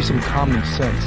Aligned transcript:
be 0.00 0.06
some 0.06 0.20
common 0.20 0.64
sense. 0.64 1.04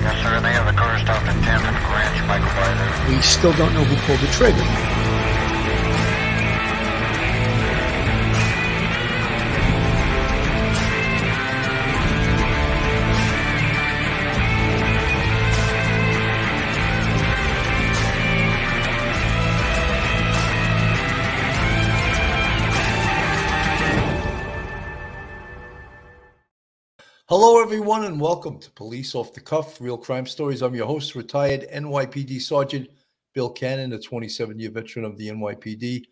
Yes, 0.00 0.22
sir. 0.22 0.40
They 0.40 0.52
have 0.52 0.66
the 0.66 0.72
car 0.72 0.98
stopped 0.98 1.26
10th 1.26 1.64
and 1.64 1.76
Ranch, 1.92 2.26
Michael 2.26 2.48
Byler. 2.48 3.14
We 3.14 3.20
still 3.20 3.52
don't 3.52 3.74
know 3.74 3.84
who 3.84 3.96
pulled 4.06 4.20
the 4.20 4.32
trigger. 4.32 4.91
And 28.12 28.20
welcome 28.20 28.58
to 28.58 28.70
Police 28.72 29.14
Off 29.14 29.32
the 29.32 29.40
Cuff 29.40 29.80
Real 29.80 29.96
Crime 29.96 30.26
Stories. 30.26 30.60
I'm 30.60 30.74
your 30.74 30.86
host, 30.86 31.14
retired 31.14 31.66
NYPD 31.72 32.42
Sergeant 32.42 32.90
Bill 33.32 33.48
Cannon, 33.48 33.94
a 33.94 33.98
27 33.98 34.58
year 34.58 34.70
veteran 34.70 35.06
of 35.06 35.16
the 35.16 35.28
NYPD. 35.28 36.02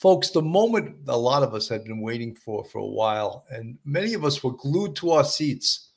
Folks, 0.00 0.30
the 0.30 0.40
moment 0.40 0.96
a 1.06 1.18
lot 1.18 1.42
of 1.42 1.52
us 1.52 1.68
had 1.68 1.84
been 1.84 2.00
waiting 2.00 2.34
for 2.34 2.64
for 2.64 2.78
a 2.78 2.86
while, 2.86 3.44
and 3.50 3.76
many 3.84 4.14
of 4.14 4.24
us 4.24 4.42
were 4.42 4.56
glued 4.56 4.96
to 4.96 5.10
our 5.10 5.22
seats 5.22 5.90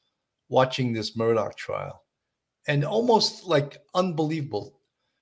watching 0.49 0.91
this 0.91 1.15
Murdaugh 1.15 1.55
trial, 1.55 2.03
and 2.67 2.83
almost 2.83 3.45
like 3.45 3.77
unbelievable. 3.95 4.81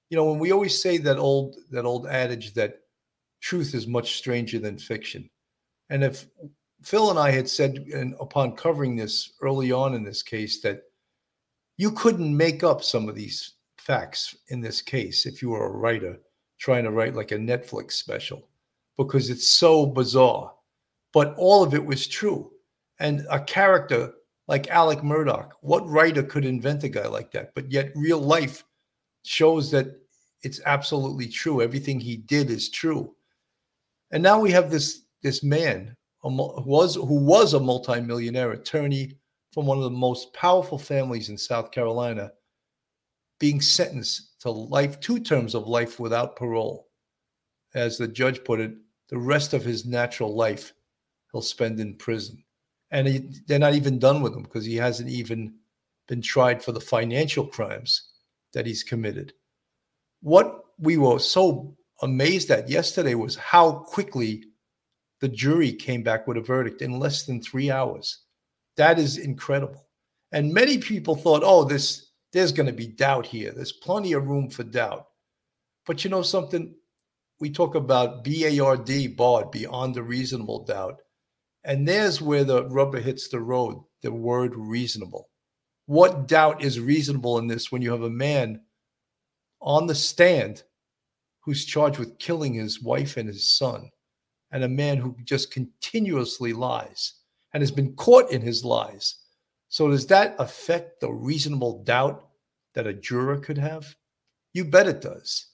You 0.10 0.18
know, 0.18 0.26
when 0.26 0.40
we 0.40 0.52
always 0.52 0.82
say 0.82 0.98
that 0.98 1.20
old 1.20 1.56
that 1.70 1.86
old 1.86 2.08
adage 2.08 2.56
that 2.56 2.80
truth 3.42 3.76
is 3.76 3.86
much 3.86 4.18
stranger 4.18 4.58
than 4.58 4.80
fiction, 4.80 5.30
and 5.92 6.04
if 6.04 6.26
Phil 6.86 7.10
and 7.10 7.18
I 7.18 7.32
had 7.32 7.50
said 7.50 7.78
and 7.92 8.14
upon 8.20 8.56
covering 8.56 8.96
this 8.96 9.34
early 9.42 9.72
on 9.72 9.96
in 9.96 10.04
this 10.04 10.22
case 10.22 10.62
that 10.62 10.84
you 11.78 11.92
couldn't 11.92 12.38
make 12.38 12.64
up 12.64 12.84
some 12.84 13.10
of 13.10 13.16
these 13.16 13.54
facts 13.80 14.36
in 14.50 14.62
this 14.62 14.84
case 14.84 15.26
if 15.26 15.42
you 15.42 15.50
were 15.50 15.66
a 15.66 15.78
writer 15.78 16.20
trying 16.60 16.84
to 16.84 16.92
write 16.92 17.16
like 17.16 17.32
a 17.32 17.38
Netflix 17.38 17.94
special 17.94 18.48
because 18.98 19.32
it's 19.32 19.48
so 19.48 19.88
bizarre. 19.88 20.54
But 21.12 21.34
all 21.38 21.64
of 21.64 21.74
it 21.74 21.84
was 21.84 22.08
true. 22.08 22.52
And 23.00 23.26
a 23.32 23.40
character 23.40 24.14
like 24.48 24.70
Alec 24.70 25.00
Murdaugh, 25.00 25.50
what 25.62 25.90
writer 25.90 26.22
could 26.22 26.46
invent 26.46 26.84
a 26.84 26.90
guy 26.90 27.08
like 27.08 27.32
that? 27.32 27.56
But 27.56 27.72
yet 27.72 27.94
real 27.96 28.20
life 28.20 28.64
shows 29.24 29.72
that 29.72 29.88
it's 30.44 30.62
absolutely 30.68 31.30
true. 31.30 31.64
Everything 31.64 32.00
he 32.00 32.18
did 32.18 32.52
is 32.52 32.70
true. 32.70 33.16
And 34.12 34.22
now 34.22 34.40
we 34.40 34.52
have 34.52 34.70
this 34.70 35.02
this 35.24 35.42
man 35.42 35.98
was 36.34 36.96
who 36.96 37.24
was 37.24 37.54
a 37.54 37.60
multimillionaire 37.60 38.52
attorney 38.52 39.14
from 39.52 39.66
one 39.66 39.78
of 39.78 39.84
the 39.84 39.90
most 39.90 40.34
powerful 40.34 40.78
families 40.78 41.30
in 41.30 41.38
South 41.38 41.72
Carolina, 41.72 42.32
being 43.40 43.62
sentenced 43.62 44.40
to 44.42 44.50
life, 44.52 45.00
two 45.00 45.20
terms 45.20 45.56
of 45.56 45.68
life 45.68 46.00
without 46.00 46.36
parole. 46.36 46.90
As 47.74 47.98
the 47.98 48.08
judge 48.08 48.44
put 48.44 48.60
it, 48.60 48.74
the 49.10 49.18
rest 49.18 49.54
of 49.54 49.64
his 49.64 49.86
natural 49.86 50.36
life 50.36 50.74
he'll 51.32 51.42
spend 51.42 51.80
in 51.80 51.96
prison. 51.96 52.44
And 52.92 53.08
he, 53.08 53.30
they're 53.48 53.60
not 53.60 53.76
even 53.76 54.00
done 54.00 54.22
with 54.22 54.34
him 54.34 54.44
because 54.44 54.66
he 54.66 54.76
hasn't 54.76 55.10
even 55.10 55.54
been 56.08 56.22
tried 56.22 56.64
for 56.64 56.72
the 56.72 56.82
financial 56.82 57.46
crimes 57.46 58.10
that 58.54 58.66
he's 58.66 58.84
committed. 58.84 59.34
What 60.22 60.64
we 60.80 60.98
were 60.98 61.20
so 61.20 61.76
amazed 62.02 62.52
at 62.52 62.70
yesterday 62.70 63.16
was 63.16 63.36
how 63.36 63.72
quickly 63.72 64.46
the 65.22 65.30
jury 65.30 65.72
came 65.72 66.04
back 66.04 66.28
with 66.28 66.38
a 66.38 66.42
verdict 66.42 66.82
in 66.82 67.00
less 67.00 67.24
than 67.24 67.42
three 67.42 67.72
hours. 67.72 68.24
That 68.78 69.00
is 69.00 69.18
incredible. 69.18 69.88
And 70.32 70.54
many 70.54 70.78
people 70.78 71.16
thought, 71.16 71.44
oh, 71.46 71.64
this 71.64 72.12
there's 72.34 72.52
going 72.52 72.68
to 72.68 72.74
be 72.74 72.88
doubt 72.88 73.26
here. 73.26 73.54
There's 73.56 73.72
plenty 73.72 74.12
of 74.12 74.28
room 74.28 74.50
for 74.50 74.64
doubt. 74.64 75.08
But 75.86 76.04
you 76.04 76.10
know 76.10 76.22
something? 76.22 76.76
We 77.40 77.50
talk 77.50 77.76
about 77.76 78.26
BARD, 78.26 79.16
BARD, 79.16 79.52
beyond 79.52 79.96
a 79.96 80.04
reasonable 80.04 80.66
doubt. 80.66 81.02
And 81.64 81.88
there's 81.88 82.22
where 82.22 82.44
the 82.44 82.66
rubber 82.66 83.00
hits 83.00 83.30
the 83.30 83.40
road, 83.40 83.82
the 84.02 84.12
word 84.12 84.54
reasonable. 84.56 85.30
What 85.86 86.28
doubt 86.28 86.62
is 86.62 86.80
reasonable 86.80 87.38
in 87.38 87.48
this 87.48 87.72
when 87.72 87.82
you 87.82 87.92
have 87.92 88.04
a 88.04 88.10
man 88.10 88.62
on 89.62 89.88
the 89.88 89.96
stand 89.96 90.64
who's 91.40 91.64
charged 91.64 92.00
with 92.00 92.20
killing 92.20 92.56
his 92.56 92.82
wife 92.82 93.16
and 93.16 93.30
his 93.30 93.48
son? 93.48 93.90
And 94.56 94.64
a 94.64 94.70
man 94.70 94.98
who 94.98 95.14
just 95.26 95.52
continuously 95.52 96.54
lies 96.54 97.16
and 97.54 97.62
has 97.62 97.72
been 97.72 97.94
caught 97.96 98.32
in 98.32 98.42
his 98.42 98.64
lies. 98.64 99.16
So, 99.68 99.90
does 99.90 100.08
that 100.08 100.34
affect 100.40 101.02
the 101.02 101.12
reasonable 101.12 101.84
doubt 101.84 102.30
that 102.74 102.88
a 102.88 102.94
juror 102.94 103.38
could 103.38 103.58
have? 103.58 103.94
You 104.54 104.64
bet 104.64 104.88
it 104.88 105.02
does. 105.02 105.48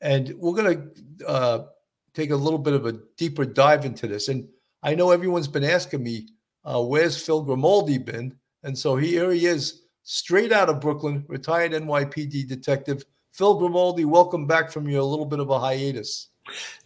And 0.00 0.34
we're 0.38 0.56
going 0.60 0.90
to 1.18 1.28
uh, 1.28 1.66
take 2.14 2.32
a 2.32 2.36
little 2.36 2.58
bit 2.58 2.74
of 2.74 2.86
a 2.86 2.98
deeper 3.16 3.44
dive 3.44 3.84
into 3.84 4.08
this. 4.08 4.26
And 4.26 4.48
I 4.82 4.96
know 4.96 5.12
everyone's 5.12 5.46
been 5.46 5.62
asking 5.62 6.02
me, 6.02 6.26
uh, 6.64 6.82
where's 6.82 7.24
Phil 7.24 7.42
Grimaldi 7.42 7.98
been? 7.98 8.34
And 8.64 8.76
so 8.76 8.96
here 8.96 9.30
he 9.30 9.46
is, 9.46 9.82
straight 10.02 10.50
out 10.50 10.68
of 10.68 10.80
Brooklyn, 10.80 11.24
retired 11.28 11.70
NYPD 11.70 12.48
detective. 12.48 13.04
Phil 13.30 13.54
Grimaldi, 13.54 14.04
welcome 14.04 14.48
back 14.48 14.72
from 14.72 14.88
your 14.88 15.04
little 15.04 15.26
bit 15.26 15.38
of 15.38 15.50
a 15.50 15.60
hiatus. 15.60 16.30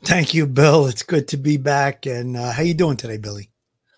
Thank 0.02 0.34
you, 0.34 0.46
Bill. 0.46 0.86
It's 0.86 1.02
good 1.02 1.28
to 1.28 1.36
be 1.36 1.56
back. 1.56 2.06
And 2.06 2.36
uh, 2.36 2.52
how 2.52 2.62
you 2.62 2.74
doing 2.74 2.96
today, 2.96 3.16
Billy? 3.16 3.50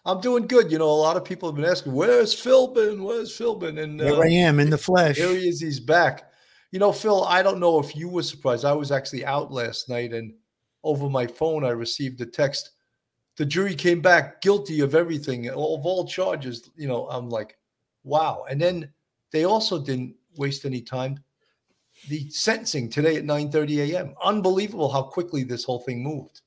I'm 0.06 0.20
doing 0.20 0.46
good. 0.46 0.70
You 0.70 0.78
know, 0.78 0.90
a 0.90 0.92
lot 0.92 1.16
of 1.16 1.24
people 1.24 1.48
have 1.48 1.56
been 1.56 1.64
asking, 1.64 1.92
"Where's 1.92 2.34
Phil 2.34 2.68
been? 2.68 3.02
Where's 3.02 3.34
Phil 3.34 3.54
been?" 3.54 3.78
And 3.78 4.00
uh, 4.00 4.04
here 4.04 4.22
I 4.22 4.28
am 4.28 4.60
in 4.60 4.70
the 4.70 4.78
flesh. 4.78 5.16
Here 5.16 5.34
he 5.34 5.48
is. 5.48 5.60
He's 5.60 5.80
back. 5.80 6.30
You 6.72 6.78
know, 6.78 6.92
Phil. 6.92 7.24
I 7.24 7.42
don't 7.42 7.60
know 7.60 7.78
if 7.78 7.96
you 7.96 8.08
were 8.08 8.22
surprised. 8.22 8.64
I 8.64 8.72
was 8.72 8.92
actually 8.92 9.24
out 9.24 9.50
last 9.50 9.88
night, 9.88 10.12
and 10.12 10.34
over 10.82 11.08
my 11.08 11.26
phone, 11.26 11.64
I 11.64 11.70
received 11.70 12.20
a 12.20 12.26
text. 12.26 12.70
The 13.36 13.46
jury 13.46 13.74
came 13.74 14.00
back 14.00 14.42
guilty 14.42 14.80
of 14.80 14.94
everything, 14.94 15.48
of 15.48 15.56
all 15.56 16.06
charges. 16.06 16.70
You 16.76 16.86
know, 16.86 17.08
I'm 17.08 17.30
like, 17.30 17.56
wow. 18.04 18.44
And 18.48 18.60
then 18.60 18.92
they 19.32 19.44
also 19.44 19.82
didn't 19.82 20.14
waste 20.36 20.64
any 20.64 20.82
time 20.82 21.18
the 22.08 22.28
sentencing 22.30 22.90
today 22.90 23.16
at 23.16 23.24
9:30 23.24 23.90
a.m. 23.90 24.14
Unbelievable 24.22 24.90
how 24.90 25.02
quickly 25.02 25.44
this 25.44 25.64
whole 25.64 25.80
thing 25.80 26.02
moved. 26.02 26.40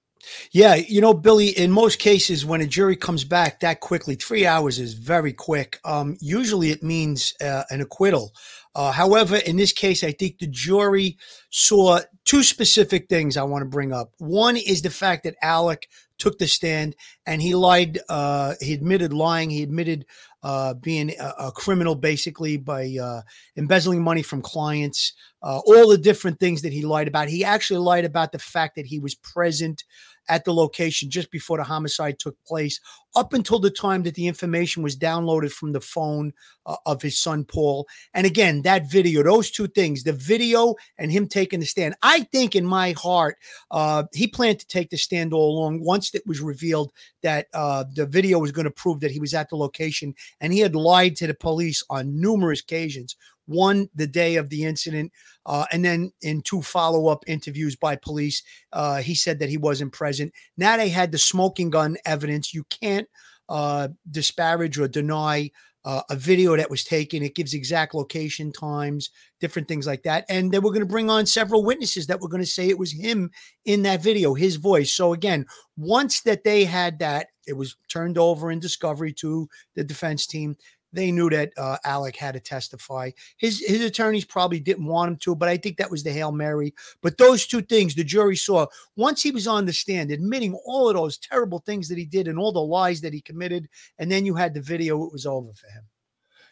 Yeah, 0.52 0.76
you 0.76 1.00
know, 1.00 1.14
Billy, 1.14 1.50
in 1.50 1.72
most 1.72 2.00
cases, 2.00 2.46
when 2.46 2.62
a 2.62 2.68
jury 2.68 2.96
comes 2.96 3.24
back 3.24 3.60
that 3.60 3.80
quickly, 3.80 4.16
three 4.16 4.46
hours 4.46 4.80
is 4.80 4.94
very 4.94 5.32
quick. 5.32 5.80
Um, 5.86 6.18
usually 6.20 6.72
it 6.72 6.84
means 6.84 7.34
uh, 7.42 7.64
an 7.70 7.82
acquittal. 7.82 8.34
Uh, 8.76 8.92
however, 8.92 9.38
in 9.38 9.56
this 9.56 9.74
case, 9.74 10.04
I 10.04 10.12
think 10.12 10.38
the 10.38 10.48
jury 10.48 11.18
saw 11.50 12.00
two 12.26 12.44
specific 12.44 13.08
things 13.10 13.36
I 13.36 13.44
want 13.44 13.64
to 13.64 13.70
bring 13.70 13.94
up. 13.94 14.12
One 14.20 14.58
is 14.58 14.82
the 14.82 14.90
fact 14.90 15.24
that 15.24 15.36
Alec 15.42 15.88
took 16.20 16.38
the 16.38 16.48
stand 16.48 16.96
and 17.26 17.42
he 17.42 17.56
lied. 17.56 18.00
Uh, 18.10 18.54
he 18.62 18.74
admitted 18.74 19.14
lying. 19.14 19.50
He 19.50 19.64
admitted 19.64 20.06
uh, 20.44 20.76
being 20.76 21.12
a, 21.20 21.34
a, 21.40 21.52
criminal 21.52 21.96
basically 21.96 22.58
by 22.58 22.96
uh, 23.02 23.22
embezzling 23.58 24.02
money 24.02 24.22
from 24.22 24.42
clients, 24.42 25.14
uh, 25.48 25.60
all 25.60 25.88
the 25.88 25.98
different 25.98 26.42
things 26.42 26.62
that 26.62 26.74
he 26.74 26.82
lied 26.82 27.08
about. 27.08 27.30
He 27.30 27.46
actually 27.46 27.80
lied 27.80 28.04
about 28.04 28.34
the 28.34 28.40
fact 28.40 28.76
that 28.76 28.86
he 28.86 29.00
was 29.00 29.16
present 29.16 29.86
at 30.28 30.44
the 30.44 30.54
location 30.54 31.10
just 31.10 31.32
before 31.32 31.58
the 31.58 31.64
homicide 31.64 32.20
took 32.20 32.36
place, 32.46 32.82
up 33.16 33.32
until 33.32 33.58
the 33.58 33.72
time 33.72 34.04
that 34.04 34.16
the 34.16 34.28
information 34.28 34.84
was 34.84 34.98
downloaded 34.98 35.50
from 35.54 35.72
the 35.72 35.80
phone 35.80 36.34
uh, 36.66 36.76
of 36.86 37.02
his 37.02 37.18
son, 37.18 37.46
Paul. 37.46 37.88
And 38.14 38.28
again, 38.28 38.62
that 38.64 38.92
video, 38.92 39.24
those 39.24 39.50
two 39.50 39.68
things, 39.68 40.04
the 40.04 40.12
video 40.12 40.76
and 40.98 41.14
him 41.14 41.30
taking 41.30 41.62
the 41.62 41.66
stand. 41.66 41.96
I 42.04 42.24
think 42.24 42.54
in 42.54 42.66
my 42.66 42.92
heart, 42.92 43.38
uh, 43.72 44.04
he 44.14 44.28
planned 44.28 44.60
to 44.60 44.68
take 44.68 44.90
the 44.90 44.98
stand 44.98 45.32
all 45.32 45.58
along 45.58 45.82
once 45.82 46.14
it 46.14 46.28
was 46.28 46.42
revealed 46.42 46.92
that 47.24 47.48
uh, 47.54 47.86
the 47.96 48.06
video 48.06 48.38
was 48.40 48.52
going 48.52 48.66
to 48.66 48.72
prove 48.72 49.00
that 49.00 49.12
he 49.12 49.22
was 49.22 49.34
at 49.34 49.50
the 49.50 49.56
location 49.56 50.14
and 50.42 50.52
he 50.52 50.60
had 50.60 50.76
lied 50.76 51.16
to 51.16 51.28
the 51.28 51.34
police 51.34 51.82
on 51.90 52.20
numerous 52.20 52.60
occasions 52.60 53.16
one 53.48 53.90
the 53.96 54.08
day 54.08 54.36
of 54.36 54.50
the 54.50 54.64
incident, 54.64 55.12
uh, 55.46 55.66
and 55.72 55.84
then 55.84 56.12
in 56.22 56.42
two 56.42 56.62
follow 56.62 57.08
up 57.08 57.24
interviews 57.28 57.76
by 57.76 57.96
police, 57.96 58.44
uh, 58.74 59.02
he 59.02 59.16
said 59.16 59.40
that 59.40 59.50
he 59.50 59.58
wasn't 59.58 59.92
present. 59.92 60.32
Now 60.58 60.78
they 60.78 60.90
had 60.90 61.12
the 61.12 61.18
smoking 61.18 61.70
gun 61.70 61.98
evidence. 62.06 62.54
You 62.54 62.66
can't 62.70 63.08
uh, 63.50 63.88
disparage 64.12 64.78
or 64.78 64.88
deny 64.88 65.52
uh, 65.86 66.02
a 66.10 66.18
video 66.18 66.58
that 66.58 66.70
was 66.70 66.84
taken. 66.84 67.24
It 67.24 67.34
gives 67.34 67.54
exact 67.54 67.96
location, 67.96 68.52
times, 68.52 69.10
different 69.40 69.70
things 69.70 69.88
like 69.88 70.04
that. 70.04 70.26
And 70.28 70.52
they 70.52 70.60
were 70.60 70.72
going 70.72 70.82
to 70.82 70.86
bring 70.86 71.10
on 71.10 71.26
several 71.26 71.64
witnesses 71.64 72.08
that 72.08 72.20
were 72.20 72.28
going 72.28 72.44
to 72.44 72.50
say 72.50 72.68
it 72.68 72.78
was 72.78 72.92
him 72.92 73.32
in 73.64 73.84
that 73.84 74.04
video, 74.04 74.34
his 74.34 74.58
voice. 74.58 74.92
So 74.92 75.14
again, 75.14 75.46
once 75.78 76.20
that 76.24 76.44
they 76.44 76.66
had 76.66 77.00
that, 77.00 77.28
it 77.48 77.54
was 77.54 77.78
turned 77.90 78.18
over 78.18 78.52
in 78.52 78.60
discovery 78.60 79.14
to 79.14 79.48
the 79.76 79.84
defense 79.86 80.28
team 80.28 80.58
they 80.94 81.12
knew 81.12 81.30
that 81.30 81.52
uh, 81.58 81.78
Alec 81.84 82.16
had 82.16 82.34
to 82.34 82.40
testify. 82.40 83.12
His 83.38 83.64
his 83.66 83.82
attorneys 83.82 84.26
probably 84.26 84.60
didn't 84.60 84.86
want 84.86 85.12
him 85.12 85.18
to, 85.18 85.36
but 85.36 85.50
I 85.50 85.58
think 85.58 85.78
that 85.78 85.92
was 85.92 86.04
the 86.04 86.12
hail 86.12 86.32
mary. 86.32 86.74
But 87.02 87.18
those 87.18 87.46
two 87.46 87.62
things 87.62 87.94
the 87.94 88.04
jury 88.04 88.36
saw 88.36 88.66
once 88.96 89.22
he 89.22 89.32
was 89.32 89.48
on 89.48 89.66
the 89.66 89.74
stand, 89.74 90.12
admitting 90.12 90.54
all 90.66 90.90
of 90.90 90.96
those 90.96 91.18
terrible 91.18 91.60
things 91.60 91.88
that 91.90 91.98
he 91.98 92.06
did 92.06 92.28
and 92.28 92.40
all 92.40 92.52
the 92.52 92.60
lies 92.60 93.02
that 93.02 93.14
he 93.14 93.22
committed, 93.22 93.68
and 94.00 94.12
then 94.12 94.26
you 94.26 94.36
had 94.36 94.54
the 94.54 94.62
video. 94.62 95.04
It 95.06 95.12
was 95.12 95.26
over 95.26 95.54
for 95.54 95.68
him. 95.68 95.84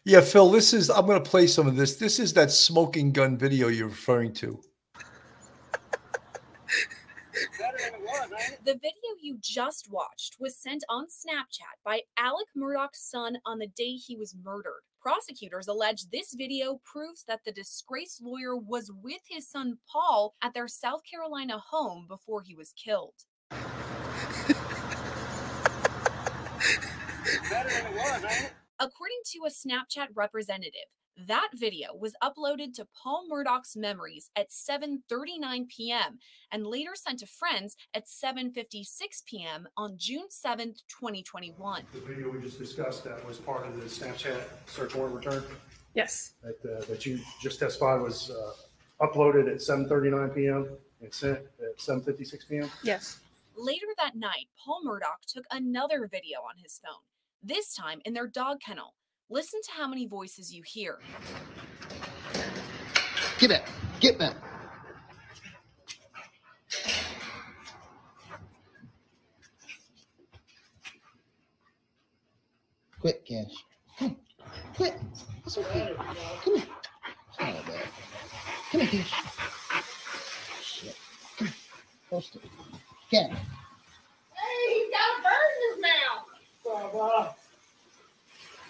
Yeah, 0.04 0.20
Phil, 0.20 0.48
this 0.52 0.72
is, 0.72 0.88
I'm 0.88 1.04
going 1.04 1.20
to 1.20 1.28
play 1.28 1.48
some 1.48 1.66
of 1.66 1.74
this. 1.74 1.96
This 1.96 2.20
is 2.20 2.32
that 2.34 2.52
smoking 2.52 3.10
gun 3.10 3.36
video 3.36 3.66
you're 3.66 3.88
referring 3.88 4.32
to. 4.34 4.62
The 8.64 8.74
video 8.74 9.12
you 9.20 9.38
just 9.40 9.90
watched 9.90 10.36
was 10.40 10.56
sent 10.56 10.84
on 10.88 11.06
Snapchat 11.06 11.82
by 11.84 12.02
Alec 12.16 12.46
Murdaugh's 12.56 12.98
son 12.98 13.38
on 13.44 13.58
the 13.58 13.66
day 13.66 13.92
he 13.92 14.16
was 14.16 14.34
murdered. 14.42 14.82
Prosecutors 15.00 15.68
allege 15.68 16.06
this 16.10 16.34
video 16.34 16.80
proves 16.84 17.24
that 17.28 17.40
the 17.44 17.52
disgraced 17.52 18.22
lawyer 18.22 18.56
was 18.56 18.90
with 19.02 19.20
his 19.28 19.48
son 19.48 19.78
Paul 19.90 20.34
at 20.42 20.54
their 20.54 20.68
South 20.68 21.02
Carolina 21.08 21.58
home 21.70 22.06
before 22.08 22.42
he 22.42 22.54
was 22.54 22.72
killed. 22.72 23.14
According 28.78 29.20
to 29.26 29.40
a 29.46 29.50
Snapchat 29.50 30.08
representative, 30.14 30.88
that 31.26 31.48
video 31.54 31.94
was 31.98 32.14
uploaded 32.22 32.74
to 32.74 32.86
Paul 33.02 33.26
Murdaugh's 33.30 33.76
memories 33.76 34.30
at 34.36 34.50
7:39 34.50 35.68
p.m. 35.68 36.18
and 36.52 36.66
later 36.66 36.90
sent 36.94 37.20
to 37.20 37.26
friends 37.26 37.76
at 37.94 38.06
7:56 38.06 39.24
p.m. 39.24 39.66
on 39.76 39.96
June 39.96 40.26
7th, 40.30 40.82
2021. 40.88 41.84
The 41.92 42.00
video 42.00 42.30
we 42.30 42.40
just 42.40 42.58
discussed 42.58 43.04
that 43.04 43.26
was 43.26 43.38
part 43.38 43.66
of 43.66 43.76
the 43.76 43.84
Snapchat 43.86 44.42
search 44.66 44.94
warrant 44.94 45.14
return 45.16 45.44
Yes. 45.94 46.34
that, 46.42 46.56
uh, 46.70 46.84
that 46.84 47.06
you 47.06 47.18
just 47.40 47.58
testified 47.58 48.02
was, 48.02 48.30
uh, 48.30 48.52
uploaded 49.00 49.50
at 49.52 49.62
seven 49.62 49.88
thirty-nine 49.88 50.30
PM 50.30 50.68
and 51.00 51.12
sent 51.12 51.38
at 51.60 51.80
seven 51.80 52.02
fifty-six 52.02 52.44
PM. 52.44 52.70
Yes. 52.82 53.20
Later 53.56 53.86
that 53.96 54.14
night, 54.16 54.48
Paul 54.62 54.82
Murdaugh 54.84 55.24
took 55.26 55.44
another 55.50 56.06
video 56.06 56.40
on 56.40 56.56
his 56.62 56.78
phone, 56.84 57.00
this 57.42 57.74
time 57.74 58.02
in 58.04 58.12
their 58.12 58.26
dog 58.26 58.60
kennel. 58.60 58.92
Listen 59.28 59.60
to 59.64 59.72
how 59.72 59.88
many 59.88 60.06
voices 60.06 60.54
you 60.54 60.62
hear. 60.64 61.00
Get 63.38 63.50
back. 63.50 63.68
Get 63.98 64.18
back. 64.18 64.34
Quick, 73.00 73.26
Cash. 73.26 73.52
Come. 73.98 74.16
Quick. 74.74 74.94
It's 75.44 75.58
okay. 75.58 75.94
Come 76.42 76.54
here. 76.54 76.66
It's 77.28 77.38
not 77.40 77.66
bad. 77.66 77.88
Come 78.70 78.80
here, 78.80 79.02
Cash. 79.02 79.12
Shit. 80.62 80.96
Come 81.36 81.46
here. 81.48 81.56
Close 82.08 82.30
to 82.30 82.38
it. 82.38 82.50
Cash. 83.10 83.30
Hey, 84.34 84.74
he's 84.74 84.90
got 84.90 85.18
a 85.18 85.22
bird 85.22 85.50
in 85.52 85.60
his 85.70 85.78
mouth. 85.82 87.36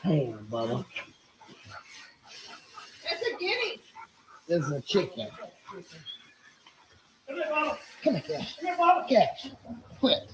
Hang 0.02 0.34
on, 0.34 0.44
Bubba. 0.50 0.84
That's 3.02 3.22
a 3.22 3.36
guinea. 3.38 3.80
This 4.96 5.10
is 7.28 7.38
a. 7.38 7.78
Come 8.02 8.14
here, 8.14 8.38
Cash. 8.38 8.56
Cash. 9.10 9.50
Quit. 10.00 10.30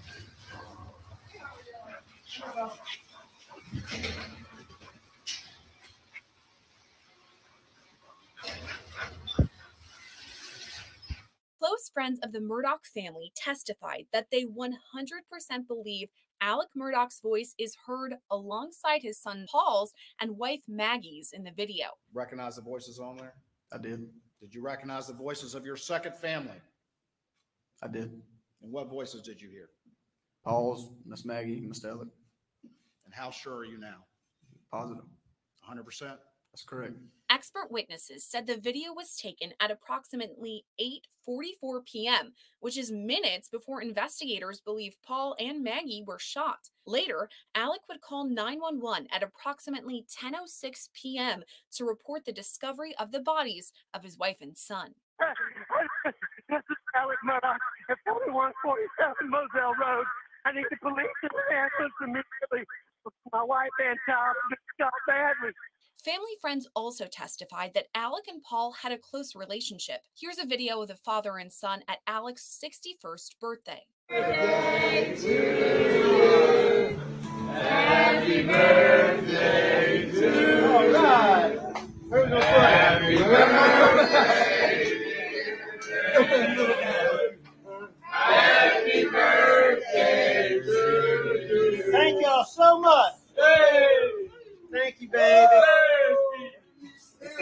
Close 11.59 11.91
friends 11.93 12.21
of 12.23 12.31
the 12.31 12.39
Murdaugh 12.39 12.79
family 12.95 13.33
testified 13.35 14.07
that 14.13 14.27
they 14.31 14.45
100% 14.45 14.69
believe 15.67 16.09
Alec 16.41 16.69
Murdaugh's 16.77 17.19
voice 17.21 17.55
is 17.59 17.77
heard 17.87 18.15
alongside 18.31 19.03
his 19.03 19.19
son 19.19 19.47
Paul's 19.51 19.93
and 20.21 20.39
wife 20.39 20.63
Maggie's 20.69 21.33
in 21.33 21.43
the 21.43 21.51
video. 21.51 21.87
Recognize 22.15 22.55
the 22.57 22.63
voices 22.63 23.01
on 23.01 23.17
there? 23.17 23.35
I 23.73 23.79
did. 23.79 24.09
Did 24.43 24.53
you 24.53 24.61
recognize 24.61 25.07
the 25.07 25.13
voices 25.15 25.55
of 25.55 25.65
your 25.65 25.77
second 25.77 26.17
family? 26.17 26.61
I 27.81 27.87
did. 27.87 28.11
And 28.61 28.73
what 28.73 28.91
voices 28.91 29.23
did 29.23 29.41
you 29.41 29.49
hear? 29.49 29.69
Paul's, 30.45 30.91
Miss 31.07 31.25
Maggie, 31.25 31.61
Miss 31.61 31.85
Alec. 31.85 32.09
And 33.05 33.15
how 33.15 33.31
sure 33.31 33.59
are 33.59 33.65
you 33.65 33.79
now? 33.79 33.99
Positive. 34.69 35.05
100%? 35.71 36.17
That's 36.51 36.65
correct. 36.67 36.95
Expert 37.33 37.71
witnesses 37.71 38.27
said 38.27 38.47
the 38.47 38.59
video 38.59 38.93
was 38.93 39.17
taken 39.17 39.55
at 39.59 39.71
approximately 39.71 40.67
8:44 41.27 41.87
p.m., 41.87 42.35
which 42.61 42.77
is 42.77 42.93
minutes 42.93 43.49
before 43.49 43.81
investigators 43.81 44.61
believe 44.61 44.99
Paul 45.03 45.35
and 45.39 45.65
Maggie 45.65 46.05
were 46.07 46.19
shot. 46.19 46.69
Later, 46.87 47.31
Alec 47.55 47.81
would 47.89 48.03
call 48.03 48.29
911 48.29 49.09
at 49.11 49.23
approximately 49.23 50.05
10:06 50.13 50.91
p.m. 50.93 51.43
to 51.71 51.87
report 51.87 52.27
the 52.27 52.33
discovery 52.33 52.95
of 52.99 53.13
the 53.13 53.21
bodies 53.21 53.73
of 53.95 54.03
his 54.03 54.19
wife 54.19 54.43
and 54.43 54.55
son. 54.55 54.93
this 56.51 56.61
is 56.71 56.77
Alec 56.95 57.19
Murdaugh 57.25 57.57
at 57.89 57.97
4147 58.05 59.31
Moselle 59.31 59.73
Road. 59.81 60.05
I 60.45 60.53
need 60.53 60.67
the 60.69 60.77
police 60.77 61.17
to 61.25 61.29
ambulance 61.49 61.97
immediately. 62.03 62.69
My 63.33 63.43
wife 63.43 63.73
and 63.81 63.99
child 64.07 64.37
got 64.79 64.93
badly. 65.09 65.53
Family 66.05 66.35
friends 66.41 66.67
also 66.75 67.07
testified 67.07 67.75
that 67.75 67.87
Alec 67.95 68.25
and 68.27 68.43
Paul 68.43 68.73
had 68.73 68.91
a 68.91 68.99
close 68.99 69.37
relationship. 69.37 70.01
Here's 70.19 70.39
a 70.39 70.45
video 70.45 70.83
of 70.83 70.89
the 70.89 70.97
father 70.97 71.39
and 71.39 71.53
son 71.53 71.85
at 71.87 71.99
Alec's 72.09 72.61
61st 72.61 73.39
birthday. 73.41 73.83
Happy 74.09 75.15
birthday 78.43 80.11
to 80.11 80.41
you. 80.41 80.67
All 80.67 80.89
right. 80.89 81.57
Happy 82.11 83.19
birthday. 83.19 84.89
Happy 88.11 89.05
birthday 89.05 90.61
to 90.65 90.73
you. 90.73 91.93
Thank 91.93 92.21
y'all 92.23 92.45
so 92.45 92.81
much. 92.81 93.13
Hey. 93.37 93.87
Thank 94.73 95.01
you, 95.03 95.09
baby. 95.09 95.47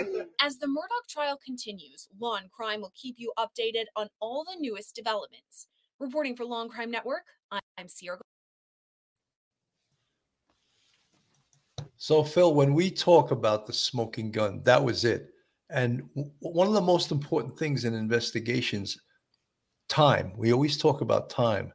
As 0.41 0.59
the 0.59 0.67
Murdaugh 0.67 1.09
trial 1.09 1.39
continues, 1.45 2.09
Law 2.19 2.37
and 2.37 2.51
Crime 2.51 2.81
will 2.81 2.93
keep 2.95 3.17
you 3.19 3.33
updated 3.39 3.85
on 3.97 4.09
all 4.21 4.45
the 4.45 4.61
newest 4.61 4.95
developments. 4.95 5.67
Reporting 5.99 6.37
for 6.37 6.45
Law 6.45 6.63
and 6.63 6.71
Crime 6.71 6.91
Network, 6.91 7.25
I'm 7.51 7.89
Sierra. 7.89 8.21
So, 11.97 12.25
Phil, 12.25 12.55
when 12.55 12.73
we 12.73 12.91
talk 12.91 13.31
about 13.31 13.67
the 13.67 13.73
smoking 13.73 14.31
gun, 14.31 14.63
that 14.65 14.83
was 14.83 15.05
it. 15.05 15.35
And 15.69 16.03
one 16.39 16.67
of 16.67 16.73
the 16.73 16.81
most 16.81 17.11
important 17.11 17.59
things 17.59 17.85
in 17.85 17.95
investigations, 17.95 18.99
time. 19.89 20.33
We 20.37 20.53
always 20.53 20.79
talk 20.79 21.03
about 21.03 21.29
time. 21.29 21.73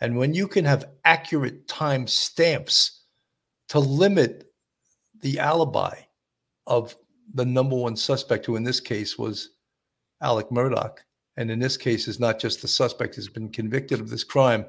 And 0.00 0.16
when 0.16 0.34
you 0.34 0.46
can 0.46 0.64
have 0.64 0.90
accurate 1.04 1.66
time 1.66 2.06
stamps 2.06 3.04
to 3.68 3.80
limit 3.80 4.44
the 5.20 5.40
alibi 5.40 5.98
of 6.66 6.96
the 7.32 7.44
number 7.44 7.76
one 7.76 7.96
suspect, 7.96 8.46
who 8.46 8.56
in 8.56 8.64
this 8.64 8.80
case 8.80 9.18
was 9.18 9.50
Alec 10.20 10.50
Murdaugh, 10.50 10.96
and 11.36 11.50
in 11.50 11.58
this 11.58 11.76
case 11.76 12.06
is 12.08 12.20
not 12.20 12.38
just 12.38 12.62
the 12.62 12.68
suspect 12.68 13.14
has 13.16 13.28
been 13.28 13.50
convicted 13.50 14.00
of 14.00 14.10
this 14.10 14.24
crime. 14.24 14.66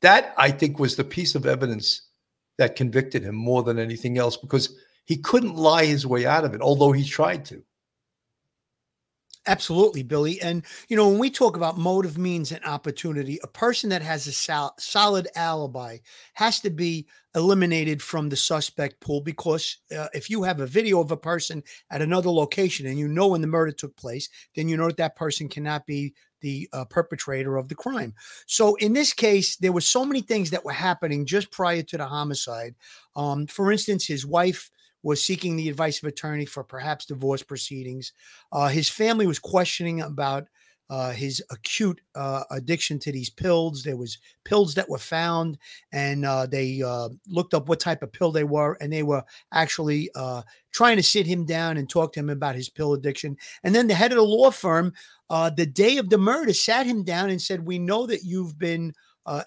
That 0.00 0.34
I 0.36 0.50
think 0.50 0.78
was 0.78 0.96
the 0.96 1.04
piece 1.04 1.34
of 1.34 1.46
evidence 1.46 2.08
that 2.58 2.76
convicted 2.76 3.22
him 3.22 3.34
more 3.34 3.62
than 3.62 3.78
anything 3.78 4.18
else 4.18 4.36
because 4.36 4.76
he 5.04 5.16
couldn't 5.16 5.56
lie 5.56 5.84
his 5.84 6.06
way 6.06 6.26
out 6.26 6.44
of 6.44 6.54
it, 6.54 6.60
although 6.60 6.92
he 6.92 7.04
tried 7.04 7.44
to. 7.46 7.62
Absolutely, 9.46 10.04
Billy. 10.04 10.40
And, 10.40 10.62
you 10.88 10.96
know, 10.96 11.08
when 11.08 11.18
we 11.18 11.28
talk 11.28 11.56
about 11.56 11.76
motive, 11.76 12.16
means, 12.16 12.52
and 12.52 12.64
opportunity, 12.64 13.40
a 13.42 13.48
person 13.48 13.90
that 13.90 14.00
has 14.00 14.28
a 14.28 14.32
sol- 14.32 14.74
solid 14.78 15.26
alibi 15.34 15.98
has 16.34 16.60
to 16.60 16.70
be 16.70 17.06
eliminated 17.34 18.00
from 18.00 18.28
the 18.28 18.36
suspect 18.36 19.00
pool 19.00 19.20
because 19.20 19.78
uh, 19.96 20.06
if 20.14 20.30
you 20.30 20.44
have 20.44 20.60
a 20.60 20.66
video 20.66 21.00
of 21.00 21.10
a 21.10 21.16
person 21.16 21.60
at 21.90 22.02
another 22.02 22.30
location 22.30 22.86
and 22.86 22.98
you 22.98 23.08
know 23.08 23.26
when 23.28 23.40
the 23.40 23.46
murder 23.48 23.72
took 23.72 23.96
place, 23.96 24.28
then 24.54 24.68
you 24.68 24.76
know 24.76 24.86
that 24.86 24.96
that 24.98 25.16
person 25.16 25.48
cannot 25.48 25.86
be 25.86 26.14
the 26.40 26.68
uh, 26.72 26.84
perpetrator 26.84 27.56
of 27.56 27.68
the 27.68 27.74
crime. 27.74 28.14
So 28.46 28.76
in 28.76 28.92
this 28.92 29.12
case, 29.12 29.56
there 29.56 29.72
were 29.72 29.80
so 29.80 30.04
many 30.04 30.20
things 30.20 30.50
that 30.50 30.64
were 30.64 30.72
happening 30.72 31.26
just 31.26 31.50
prior 31.50 31.82
to 31.82 31.96
the 31.96 32.06
homicide. 32.06 32.74
Um, 33.16 33.46
for 33.46 33.72
instance, 33.72 34.06
his 34.06 34.24
wife 34.26 34.70
was 35.02 35.22
seeking 35.22 35.56
the 35.56 35.68
advice 35.68 36.02
of 36.02 36.08
attorney 36.08 36.46
for 36.46 36.64
perhaps 36.64 37.06
divorce 37.06 37.42
proceedings. 37.42 38.12
Uh, 38.52 38.68
his 38.68 38.88
family 38.88 39.26
was 39.26 39.38
questioning 39.38 40.00
about 40.00 40.48
uh, 40.90 41.10
his 41.10 41.42
acute 41.50 42.02
uh, 42.14 42.44
addiction 42.50 42.98
to 42.98 43.10
these 43.10 43.30
pills. 43.30 43.82
There 43.82 43.96
was 43.96 44.18
pills 44.44 44.74
that 44.74 44.90
were 44.90 44.98
found, 44.98 45.56
and 45.90 46.26
uh, 46.26 46.44
they 46.44 46.82
uh, 46.82 47.08
looked 47.26 47.54
up 47.54 47.66
what 47.66 47.80
type 47.80 48.02
of 48.02 48.12
pill 48.12 48.30
they 48.30 48.44
were, 48.44 48.76
and 48.78 48.92
they 48.92 49.02
were 49.02 49.22
actually 49.54 50.10
uh, 50.14 50.42
trying 50.70 50.96
to 50.96 51.02
sit 51.02 51.26
him 51.26 51.46
down 51.46 51.78
and 51.78 51.88
talk 51.88 52.12
to 52.12 52.20
him 52.20 52.28
about 52.28 52.56
his 52.56 52.68
pill 52.68 52.92
addiction. 52.92 53.38
And 53.64 53.74
then 53.74 53.86
the 53.86 53.94
head 53.94 54.12
of 54.12 54.16
the 54.16 54.22
law 54.22 54.50
firm, 54.50 54.92
the 55.30 55.66
day 55.72 55.96
of 55.96 56.10
the 56.10 56.18
murder, 56.18 56.52
sat 56.52 56.84
him 56.84 57.04
down 57.04 57.30
and 57.30 57.40
said, 57.40 57.66
"We 57.66 57.78
know 57.78 58.06
that 58.06 58.24
you've 58.24 58.58
been 58.58 58.92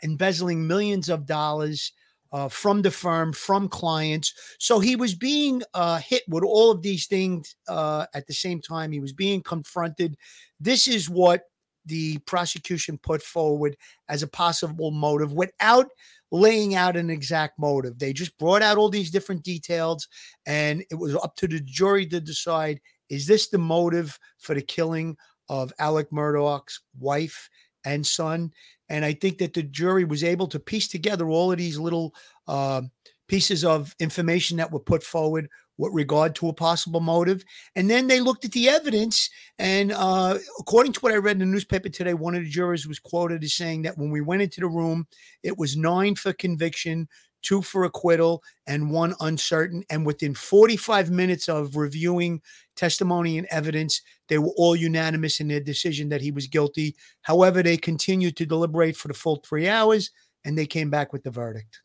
embezzling 0.02 0.66
millions 0.66 1.10
of 1.10 1.28
dollars." 1.28 1.92
Uh, 2.36 2.50
from 2.50 2.82
the 2.82 2.92
firm, 2.92 3.32
from 3.32 3.70
clients. 3.70 4.34
So 4.60 4.80
he 4.80 4.98
was 4.98 5.15
being 5.15 5.63
uh, 5.74 6.00
hit 6.00 6.24
with 6.27 6.44
all 6.44 6.70
of 6.70 6.82
these 6.82 7.08
things 7.08 7.56
uh, 7.70 8.08
at 8.13 8.27
the 8.27 8.34
same 8.34 8.60
time. 8.60 8.92
He 8.92 9.00
was 9.00 9.13
being 9.13 9.42
confronted. 9.42 10.18
This 10.60 10.86
is 10.86 11.10
what 11.10 11.44
the 11.86 12.18
prosecution 12.25 12.98
put 12.98 13.22
forward 13.22 13.77
as 14.10 14.22
a 14.22 14.27
possible 14.27 14.92
motive 14.92 15.32
without 15.32 15.88
laying 16.30 16.75
out 16.75 16.98
an 16.98 17.10
exact 17.10 17.58
motive. 17.58 17.98
They 18.00 18.12
just 18.12 18.38
brought 18.38 18.62
out 18.62 18.77
all 18.77 18.89
these 18.89 19.12
different 19.12 19.44
details, 19.44 20.06
and 20.46 20.84
it 20.92 20.96
was 20.96 21.15
up 21.15 21.38
to 21.38 21.48
the 21.48 21.62
jury 21.62 22.06
to 22.08 22.20
decide 22.20 22.82
is 23.08 23.27
this 23.27 23.48
the 23.48 23.60
motive 23.60 24.20
for 24.39 24.56
the 24.56 24.62
killing 24.62 25.15
of 25.48 25.72
Alec 25.80 26.12
Murdaugh's 26.12 26.82
wife 27.00 27.50
and 27.86 28.06
son? 28.06 28.51
And 28.89 29.04
I 29.04 29.13
think 29.13 29.39
that 29.39 29.54
the 29.54 29.63
jury 29.63 30.06
was 30.06 30.24
able 30.24 30.48
to 30.48 30.60
piece 30.60 30.88
together 30.88 31.30
all 31.30 31.51
of 31.51 31.58
these 31.58 31.77
little 31.77 32.13
uh, 32.48 32.82
pieces 33.27 33.63
of 33.63 33.96
information 34.00 34.58
that 34.58 34.72
were 34.72 34.80
put 34.80 35.04
forward 35.04 35.50
with 35.77 35.94
regard 35.94 36.36
to 36.36 36.48
a 36.48 36.54
possible 36.54 37.00
motive. 37.00 37.44
And 37.75 37.89
then 37.89 38.08
they 38.08 38.20
looked 38.20 38.46
at 38.46 38.51
the 38.51 38.70
evidence. 38.70 39.30
And 39.60 39.92
uh, 39.92 40.38
according 40.60 40.94
to 40.94 41.00
what 41.01 41.12
I 41.12 41.18
read 41.18 41.36
in 41.36 41.39
the 41.39 41.46
newspaper 41.46 41.89
today, 41.89 42.13
one 42.13 42.36
of 42.36 42.44
the 42.44 42.50
jurors 42.50 42.88
was 42.88 43.00
quoted 43.00 43.44
as 43.44 43.54
saying 43.54 43.82
that 43.84 43.98
when 43.98 44.12
we 44.12 44.22
went 44.22 44.42
into 44.42 44.62
the 44.62 44.68
room, 44.68 45.08
it 45.44 45.58
was 45.58 45.75
nine 45.75 46.15
for 46.15 46.34
conviction, 46.34 47.08
two 47.46 47.62
for 47.62 47.84
acquittal, 47.86 48.44
and 48.68 48.92
one 48.92 49.14
uncertain. 49.22 49.84
And 49.90 50.06
within 50.06 50.34
45 50.34 51.12
minutes 51.12 51.48
of 51.48 51.75
reviewing 51.78 52.42
testimony 52.75 53.38
and 53.38 53.48
evidence, 53.52 54.02
they 54.28 54.38
were 54.38 54.54
all 54.58 54.75
unanimous 54.75 55.40
in 55.40 55.48
their 55.48 55.60
decision 55.62 56.10
that 56.10 56.22
he 56.22 56.32
was 56.32 56.48
guilty. 56.48 56.96
However, 57.22 57.64
they 57.64 57.78
continued 57.78 58.36
to 58.38 58.46
deliberate 58.46 58.98
for 58.98 59.08
the 59.08 59.14
full 59.14 59.38
three 59.38 59.70
hours 59.70 60.12
and 60.44 60.58
they 60.58 60.66
came 60.66 60.90
back 60.90 61.14
with 61.14 61.24
the 61.24 61.32
verdict. 61.32 61.82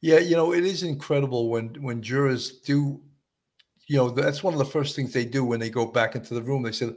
Yeah, 0.00 0.18
you 0.18 0.34
know, 0.36 0.52
it 0.52 0.64
is 0.64 0.82
incredible 0.82 1.48
when 1.48 1.74
when 1.82 2.02
jurors 2.02 2.60
do, 2.60 3.00
you 3.88 3.96
know, 3.96 4.10
that's 4.10 4.42
one 4.42 4.54
of 4.54 4.58
the 4.58 4.64
first 4.66 4.96
things 4.96 5.12
they 5.12 5.24
do 5.24 5.44
when 5.44 5.60
they 5.60 5.70
go 5.70 5.86
back 5.86 6.16
into 6.16 6.34
the 6.34 6.42
room. 6.42 6.62
They 6.62 6.72
say, 6.72 6.90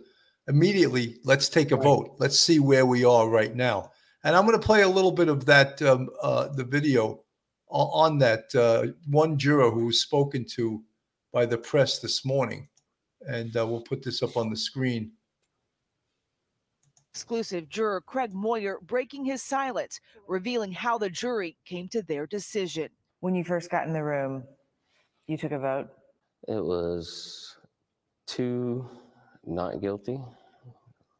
immediately, 0.47 1.17
let's 1.25 1.49
take 1.49 1.71
a 1.71 1.77
Right. 1.77 1.83
vote. 1.83 2.15
Let's 2.19 2.39
see 2.39 2.59
where 2.59 2.85
we 2.85 3.05
are 3.05 3.29
right 3.29 3.55
now. 3.55 3.91
And 4.23 4.35
I'm 4.35 4.45
going 4.47 4.59
to 4.59 4.65
play 4.65 4.83
a 4.83 4.89
little 4.89 5.11
bit 5.11 5.29
of 5.29 5.45
that, 5.47 5.81
um, 5.83 6.09
uh, 6.21 6.49
the 6.49 6.63
video 6.63 7.24
on 7.69 8.17
that 8.19 8.53
uh, 8.55 8.87
one 9.09 9.37
juror 9.37 9.71
who 9.71 9.85
was 9.85 10.01
spoken 10.01 10.45
to 10.45 10.83
by 11.31 11.45
the 11.45 11.57
press 11.57 11.99
this 11.99 12.25
morning. 12.25 12.67
And 13.27 13.55
uh, 13.57 13.65
we'll 13.65 13.81
put 13.81 14.03
this 14.03 14.21
up 14.21 14.37
on 14.37 14.49
the 14.49 14.57
screen. 14.57 15.11
Exclusive 17.11 17.69
juror 17.69 18.01
Craig 18.01 18.33
Moyer 18.33 18.79
breaking 18.81 19.25
his 19.25 19.41
silence, 19.41 19.99
revealing 20.27 20.71
how 20.71 20.97
the 20.97 21.09
jury 21.09 21.57
came 21.65 21.87
to 21.89 22.01
their 22.03 22.27
decision. 22.27 22.89
When 23.21 23.35
you 23.35 23.43
first 23.43 23.71
got 23.71 23.87
in 23.87 23.93
the 23.93 24.03
room, 24.03 24.43
you 25.27 25.37
took 25.37 25.53
a 25.53 25.59
vote. 25.59 25.87
It 26.47 26.63
was 26.63 27.55
two 28.27 28.87
not 29.45 29.81
guilty, 29.81 30.19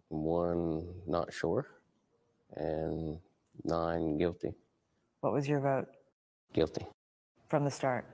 one 0.10 0.86
not 1.08 1.34
sure, 1.34 1.66
and 2.56 3.18
nine 3.64 4.18
guilty. 4.18 4.54
What 5.22 5.34
was 5.34 5.48
your 5.48 5.62
vote 5.62 5.88
Guilty, 6.54 6.86
from 7.50 7.66
the 7.66 7.72
start? 7.72 8.06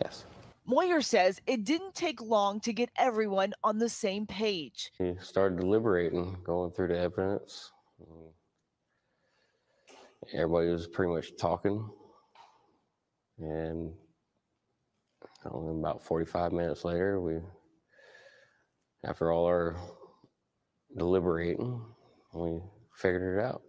yes. 0.00 0.24
Moyer 0.66 1.00
says 1.00 1.40
it 1.46 1.64
didn't 1.64 1.94
take 1.96 2.20
long 2.20 2.60
to 2.60 2.72
get 2.72 2.90
everyone 2.96 3.52
on 3.64 3.78
the 3.78 3.88
same 3.88 4.24
page. 4.26 4.92
We 5.00 5.16
started 5.20 5.58
deliberating, 5.58 6.36
going 6.44 6.70
through 6.70 6.88
the 6.88 6.98
evidence. 6.98 7.72
Everybody 10.32 10.68
was 10.68 10.86
pretty 10.86 11.12
much 11.12 11.36
talking. 11.40 11.88
And 13.38 13.92
I 15.44 15.48
know, 15.48 15.76
about 15.80 16.04
45 16.04 16.52
minutes 16.52 16.84
later, 16.84 17.20
we, 17.20 17.38
after 19.04 19.32
all 19.32 19.46
our 19.46 19.76
deliberating, 20.96 21.82
we 22.34 22.60
figured 22.94 23.38
it 23.38 23.42
out. 23.44 23.62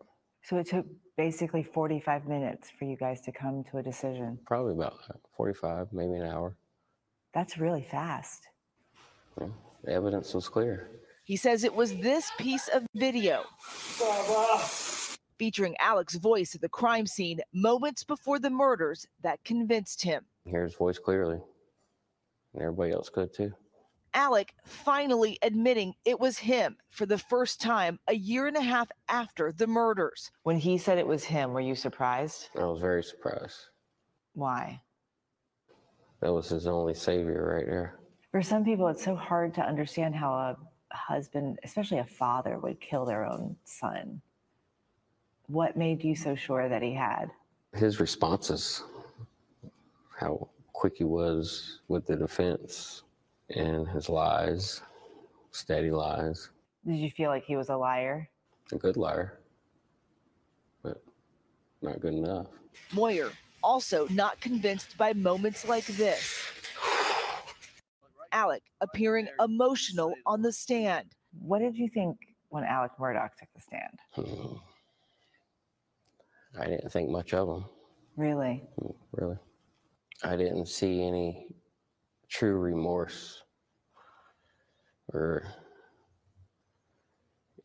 So 0.44 0.58
it 0.58 0.68
took 0.68 0.86
basically 1.22 1.62
45 1.62 2.28
minutes 2.28 2.72
for 2.72 2.86
you 2.86 2.98
guys 2.98 3.22
to 3.22 3.32
come 3.32 3.64
to 3.66 3.78
a 3.78 3.84
decision. 3.84 4.40
Probably 4.48 4.74
about 4.74 4.96
uh, 5.08 5.14
45, 5.38 5.94
maybe 5.94 6.14
an 6.14 6.24
hour. 6.24 6.58
That's 7.32 7.60
really 7.60 7.84
fast. 7.84 8.48
Yeah, 9.40 9.50
the 9.84 9.92
evidence 9.92 10.34
was 10.34 10.50
clear. 10.50 10.90
He 11.24 11.36
says 11.36 11.64
it 11.64 11.76
was 11.76 11.96
this 11.98 12.32
piece 12.40 12.68
of 12.70 12.88
video 12.96 13.44
featuring 15.38 15.76
Alex's 15.80 16.20
voice 16.20 16.56
at 16.56 16.62
the 16.62 16.70
crime 16.70 17.06
scene 17.06 17.40
moments 17.54 18.04
before 18.04 18.40
the 18.40 18.50
murders 18.50 19.06
that 19.22 19.44
convinced 19.44 20.02
him. 20.02 20.26
Hear 20.46 20.64
his 20.64 20.74
voice 20.74 20.98
clearly. 20.98 21.40
And 22.56 22.64
everybody 22.64 22.94
else 22.94 23.10
could 23.10 23.32
too. 23.32 23.54
Alec 24.14 24.54
finally 24.66 25.38
admitting 25.42 25.94
it 26.06 26.20
was 26.20 26.38
him 26.38 26.78
for 26.90 27.06
the 27.06 27.18
first 27.18 27.62
time 27.62 28.00
a 28.08 28.16
year 28.16 28.48
and 28.48 28.58
a 28.58 28.62
half 28.62 28.90
after 29.10 29.52
the 29.52 29.68
murders. 29.68 30.32
When 30.44 30.58
he 30.58 30.78
said 30.78 30.98
it 30.98 31.08
was 31.08 31.24
him, 31.24 31.54
were 31.54 31.62
you 31.62 31.76
surprised? 31.76 32.50
I 32.56 32.66
was 32.66 32.82
very 32.82 33.04
surprised. 33.04 33.58
Why? 34.34 34.82
That 36.22 36.34
was 36.34 36.50
his 36.50 36.68
only 36.68 36.94
savior 36.94 37.56
right 37.56 37.66
there. 37.66 38.00
For 38.32 38.42
some 38.42 38.64
people, 38.64 38.88
it's 38.88 39.04
so 39.04 39.16
hard 39.16 39.54
to 39.56 39.62
understand 39.62 40.16
how 40.16 40.34
a 40.34 40.58
husband, 40.96 41.60
especially 41.64 41.98
a 41.98 42.06
father, 42.06 42.60
would 42.60 42.80
kill 42.80 43.06
their 43.06 43.26
own 43.26 43.56
son. 43.66 44.22
What 45.48 45.76
made 45.76 46.04
you 46.04 46.16
so 46.16 46.36
sure 46.36 46.70
that 46.70 46.82
he 46.82 46.94
had? 46.94 47.32
His 47.74 48.00
responses, 48.00 48.84
how 50.18 50.48
quick 50.74 50.98
he 50.98 51.04
was 51.04 51.80
with 51.88 52.06
the 52.06 52.16
defense, 52.16 53.04
and 53.56 53.88
his 53.88 54.10
lies, 54.10 54.82
steady 55.52 55.92
lies. 55.92 56.50
Did 56.86 56.98
you 56.98 57.10
feel 57.12 57.30
like 57.30 57.44
he 57.46 57.56
was 57.56 57.70
a 57.70 57.78
liar? 57.78 58.30
A 58.72 58.76
good 58.78 58.98
liar, 58.98 59.40
but 60.84 61.04
not 61.82 62.00
good 62.00 62.14
enough. 62.14 62.48
Moyer 62.94 63.32
also 63.64 64.08
not 64.10 64.40
convinced 64.42 64.98
by 64.98 65.14
moments 65.14 65.68
like 65.68 65.86
this. 65.86 66.42
Alec 68.32 68.64
appearing 68.80 69.28
emotional 69.44 70.14
on 70.26 70.42
the 70.42 70.52
stand. 70.52 71.08
What 71.42 71.60
did 71.60 71.76
you 71.76 71.90
think 71.90 72.18
when 72.50 72.64
Alec 72.64 72.92
Murdaugh 73.00 73.30
took 73.38 73.50
the 73.56 73.62
stand? 73.62 74.00
Hmm. 74.14 74.56
I 76.60 76.66
didn't 76.68 76.92
think 76.92 77.10
much 77.10 77.34
of 77.34 77.48
him, 77.48 77.66
Really? 78.18 78.64
really. 79.14 79.38
I 80.24 80.36
didn't 80.36 80.68
see 80.68 81.02
any 81.02 81.48
true 82.32 82.58
remorse 82.58 83.44
or 85.14 85.44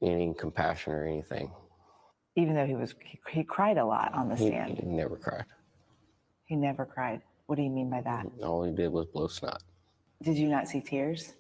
any 0.02 0.34
compassion 0.34 0.92
or 0.92 1.06
anything. 1.06 1.50
Even 2.34 2.54
though 2.54 2.66
he 2.66 2.74
was, 2.74 2.94
he, 3.02 3.18
he 3.30 3.44
cried 3.44 3.78
a 3.78 3.84
lot 3.84 4.12
on 4.12 4.28
the 4.28 4.34
He, 4.36 4.48
stand. 4.48 4.78
he 4.78 4.84
never 4.86 5.16
cried. 5.16 5.44
He 6.44 6.56
never 6.56 6.84
cried. 6.84 7.22
What 7.46 7.56
do 7.56 7.62
you 7.62 7.70
mean 7.70 7.88
by 7.88 8.02
that? 8.02 8.26
All 8.42 8.64
he 8.64 8.72
did 8.72 8.92
was 8.92 9.06
blow 9.06 9.28
snot. 9.28 9.62
Did 10.22 10.36
you 10.36 10.48
not 10.48 10.68
see 10.68 10.80
tears? 10.80 11.32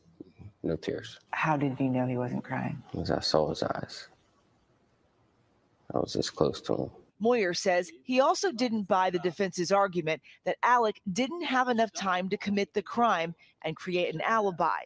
No 0.62 0.76
tears. 0.76 1.18
How 1.32 1.56
did 1.56 1.78
you 1.78 1.88
know 1.88 2.06
he 2.06 2.16
wasn't 2.16 2.44
crying? 2.44 2.82
Because 2.92 3.10
I 3.10 3.20
saw 3.20 3.48
his 3.50 3.62
eyes. 3.62 4.08
I 5.94 5.98
was 5.98 6.12
this 6.14 6.30
close 6.30 6.60
to 6.62 6.74
him. 6.74 6.90
Moyer 7.18 7.54
says 7.54 7.90
he 8.02 8.20
also 8.20 8.52
didn't 8.52 8.84
buy 8.84 9.10
the 9.10 9.18
defense's 9.18 9.72
argument 9.72 10.20
that 10.44 10.58
Alec 10.62 11.00
didn't 11.12 11.42
have 11.42 11.68
enough 11.68 11.92
time 11.92 12.28
to 12.28 12.36
commit 12.36 12.74
the 12.74 12.82
crime 12.82 13.34
and 13.62 13.76
create 13.76 14.14
an 14.14 14.20
alibi. 14.20 14.80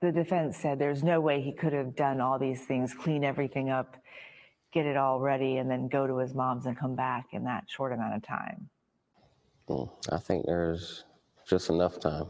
The 0.00 0.12
defense 0.12 0.56
said 0.56 0.78
there's 0.78 1.02
no 1.02 1.20
way 1.20 1.40
he 1.40 1.52
could 1.52 1.72
have 1.72 1.96
done 1.96 2.20
all 2.20 2.38
these 2.38 2.64
things, 2.64 2.94
clean 2.94 3.24
everything 3.24 3.70
up, 3.70 3.96
get 4.72 4.86
it 4.86 4.96
all 4.96 5.20
ready, 5.20 5.56
and 5.56 5.70
then 5.70 5.88
go 5.88 6.06
to 6.06 6.18
his 6.18 6.34
mom's 6.34 6.66
and 6.66 6.78
come 6.78 6.94
back 6.94 7.28
in 7.32 7.44
that 7.44 7.64
short 7.66 7.92
amount 7.92 8.14
of 8.14 8.22
time. 8.22 8.68
Mm, 9.68 9.90
I 10.12 10.18
think 10.18 10.46
there's 10.46 11.04
just 11.46 11.70
enough 11.70 11.98
time. 11.98 12.26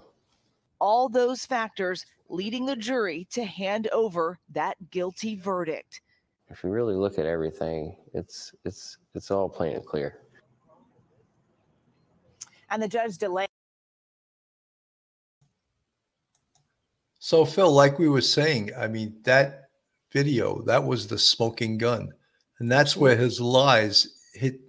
All 0.81 1.09
those 1.09 1.45
factors 1.45 2.07
leading 2.28 2.66
the 2.66 2.76
jury 2.76 3.26
to 3.33 3.45
hand 3.45 3.88
over 3.93 4.38
that 4.52 4.90
guilty 4.90 5.37
verdict. 5.37 6.00
If 6.48 6.62
you 6.62 6.70
really 6.70 6.94
look 6.94 7.18
at 7.18 7.26
everything, 7.26 7.96
it's 8.14 8.54
it's 8.64 8.98
it's 9.14 9.30
all 9.30 9.48
plain 9.48 9.76
and 9.76 9.84
clear. 9.84 10.20
And 12.70 12.82
the 12.82 12.88
judge 12.88 13.18
delayed. 13.18 13.48
So, 17.18 17.44
Phil, 17.44 17.72
like 17.72 17.98
we 17.98 18.08
were 18.08 18.20
saying, 18.20 18.70
I 18.78 18.86
mean, 18.86 19.16
that 19.24 19.70
video, 20.12 20.62
that 20.62 20.84
was 20.84 21.08
the 21.08 21.18
smoking 21.18 21.76
gun. 21.76 22.12
And 22.60 22.70
that's 22.70 22.96
where 22.96 23.16
his 23.16 23.40
lies 23.40 24.06
hit, 24.32 24.60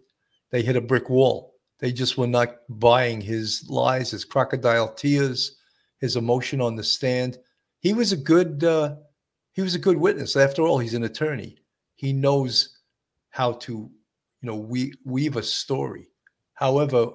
they 0.49 0.63
hit 0.63 0.75
a 0.75 0.81
brick 0.81 1.07
wall. 1.09 1.53
They 1.79 1.91
just 1.91 2.17
were 2.17 2.25
not 2.25 2.55
buying 2.67 3.21
his 3.21 3.63
lies, 3.69 4.09
his 4.09 4.25
crocodile 4.25 4.91
tears, 4.93 5.57
his 5.99 6.15
emotion 6.15 6.59
on 6.59 6.75
the 6.75 6.83
stand. 6.83 7.37
He 7.79 7.93
was 7.93 8.11
a 8.11 8.17
good, 8.17 8.63
uh, 8.63 8.95
he 9.53 9.61
was 9.61 9.75
a 9.75 9.79
good 9.79 9.97
witness. 9.97 10.35
After 10.35 10.63
all, 10.63 10.79
he's 10.79 10.95
an 10.95 11.03
attorney. 11.03 11.57
He 11.97 12.13
knows 12.13 12.77
how 13.29 13.53
to, 13.53 13.73
you 13.73 13.91
know, 14.41 14.55
we, 14.55 14.93
weave 15.03 15.35
a 15.35 15.43
story. 15.43 16.07
However, 16.53 17.09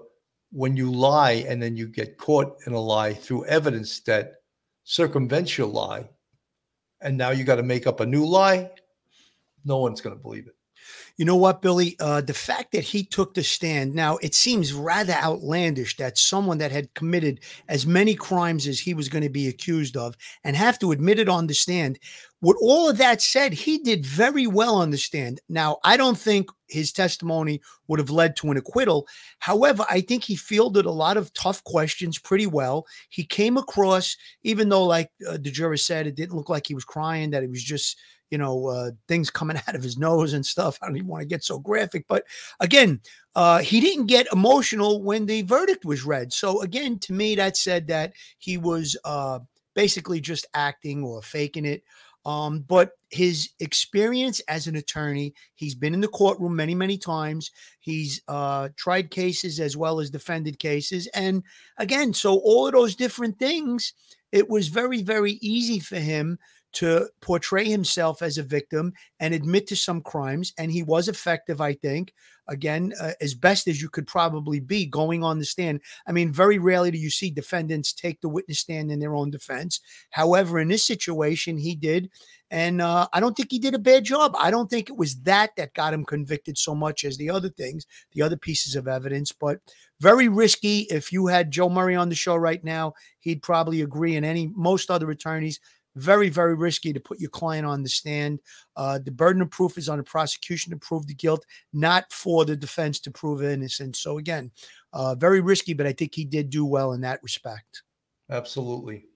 when 0.51 0.77
you 0.77 0.93
lie 0.93 1.45
and 1.49 1.63
then 1.63 1.77
you 1.77 1.89
get 1.89 2.19
caught 2.19 2.59
in 2.67 2.75
a 2.75 2.81
lie 2.81 3.15
through 3.15 3.47
evidence 3.47 4.01
that 4.01 4.35
circumvents 4.85 5.57
your 5.57 5.69
lie, 5.69 6.11
and 7.01 7.17
now 7.17 7.31
you 7.31 7.45
got 7.45 7.57
to 7.57 7.63
make 7.63 7.87
up 7.87 8.01
a 8.01 8.07
new 8.07 8.27
lie, 8.27 8.71
no 9.65 9.79
one's 9.79 10.01
going 10.01 10.17
to 10.17 10.23
believe 10.23 10.47
it. 10.47 10.57
You 11.19 11.27
know 11.27 11.37
what, 11.37 11.61
Billy? 11.61 11.97
Uh, 12.01 12.23
the 12.23 12.35
fact 12.35 12.73
that 12.73 12.85
he 12.85 13.05
took 13.05 13.35
the 13.35 13.43
stand 13.43 13.95
now, 13.95 14.17
it 14.19 14.35
seems 14.35 14.73
rather 14.73 15.13
outlandish 15.13 15.97
that 15.99 16.17
someone 16.17 16.59
that 16.59 16.73
had 16.73 16.95
committed 16.95 17.41
as 17.69 17.87
many 17.87 18.15
crimes 18.15 18.67
as 18.67 18.81
he 18.81 18.95
was 18.95 19.09
going 19.09 19.23
to 19.23 19.31
be 19.31 19.47
accused 19.49 19.97
of 19.97 20.17
and 20.43 20.57
have 20.57 20.79
to 20.79 20.93
admit 20.93 21.19
it 21.19 21.29
on 21.29 21.47
the 21.47 21.55
stand. 21.55 21.99
With 22.41 22.57
all 22.61 22.89
of 22.89 22.99
that 22.99 23.23
said, 23.23 23.53
he 23.53 23.79
did 23.79 24.05
very 24.05 24.47
well 24.47 24.75
on 24.77 24.91
the 24.91 24.99
stand. 24.99 25.41
Now, 25.49 25.79
I 25.85 25.97
don't 25.97 26.19
think 26.19 26.51
his 26.69 26.93
testimony 26.93 27.61
would 27.87 28.01
have 28.01 28.11
led 28.11 28.35
to 28.37 28.51
an 28.51 28.57
acquittal. 28.57 29.07
However, 29.39 29.85
I 29.91 30.01
think 30.01 30.25
he 30.25 30.35
fielded 30.35 30.87
a 30.87 30.91
lot 30.91 31.17
of 31.17 31.33
tough 31.35 31.63
questions 31.63 32.19
pretty 32.19 32.47
well. 32.47 32.87
He 33.11 33.25
came 33.25 33.59
across, 33.59 34.17
even 34.43 34.71
though, 34.71 34.85
like 34.85 35.11
uh, 35.29 35.33
the 35.33 35.51
juror 35.51 35.77
said, 35.77 36.07
it 36.07 36.17
didn't 36.17 36.35
look 36.35 36.49
like 36.49 36.67
he 36.67 36.75
was 36.75 36.85
crying, 36.85 37.31
that 37.31 37.45
it 37.45 37.51
was 37.51 37.63
just 37.63 37.99
you 38.33 38.39
know, 38.39 38.67
uh, 38.67 38.91
things 39.07 39.31
coming 39.31 39.59
out 39.69 39.77
of 39.77 39.83
his 39.83 39.99
nose 39.99 40.33
and 40.33 40.45
stuff. 40.45 40.79
I 40.83 40.87
don't 40.87 40.97
even 40.97 41.07
want 41.07 41.21
to 41.21 41.29
get 41.29 41.45
so 41.45 41.59
graphic, 41.61 42.07
but 42.09 42.25
again, 42.59 43.01
uh, 43.37 43.59
he 43.59 43.81
didn't 43.81 44.07
get 44.07 44.27
emotional 44.33 45.03
when 45.03 45.27
the 45.27 45.43
verdict 45.43 45.85
was 45.85 46.05
read. 46.05 46.33
So 46.33 46.63
again, 46.63 46.99
to 47.01 47.13
me, 47.13 47.37
that 47.37 47.57
said 47.57 47.87
that 47.89 48.15
he 48.39 48.57
was 48.57 48.97
uh, 49.05 49.41
basically 49.75 50.21
just 50.21 50.47
acting 50.55 51.05
or 51.05 51.23
faking 51.23 51.67
it. 51.67 51.85
Um, 52.25 52.61
but 52.61 52.93
his 53.11 53.51
experience 53.59 54.41
as 54.49 54.69
an 54.69 54.77
attorney, 54.77 55.35
he's 55.57 55.75
been 55.75 55.93
in 55.93 56.01
the 56.01 56.09
courtroom 56.09 56.55
many, 56.55 56.75
many 56.75 56.97
times. 56.97 57.51
He's 57.81 58.23
uh, 58.29 58.69
tried 58.77 59.11
cases 59.11 59.59
as 59.59 59.77
well 59.77 59.99
as 59.99 60.09
defended 60.09 60.59
cases. 60.59 61.09
And 61.15 61.43
again, 61.79 62.15
so 62.15 62.39
all 62.39 62.69
of 62.69 62.75
those 62.75 62.95
different 62.95 63.39
things, 63.41 63.93
it 64.31 64.49
was 64.49 64.69
very, 64.69 65.03
very 65.03 65.33
easy 65.43 65.81
for 65.81 65.97
him 65.97 66.39
to 66.73 67.09
portray 67.21 67.65
himself 67.65 68.23
as 68.23 68.39
a 68.39 68.43
victim 68.43 68.93
and 69.21 69.35
admit 69.35 69.67
to 69.69 69.77
some 69.77 70.01
crimes. 70.01 70.53
And 70.59 70.73
he 70.73 70.83
was 70.83 71.09
effective, 71.09 71.61
I 71.61 71.75
think. 71.75 72.13
Again, 72.49 72.93
uh, 73.01 73.13
as 73.21 73.35
best 73.35 73.69
as 73.69 73.81
you 73.81 73.89
could 73.89 74.07
probably 74.07 74.59
be 74.59 74.85
going 74.85 75.23
on 75.23 75.39
the 75.39 75.45
stand. 75.45 75.81
I 76.09 76.13
mean, 76.13 76.33
very 76.33 76.59
rarely 76.59 76.91
do 76.91 76.99
you 76.99 77.09
see 77.09 77.31
defendants 77.31 77.93
take 77.93 78.21
the 78.21 78.29
witness 78.29 78.59
stand 78.59 78.91
in 78.91 78.99
their 78.99 79.15
own 79.15 79.31
defense. 79.31 79.81
However, 80.11 80.59
in 80.59 80.69
this 80.69 80.85
situation, 80.85 81.57
he 81.57 81.77
did. 81.77 82.11
And 82.51 82.83
uh, 82.83 83.07
I 83.13 83.21
don't 83.21 83.35
think 83.35 83.51
he 83.51 83.59
did 83.59 83.75
a 83.75 83.79
bad 83.79 84.05
job. 84.05 84.35
I 84.39 84.51
don't 84.51 84.69
think 84.69 84.91
it 84.91 84.97
was 84.97 85.15
that 85.23 85.57
that 85.57 85.73
got 85.73 85.95
him 85.95 86.05
convicted 86.05 86.59
so 86.59 86.75
much 86.75 87.05
as 87.05 87.17
the 87.17 87.31
other 87.31 87.49
things, 87.49 87.87
the 88.13 88.23
other 88.23 88.37
pieces 88.37 88.75
of 88.75 88.89
evidence. 88.89 89.33
But 89.33 89.61
very 90.01 90.29
risky. 90.29 90.81
If 90.91 91.13
you 91.13 91.29
had 91.29 91.51
Joe 91.51 91.71
Murray 91.71 91.95
on 91.95 92.09
the 92.09 92.15
show 92.15 92.37
right 92.37 92.63
now, 92.63 92.93
he'd 93.21 93.43
probably 93.43 93.83
agree. 93.83 94.17
And 94.17 94.27
any 94.27 94.53
most 94.55 94.91
other 94.91 95.11
attorneys, 95.11 95.61
very, 95.95 96.29
very 96.29 96.55
risky 96.55 96.93
to 96.93 97.01
put 97.01 97.21
your 97.21 97.31
client 97.31 97.67
on 97.67 97.83
the 97.83 97.89
stand. 97.89 98.41
Uh, 98.77 98.99
the 98.99 99.11
burden 99.11 99.43
of 99.43 99.51
proof 99.51 99.77
is 99.79 99.89
on 99.89 99.99
the 99.99 100.05
prosecution 100.05 100.71
to 100.71 100.79
prove 100.79 101.07
the 101.07 101.15
guilt, 101.15 101.45
not 101.73 102.11
for 102.13 102.45
the 102.45 102.57
defense 102.57 103.01
to 103.01 103.11
prove 103.11 103.43
innocence. 103.43 104.01
So, 104.01 104.19
again, 104.19 104.51
uh, 104.93 105.15
very 105.15 105.41
risky, 105.41 105.75
but 105.75 105.87
I 105.87 105.93
think 105.93 106.15
he 106.15 106.25
did 106.25 106.51
do 106.51 106.65
well 106.65 106.93
in 106.93 107.01
that 107.03 107.23
respect. 107.23 107.83
Absolutely. 108.31 109.07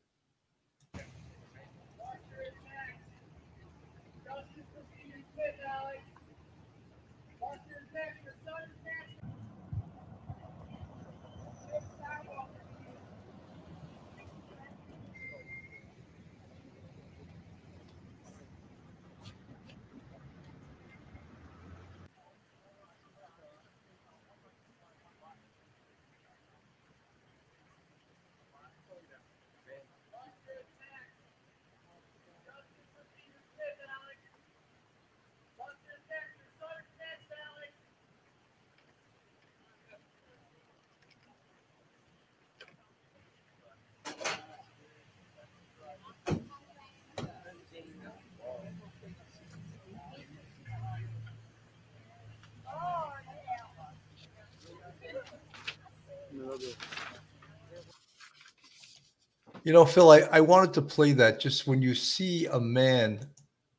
You 59.67 59.73
know, 59.73 59.85
Phil, 59.85 60.13
I, 60.13 60.21
I 60.31 60.41
wanted 60.43 60.73
to 60.75 60.81
play 60.83 61.11
that 61.15 61.41
just 61.41 61.67
when 61.67 61.83
you 61.83 61.93
see 61.93 62.47
a 62.47 62.61
man 62.61 63.19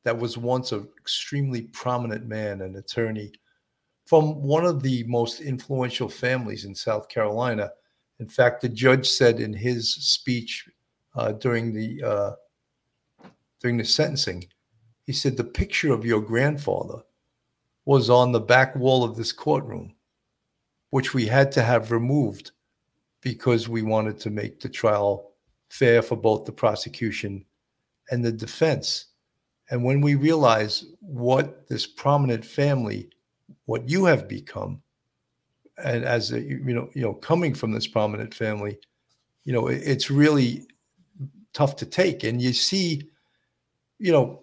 that 0.04 0.18
was 0.18 0.36
once 0.36 0.72
an 0.72 0.86
extremely 1.00 1.62
prominent 1.62 2.26
man, 2.26 2.60
an 2.60 2.76
attorney 2.76 3.32
from 4.04 4.42
one 4.42 4.66
of 4.66 4.82
the 4.82 5.02
most 5.04 5.40
influential 5.40 6.06
families 6.06 6.66
in 6.66 6.74
South 6.74 7.08
Carolina. 7.08 7.70
In 8.20 8.28
fact, 8.28 8.60
the 8.60 8.68
judge 8.68 9.08
said 9.08 9.40
in 9.40 9.54
his 9.54 9.94
speech 9.94 10.68
uh, 11.16 11.32
during 11.32 11.72
the 11.72 12.02
uh, 12.02 12.32
during 13.58 13.78
the 13.78 13.84
sentencing, 13.86 14.44
he 15.06 15.14
said 15.14 15.38
the 15.38 15.42
picture 15.42 15.94
of 15.94 16.04
your 16.04 16.20
grandfather 16.20 17.00
was 17.86 18.10
on 18.10 18.30
the 18.30 18.40
back 18.40 18.76
wall 18.76 19.04
of 19.04 19.16
this 19.16 19.32
courtroom, 19.32 19.94
which 20.90 21.14
we 21.14 21.24
had 21.24 21.50
to 21.52 21.62
have 21.62 21.92
removed 21.92 22.50
because 23.22 23.70
we 23.70 23.80
wanted 23.80 24.20
to 24.20 24.28
make 24.28 24.60
the 24.60 24.68
trial 24.68 25.27
fair 25.68 26.02
for 26.02 26.16
both 26.16 26.44
the 26.44 26.52
prosecution 26.52 27.44
and 28.10 28.24
the 28.24 28.32
defense. 28.32 29.06
And 29.70 29.84
when 29.84 30.00
we 30.00 30.14
realize 30.14 30.86
what 31.00 31.68
this 31.68 31.86
prominent 31.86 32.44
family, 32.44 33.10
what 33.66 33.88
you 33.88 34.04
have 34.06 34.28
become, 34.28 34.82
and 35.84 36.04
as 36.04 36.32
a, 36.32 36.40
you 36.40 36.74
know, 36.74 36.88
you 36.94 37.02
know, 37.02 37.14
coming 37.14 37.54
from 37.54 37.72
this 37.72 37.86
prominent 37.86 38.34
family, 38.34 38.78
you 39.44 39.52
know, 39.52 39.68
it's 39.68 40.10
really 40.10 40.66
tough 41.52 41.76
to 41.76 41.86
take. 41.86 42.24
And 42.24 42.40
you 42.42 42.52
see, 42.52 43.08
you 43.98 44.12
know, 44.12 44.42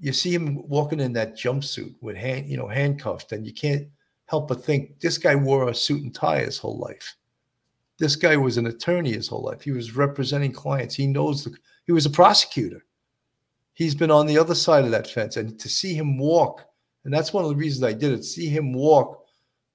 you 0.00 0.12
see 0.12 0.34
him 0.34 0.66
walking 0.68 1.00
in 1.00 1.12
that 1.12 1.36
jumpsuit 1.36 1.94
with 2.00 2.16
hand, 2.16 2.48
you 2.48 2.56
know, 2.56 2.68
handcuffed, 2.68 3.32
and 3.32 3.46
you 3.46 3.52
can't 3.52 3.86
help 4.26 4.48
but 4.48 4.64
think 4.64 5.00
this 5.00 5.18
guy 5.18 5.34
wore 5.34 5.68
a 5.68 5.74
suit 5.74 6.02
and 6.02 6.14
tie 6.14 6.40
his 6.40 6.58
whole 6.58 6.78
life. 6.78 7.16
This 7.98 8.16
guy 8.16 8.36
was 8.36 8.56
an 8.56 8.66
attorney 8.66 9.12
his 9.12 9.28
whole 9.28 9.42
life. 9.42 9.62
He 9.62 9.70
was 9.70 9.96
representing 9.96 10.52
clients. 10.52 10.94
He 10.94 11.06
knows 11.06 11.44
the, 11.44 11.56
he 11.86 11.92
was 11.92 12.06
a 12.06 12.10
prosecutor. 12.10 12.84
He's 13.74 13.94
been 13.94 14.10
on 14.10 14.26
the 14.26 14.38
other 14.38 14.54
side 14.54 14.84
of 14.84 14.90
that 14.92 15.08
fence. 15.08 15.36
And 15.36 15.58
to 15.60 15.68
see 15.68 15.94
him 15.94 16.18
walk, 16.18 16.64
and 17.04 17.12
that's 17.12 17.32
one 17.32 17.44
of 17.44 17.50
the 17.50 17.56
reasons 17.56 17.84
I 17.84 17.92
did 17.92 18.12
it, 18.12 18.24
see 18.24 18.48
him 18.48 18.72
walk 18.72 19.24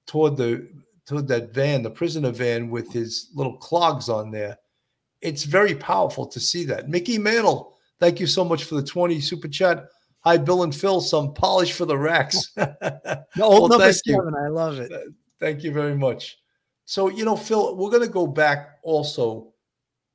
toward 0.06 0.36
the 0.36 0.68
toward 1.06 1.28
that 1.28 1.52
van, 1.54 1.82
the 1.82 1.90
prisoner 1.90 2.30
van 2.30 2.70
with 2.70 2.92
his 2.92 3.30
little 3.34 3.56
clogs 3.56 4.08
on 4.08 4.30
there. 4.30 4.56
It's 5.22 5.44
very 5.44 5.74
powerful 5.74 6.26
to 6.26 6.40
see 6.40 6.64
that. 6.66 6.88
Mickey 6.88 7.18
Mantle, 7.18 7.76
thank 7.98 8.20
you 8.20 8.26
so 8.26 8.44
much 8.44 8.64
for 8.64 8.76
the 8.76 8.82
20 8.82 9.20
super 9.20 9.48
chat. 9.48 9.86
Hi, 10.20 10.36
Bill 10.36 10.62
and 10.62 10.74
Phil, 10.74 11.00
some 11.00 11.32
polish 11.34 11.72
for 11.72 11.84
the 11.86 11.96
racks. 11.96 12.52
The 13.36 13.44
old 13.44 13.70
Well, 13.70 13.78
number 13.78 13.86
you. 13.86 13.92
seven, 13.92 14.34
I 14.34 14.48
love 14.48 14.78
it. 14.78 14.90
Thank 15.38 15.62
you 15.62 15.72
very 15.72 15.94
much. 15.96 16.39
So, 16.90 17.08
you 17.08 17.24
know, 17.24 17.36
Phil, 17.36 17.76
we're 17.76 17.88
going 17.88 18.02
to 18.02 18.12
go 18.12 18.26
back 18.26 18.80
also. 18.82 19.52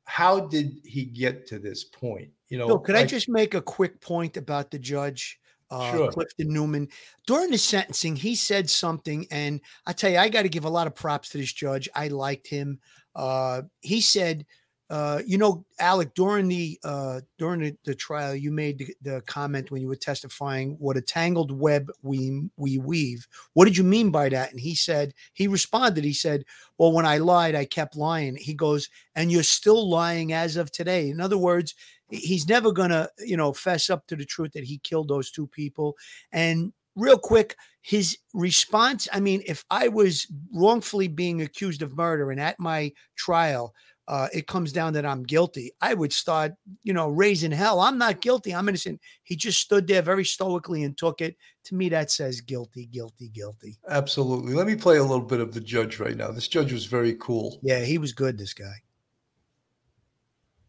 How 0.03 0.41
did 0.41 0.81
he 0.83 1.05
get 1.05 1.47
to 1.47 1.57
this 1.57 1.85
point? 1.85 2.31
You 2.49 2.57
know, 2.57 2.67
Bill, 2.67 2.79
could 2.79 2.95
I 2.95 2.99
like- 2.99 3.07
just 3.07 3.29
make 3.29 3.53
a 3.53 3.61
quick 3.61 4.01
point 4.01 4.35
about 4.35 4.71
the 4.71 4.77
judge, 4.77 5.39
uh, 5.71 5.93
Sure. 5.93 6.11
Clifton 6.11 6.51
Newman? 6.51 6.89
During 7.27 7.51
the 7.51 7.57
sentencing, 7.57 8.17
he 8.17 8.35
said 8.35 8.69
something, 8.69 9.25
and 9.31 9.61
I 9.87 9.93
tell 9.93 10.11
you, 10.11 10.17
I 10.17 10.27
got 10.27 10.41
to 10.41 10.49
give 10.49 10.65
a 10.65 10.69
lot 10.69 10.85
of 10.85 10.95
props 10.95 11.29
to 11.29 11.37
this 11.37 11.53
judge. 11.53 11.87
I 11.95 12.09
liked 12.09 12.47
him. 12.47 12.81
Uh, 13.15 13.61
he 13.79 14.01
said, 14.01 14.45
uh, 14.89 15.21
"You 15.25 15.37
know, 15.37 15.65
Alec, 15.79 16.13
during 16.13 16.47
the 16.47 16.79
uh, 16.83 17.21
during 17.37 17.61
the, 17.61 17.75
the 17.85 17.95
trial, 17.95 18.35
you 18.35 18.51
made 18.51 18.77
the, 18.79 18.95
the 19.01 19.21
comment 19.21 19.71
when 19.71 19.81
you 19.81 19.87
were 19.87 19.95
testifying, 19.95 20.75
what 20.79 20.97
a 20.97 21.01
tangled 21.01 21.51
web 21.51 21.91
we 22.01 22.49
we 22.57 22.77
weave. 22.77 23.27
What 23.53 23.65
did 23.65 23.77
you 23.77 23.83
mean 23.83 24.11
by 24.11 24.29
that?" 24.29 24.51
And 24.51 24.59
he 24.59 24.75
said, 24.75 25.13
he 25.33 25.47
responded, 25.47 26.03
he 26.03 26.13
said, 26.13 26.45
"Well, 26.77 26.91
when 26.91 27.05
I 27.05 27.17
lied, 27.17 27.55
I 27.55 27.65
kept 27.65 27.95
lying." 27.95 28.35
He 28.35 28.53
goes, 28.53 28.89
"And 29.15 29.31
you're 29.31 29.43
still 29.43 29.89
lying 29.89 30.33
as 30.33 30.55
of 30.57 30.71
today." 30.71 31.09
In 31.09 31.21
other 31.21 31.37
words 31.37 31.73
he's 32.11 32.47
never 32.47 32.71
gonna 32.71 33.09
you 33.17 33.35
know 33.35 33.51
fess 33.51 33.89
up 33.89 34.05
to 34.05 34.15
the 34.15 34.23
truth 34.23 34.51
that 34.53 34.63
he 34.63 34.77
killed 34.77 35.07
those 35.07 35.31
two 35.31 35.47
people 35.47 35.97
and 36.31 36.71
real 36.95 37.17
quick, 37.17 37.55
his 37.81 38.17
response. 38.33 39.07
I 39.11 39.19
mean, 39.19 39.43
if 39.45 39.63
I 39.69 39.89
was 39.89 40.27
wrongfully 40.53 41.07
being 41.07 41.41
accused 41.41 41.81
of 41.81 41.95
murder 41.95 42.31
and 42.31 42.39
at 42.39 42.59
my 42.59 42.93
trial, 43.15 43.73
uh, 44.07 44.27
it 44.33 44.47
comes 44.47 44.71
down 44.71 44.93
that 44.93 45.05
I'm 45.05 45.23
guilty, 45.23 45.71
I 45.81 45.93
would 45.93 46.13
start, 46.13 46.53
you 46.83 46.93
know, 46.93 47.09
raising 47.09 47.51
hell. 47.51 47.79
I'm 47.79 47.97
not 47.97 48.21
guilty. 48.21 48.53
I'm 48.53 48.69
innocent. 48.69 49.01
He 49.23 49.35
just 49.35 49.59
stood 49.59 49.87
there 49.87 50.01
very 50.01 50.23
stoically 50.25 50.83
and 50.83 50.95
took 50.97 51.21
it. 51.21 51.35
To 51.65 51.75
me, 51.75 51.89
that 51.89 52.11
says 52.11 52.41
guilty, 52.41 52.85
guilty, 52.85 53.29
guilty. 53.29 53.79
Absolutely. 53.89 54.53
Let 54.53 54.67
me 54.67 54.75
play 54.75 54.97
a 54.97 55.03
little 55.03 55.25
bit 55.25 55.39
of 55.39 55.53
the 55.53 55.59
judge 55.59 55.99
right 55.99 56.15
now. 56.15 56.31
This 56.31 56.47
judge 56.47 56.71
was 56.71 56.85
very 56.85 57.15
cool. 57.15 57.59
Yeah, 57.63 57.83
he 57.83 57.97
was 57.97 58.13
good. 58.13 58.37
This 58.37 58.53
guy. 58.53 58.73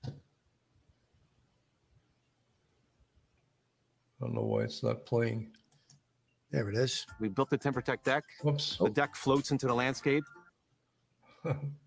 I 0.06 0.12
don't 4.20 4.34
know 4.34 4.44
why 4.44 4.62
it's 4.62 4.82
not 4.82 5.04
playing. 5.04 5.50
There 6.50 6.70
it 6.70 6.76
is. 6.76 7.06
We 7.20 7.28
built 7.28 7.50
the 7.50 7.58
TimberTech 7.58 8.02
deck. 8.02 8.24
Whoops. 8.42 8.78
The 8.78 8.88
deck 8.88 9.14
floats 9.14 9.50
into 9.50 9.66
the 9.66 9.74
landscape. 9.74 10.24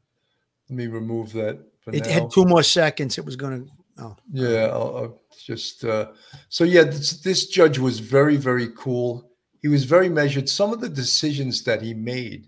Let 0.69 0.77
me 0.77 0.88
remove 0.88 1.34
that 1.34 1.60
It 1.88 2.05
now. 2.05 2.12
had 2.12 2.32
two 2.32 2.45
more 2.45 2.63
seconds. 2.63 3.17
It 3.17 3.25
was 3.25 3.36
going 3.36 3.65
to. 3.65 3.71
Oh, 4.01 4.15
Yeah, 4.32 4.69
I'll, 4.71 4.97
I'll 4.97 5.21
just 5.43 5.84
uh, 5.84 6.12
so 6.47 6.63
yeah, 6.63 6.84
this, 6.84 7.21
this 7.21 7.47
judge 7.47 7.79
was 7.79 7.99
very 7.99 8.38
very 8.38 8.69
cool. 8.75 9.29
He 9.62 9.67
was 9.67 9.84
very 9.84 10.08
measured. 10.10 10.47
Some 10.47 10.71
of 10.71 10.79
the 10.79 10.88
decisions 10.89 11.63
that 11.63 11.82
he 11.82 11.93
made 11.93 12.47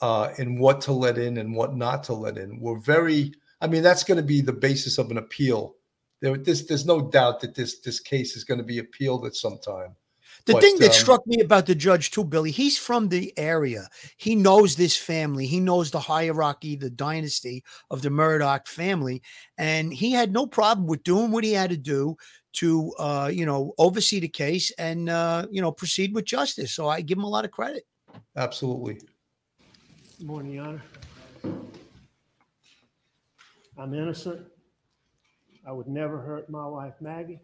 uh, 0.00 0.30
in 0.38 0.58
what 0.58 0.80
to 0.82 0.92
let 0.92 1.16
in 1.16 1.38
and 1.38 1.54
what 1.54 1.74
not 1.74 2.04
to 2.04 2.14
let 2.14 2.36
in 2.36 2.60
were 2.60 2.78
very. 2.78 3.32
I 3.60 3.66
mean, 3.66 3.82
that's 3.82 4.04
going 4.04 4.18
to 4.18 4.22
be 4.22 4.42
the 4.42 4.52
basis 4.52 4.98
of 4.98 5.10
an 5.10 5.16
appeal. 5.16 5.76
There, 6.20 6.36
this, 6.36 6.62
there's 6.62 6.84
no 6.84 7.10
doubt 7.10 7.40
that 7.40 7.54
this 7.54 7.78
this 7.80 8.00
case 8.00 8.36
is 8.36 8.44
going 8.44 8.58
to 8.58 8.64
be 8.64 8.78
appealed 8.78 9.24
at 9.26 9.34
some 9.34 9.58
time. 9.58 9.96
The 10.46 10.52
But, 10.52 10.62
thing 10.62 10.78
that 10.78 10.90
um, 10.90 10.92
struck 10.92 11.26
me 11.26 11.40
about 11.40 11.66
the 11.66 11.74
judge 11.74 12.12
too, 12.12 12.24
Billy, 12.24 12.52
he's 12.52 12.78
from 12.78 13.08
the 13.08 13.36
area. 13.36 13.88
He 14.16 14.36
knows 14.36 14.76
this 14.76 14.96
family. 14.96 15.44
He 15.44 15.58
knows 15.58 15.90
the 15.90 15.98
hierarchy, 15.98 16.76
the 16.76 16.88
dynasty 16.88 17.64
of 17.90 18.00
the 18.02 18.10
Murdaugh 18.10 18.66
family, 18.68 19.22
and 19.58 19.92
he 19.92 20.12
had 20.12 20.32
no 20.32 20.46
problem 20.46 20.86
with 20.86 21.02
doing 21.02 21.32
what 21.32 21.42
he 21.42 21.52
had 21.52 21.70
to 21.70 21.76
do 21.76 22.16
to, 22.54 22.92
uh, 22.98 23.28
you 23.32 23.44
know, 23.44 23.74
oversee 23.76 24.20
the 24.20 24.28
case 24.28 24.70
and 24.78 25.10
uh, 25.10 25.46
you 25.50 25.60
know 25.60 25.72
proceed 25.72 26.14
with 26.14 26.24
justice. 26.24 26.72
So 26.72 26.88
I 26.88 27.00
give 27.00 27.18
him 27.18 27.24
a 27.24 27.28
lot 27.28 27.44
of 27.44 27.50
credit. 27.50 27.84
Absolutely. 28.36 29.00
Good 30.18 30.26
morning, 30.26 30.52
Your 30.52 30.64
Honor. 30.64 30.82
I'm 33.76 33.92
innocent. 33.94 34.46
I 35.66 35.72
would 35.72 35.88
never 35.88 36.20
hurt 36.20 36.48
my 36.48 36.66
wife 36.66 36.94
Maggie, 37.00 37.40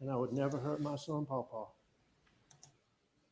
and 0.00 0.08
I 0.08 0.14
would 0.14 0.32
never 0.32 0.56
hurt 0.58 0.80
my 0.80 0.94
son 0.94 1.26
Paw 1.26 1.42
Paw. 1.42 1.66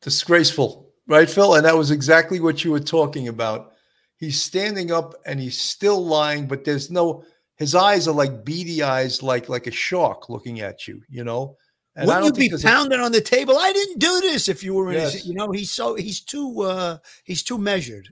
Disgraceful, 0.07 0.89
right, 1.07 1.29
Phil? 1.29 1.55
And 1.55 1.65
that 1.65 1.75
was 1.75 1.91
exactly 1.91 2.39
what 2.39 2.63
you 2.63 2.71
were 2.71 2.79
talking 2.79 3.27
about. 3.27 3.73
He's 4.15 4.41
standing 4.41 4.89
up 4.89 5.15
and 5.25 5.37
he's 5.37 5.59
still 5.59 6.01
lying, 6.05 6.47
but 6.47 6.63
there's 6.63 6.89
no. 6.89 7.25
His 7.57 7.75
eyes 7.75 8.07
are 8.07 8.13
like 8.13 8.45
beady 8.45 8.81
eyes, 8.81 9.21
like 9.21 9.49
like 9.49 9.67
a 9.67 9.71
shark 9.71 10.29
looking 10.29 10.61
at 10.61 10.87
you. 10.87 11.01
You 11.09 11.25
know. 11.25 11.57
And 11.97 12.09
I 12.09 12.21
Wouldn't 12.21 12.23
you 12.23 12.29
don't 12.29 12.35
be 12.35 12.39
think 12.39 12.51
there's 12.51 12.63
a- 12.63 12.67
pounding 12.67 13.01
on 13.01 13.11
the 13.11 13.19
table? 13.19 13.57
I 13.57 13.73
didn't 13.73 13.99
do 13.99 14.21
this. 14.21 14.47
If 14.47 14.63
you 14.63 14.75
were 14.75 14.93
in, 14.93 14.99
his, 15.01 15.25
you 15.27 15.33
know, 15.33 15.51
he's 15.51 15.71
so 15.71 15.95
he's 15.95 16.21
too 16.21 16.61
uh 16.61 16.99
he's 17.25 17.43
too 17.43 17.57
measured. 17.57 18.07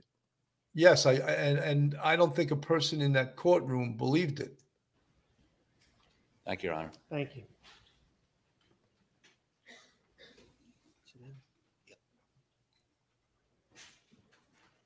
Yes, 0.74 1.06
I 1.06 1.12
I- 1.12 1.14
and 1.48 1.58
and 1.60 1.96
I 2.04 2.14
don't 2.14 2.36
think 2.36 2.50
a 2.50 2.56
person 2.56 3.00
in 3.00 3.14
that 3.14 3.36
courtroom 3.36 3.96
believed 3.96 4.40
it. 4.40 4.60
Thank 6.44 6.62
you, 6.62 6.68
Your 6.68 6.78
Honor. 6.78 6.90
Thank 7.08 7.36
you. 7.36 7.44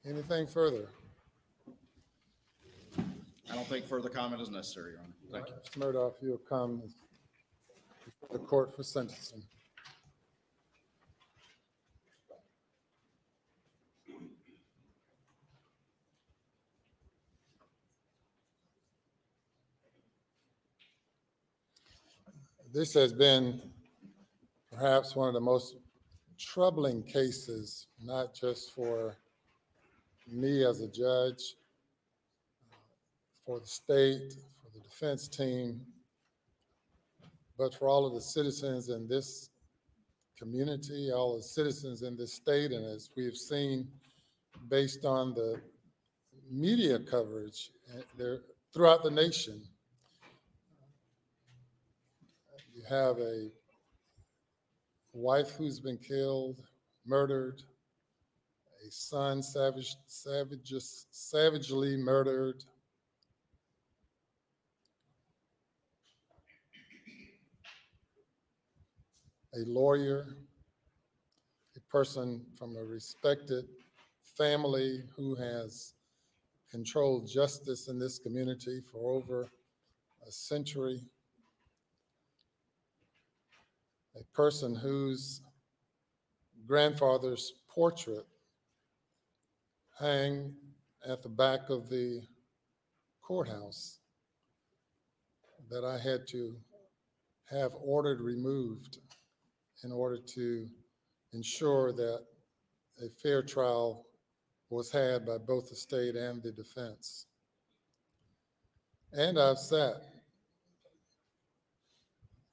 Anything 0.06 0.46
further? 0.46 0.88
I 2.98 3.54
don't 3.54 3.66
think 3.66 3.86
further 3.86 4.08
comment 4.08 4.40
is 4.40 4.48
necessary, 4.48 4.92
Your 4.92 5.00
Honor. 5.00 5.12
Thank 5.30 5.48
you. 5.48 5.80
Mr. 5.80 5.92
Murdaugh, 5.92 6.14
you'll 6.22 6.38
come 6.38 6.82
before 8.04 8.28
the 8.32 8.38
court 8.38 8.74
for 8.74 8.82
sentencing. 8.82 9.42
This 22.72 22.94
has 22.94 23.12
been 23.12 23.60
perhaps 24.72 25.16
one 25.16 25.26
of 25.28 25.34
the 25.34 25.40
most 25.40 25.74
troubling 26.38 27.02
cases, 27.02 27.88
not 28.02 28.32
just 28.32 28.72
for 28.74 29.16
me 30.30 30.64
as 30.64 30.80
a 30.80 30.88
judge, 30.88 31.54
for 33.44 33.60
the 33.60 33.66
state, 33.66 34.34
for 34.62 34.70
the 34.72 34.80
defense 34.80 35.28
team, 35.28 35.80
but 37.58 37.74
for 37.74 37.88
all 37.88 38.06
of 38.06 38.14
the 38.14 38.20
citizens 38.20 38.88
in 38.88 39.08
this 39.08 39.50
community, 40.38 41.10
all 41.12 41.36
the 41.36 41.42
citizens 41.42 42.02
in 42.02 42.16
this 42.16 42.34
state, 42.34 42.72
and 42.72 42.84
as 42.84 43.10
we 43.16 43.24
have 43.24 43.36
seen 43.36 43.86
based 44.68 45.04
on 45.04 45.34
the 45.34 45.60
media 46.50 46.98
coverage 46.98 47.70
uh, 47.92 48.02
there 48.16 48.40
throughout 48.72 49.02
the 49.02 49.10
nation, 49.10 49.60
you 52.74 52.82
have 52.88 53.18
a 53.18 53.50
wife 55.12 55.50
who's 55.58 55.80
been 55.80 55.98
killed, 55.98 56.62
murdered, 57.04 57.62
son 58.92 59.42
savage, 59.42 59.94
savage, 60.06 60.72
savagely 61.10 61.96
murdered, 61.96 62.64
a 69.54 69.60
lawyer, 69.66 70.36
a 71.76 71.80
person 71.90 72.44
from 72.58 72.76
a 72.76 72.82
respected 72.82 73.64
family 74.36 75.02
who 75.16 75.34
has 75.34 75.94
controlled 76.70 77.28
justice 77.28 77.88
in 77.88 77.98
this 77.98 78.18
community 78.18 78.80
for 78.80 79.10
over 79.10 79.48
a 80.26 80.30
century, 80.30 81.00
a 84.16 84.24
person 84.34 84.74
whose 84.74 85.40
grandfather's 86.66 87.54
portrait 87.68 88.26
hang 90.00 90.54
at 91.06 91.22
the 91.22 91.28
back 91.28 91.68
of 91.68 91.90
the 91.90 92.22
courthouse 93.20 93.98
that 95.68 95.84
I 95.84 95.98
had 95.98 96.26
to 96.28 96.56
have 97.50 97.72
ordered 97.74 98.22
removed 98.22 98.98
in 99.84 99.92
order 99.92 100.16
to 100.16 100.66
ensure 101.34 101.92
that 101.92 102.24
a 103.04 103.10
fair 103.22 103.42
trial 103.42 104.06
was 104.70 104.90
had 104.90 105.26
by 105.26 105.36
both 105.36 105.68
the 105.68 105.76
state 105.76 106.16
and 106.16 106.42
the 106.42 106.52
defense. 106.52 107.26
And 109.12 109.38
I've 109.38 109.58
sat 109.58 109.96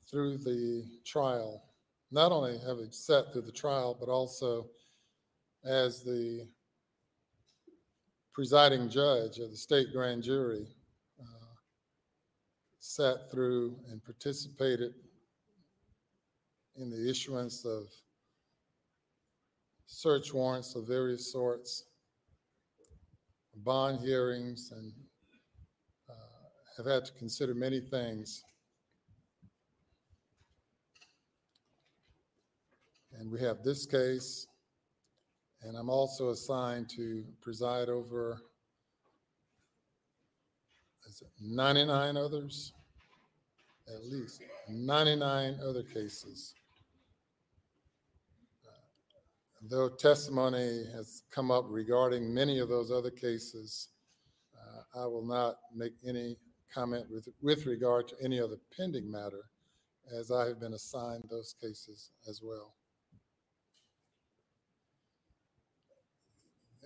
through 0.09 0.39
the 0.39 0.83
trial. 1.05 1.63
Not 2.11 2.33
only 2.33 2.57
have 2.59 2.77
I 2.77 2.87
sat 2.91 3.31
through 3.31 3.43
the 3.43 3.51
trial, 3.53 3.95
but 3.97 4.09
also 4.09 4.67
as 5.63 6.03
the 6.03 6.47
presiding 8.37 8.87
judge 8.87 9.39
of 9.39 9.49
the 9.49 9.57
state 9.57 9.87
grand 9.91 10.21
jury 10.21 10.67
uh, 11.19 11.55
sat 12.77 13.31
through 13.31 13.75
and 13.89 14.03
participated 14.05 14.93
in 16.75 16.91
the 16.91 17.09
issuance 17.09 17.65
of 17.65 17.87
search 19.87 20.35
warrants 20.35 20.75
of 20.75 20.85
various 20.85 21.31
sorts, 21.31 21.85
bond 23.65 23.99
hearings, 24.01 24.71
and 24.71 24.93
uh, 26.07 26.13
have 26.77 26.85
had 26.85 27.05
to 27.05 27.13
consider 27.13 27.55
many 27.55 27.79
things. 27.79 28.43
And 33.17 33.31
we 33.31 33.39
have 33.39 33.63
this 33.63 33.87
case, 33.87 34.45
and 35.63 35.75
I'm 35.75 35.89
also 35.89 36.29
assigned 36.29 36.89
to 36.89 37.23
preside 37.41 37.89
over 37.89 38.41
is 41.07 41.21
it 41.21 41.29
99 41.41 42.17
others, 42.17 42.73
at 43.87 44.03
least 44.05 44.41
99 44.69 45.59
other 45.65 45.83
cases. 45.83 46.53
Though 49.69 49.89
testimony 49.89 50.85
has 50.93 51.23
come 51.31 51.49
up 51.49 51.65
regarding 51.67 52.33
many 52.33 52.59
of 52.59 52.69
those 52.69 52.91
other 52.91 53.09
cases, 53.09 53.89
uh, 54.55 55.01
I 55.03 55.07
will 55.07 55.25
not 55.25 55.55
make 55.75 55.93
any 56.05 56.37
comment 56.73 57.05
with, 57.09 57.27
with 57.41 57.65
regard 57.65 58.07
to 58.09 58.15
any 58.23 58.39
other 58.39 58.57
pending 58.75 59.09
matter, 59.09 59.45
as 60.15 60.29
I 60.31 60.45
have 60.47 60.59
been 60.59 60.73
assigned 60.73 61.23
those 61.29 61.55
cases 61.59 62.11
as 62.29 62.41
well. 62.43 62.76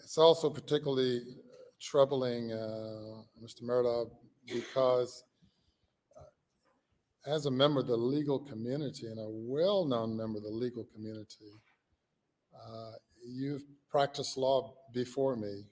It's 0.03 0.17
also 0.17 0.49
particularly 0.49 1.21
troubling, 1.79 2.51
uh, 2.51 3.21
Mr. 3.43 3.63
Murdaugh, 3.63 4.09
because 4.47 5.23
uh, 6.17 7.31
as 7.31 7.45
a 7.45 7.51
member 7.51 7.79
of 7.81 7.87
the 7.87 7.95
legal 7.97 8.39
community 8.39 9.07
and 9.07 9.19
a 9.19 9.29
well-known 9.29 10.17
member 10.17 10.37
of 10.39 10.43
the 10.43 10.49
legal 10.49 10.85
community, 10.93 11.53
uh, 12.55 12.93
you've 13.25 13.63
practiced 13.89 14.37
law 14.37 14.73
before 14.93 15.35
me, 15.35 15.65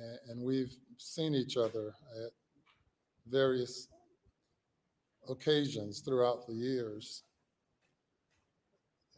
a- 0.00 0.30
and 0.30 0.42
we've 0.42 0.74
seen 0.98 1.34
each 1.34 1.56
other 1.56 1.92
at 2.24 2.30
various 3.26 3.88
occasions 5.28 6.00
throughout 6.00 6.46
the 6.46 6.54
years. 6.54 7.24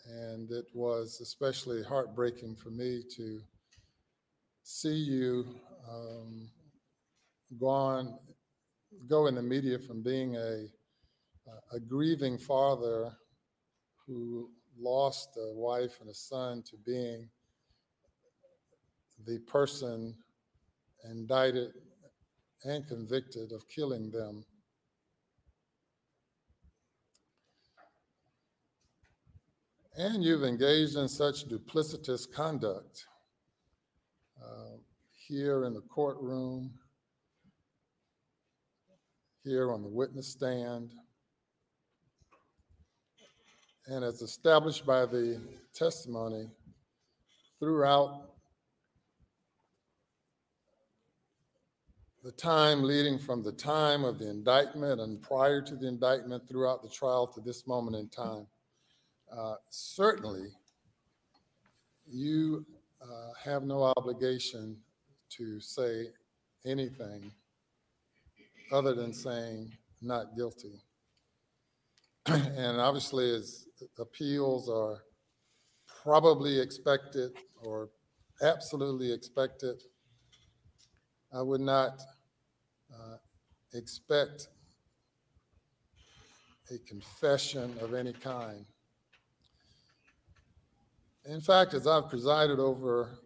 And 0.06 0.50
it 0.50 0.66
was 0.74 1.20
especially 1.20 1.82
heartbreaking 1.82 2.56
for 2.56 2.70
me 2.70 3.02
to 3.16 3.40
see 4.70 4.94
you 4.94 5.44
um, 5.90 6.48
go 7.58 7.66
on, 7.66 8.16
go 9.08 9.26
in 9.26 9.34
the 9.34 9.42
media 9.42 9.76
from 9.80 10.00
being 10.00 10.36
a, 10.36 10.66
a 11.74 11.80
grieving 11.80 12.38
father 12.38 13.10
who 14.06 14.48
lost 14.78 15.30
a 15.36 15.52
wife 15.54 15.98
and 16.00 16.08
a 16.08 16.14
son 16.14 16.62
to 16.62 16.76
being 16.86 17.28
the 19.26 19.40
person 19.40 20.14
indicted 21.10 21.72
and 22.64 22.86
convicted 22.86 23.50
of 23.50 23.68
killing 23.68 24.08
them. 24.12 24.44
And 29.96 30.22
you've 30.22 30.44
engaged 30.44 30.94
in 30.94 31.08
such 31.08 31.48
duplicitous 31.48 32.32
conduct 32.32 33.06
uh, 34.50 34.76
here 35.28 35.64
in 35.64 35.74
the 35.74 35.82
courtroom, 35.82 36.72
here 39.44 39.72
on 39.72 39.82
the 39.82 39.88
witness 39.88 40.28
stand, 40.28 40.92
and 43.86 44.04
as 44.04 44.22
established 44.22 44.84
by 44.84 45.06
the 45.06 45.40
testimony 45.74 46.48
throughout 47.58 48.30
the 52.22 52.32
time 52.32 52.82
leading 52.82 53.18
from 53.18 53.42
the 53.42 53.52
time 53.52 54.04
of 54.04 54.18
the 54.18 54.28
indictment 54.28 55.00
and 55.00 55.22
prior 55.22 55.62
to 55.62 55.74
the 55.74 55.88
indictment 55.88 56.46
throughout 56.48 56.82
the 56.82 56.88
trial 56.88 57.26
to 57.26 57.40
this 57.40 57.66
moment 57.66 57.96
in 57.96 58.08
time. 58.08 58.46
Uh, 59.34 59.54
certainly, 59.70 60.48
you 62.06 62.66
uh, 63.02 63.32
have 63.42 63.62
no 63.62 63.92
obligation 63.96 64.76
to 65.30 65.60
say 65.60 66.06
anything 66.66 67.30
other 68.72 68.94
than 68.94 69.12
saying 69.12 69.72
not 70.02 70.36
guilty. 70.36 70.82
and 72.26 72.80
obviously, 72.80 73.34
as 73.34 73.66
appeals 73.98 74.68
are 74.68 75.02
probably 76.02 76.60
expected 76.60 77.32
or 77.62 77.90
absolutely 78.42 79.12
expected, 79.12 79.82
I 81.32 81.42
would 81.42 81.60
not 81.60 82.00
uh, 82.92 83.16
expect 83.74 84.48
a 86.70 86.78
confession 86.78 87.74
of 87.80 87.94
any 87.94 88.12
kind. 88.12 88.64
In 91.26 91.40
fact, 91.40 91.74
as 91.74 91.86
I've 91.86 92.08
presided 92.08 92.58
over 92.58 93.18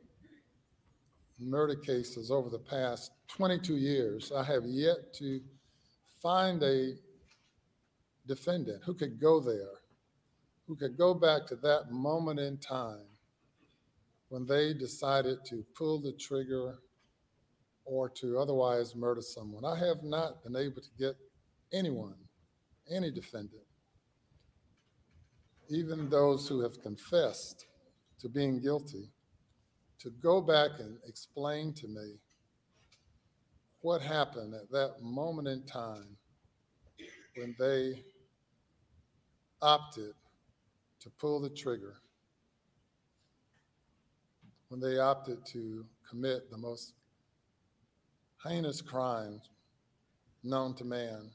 murder 1.38 1.76
cases 1.76 2.30
over 2.30 2.50
the 2.50 2.59
past 2.59 3.12
22 3.28 3.76
years, 3.76 4.33
I 4.33 4.42
have 4.42 4.64
yet 4.66 5.12
to 5.14 5.40
find 6.20 6.62
a 6.62 6.94
defendant 8.26 8.83
who 8.85 8.94
could 8.94 9.20
go 9.20 9.38
there, 9.38 9.80
who 10.66 10.74
could 10.74 10.98
go 10.98 11.14
back 11.14 11.46
to 11.46 11.57
that 11.57 11.92
moment 11.92 12.40
in 12.40 12.59
time 12.59 13.07
when 14.28 14.44
they 14.44 14.74
decided 14.74 15.38
to 15.46 15.64
pull 15.76 16.00
the 16.00 16.12
trigger 16.12 16.78
or 17.85 18.09
to 18.09 18.38
otherwise 18.38 18.96
murder 18.96 19.20
someone. 19.20 19.64
I 19.64 19.76
have 19.76 20.02
not 20.02 20.42
been 20.42 20.57
able 20.57 20.83
to 20.83 20.90
get 20.98 21.14
anyone, 21.72 22.16
any 22.90 23.12
defendant, 23.12 23.62
even 25.68 26.09
those 26.09 26.48
who 26.48 26.61
have 26.61 26.83
confessed 26.83 27.66
to 28.24 28.30
being 28.30 28.58
guilty, 28.58 29.10
to 29.98 30.08
go 30.22 30.40
back 30.40 30.70
and 30.78 30.96
explain 31.06 31.74
to 31.74 31.87
me 31.87 32.14
what 33.82 34.00
happened 34.00 34.54
at 34.54 34.70
that 34.70 34.94
moment 35.02 35.46
in 35.46 35.62
time 35.64 36.16
when 37.37 37.54
they 37.58 38.02
opted 39.60 40.14
to 41.00 41.10
pull 41.20 41.38
the 41.38 41.50
trigger, 41.50 41.96
when 44.68 44.80
they 44.80 44.98
opted 44.98 45.44
to 45.44 45.84
commit 46.08 46.50
the 46.50 46.56
most 46.56 46.94
heinous 48.42 48.80
crimes 48.80 49.50
known 50.42 50.74
to 50.74 50.84
man. 50.87 51.30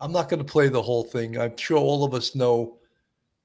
I'm 0.00 0.12
not 0.12 0.28
going 0.28 0.38
to 0.38 0.50
play 0.50 0.68
the 0.68 0.82
whole 0.82 1.04
thing. 1.04 1.38
I'm 1.38 1.56
sure 1.56 1.78
all 1.78 2.04
of 2.04 2.14
us 2.14 2.34
know 2.34 2.78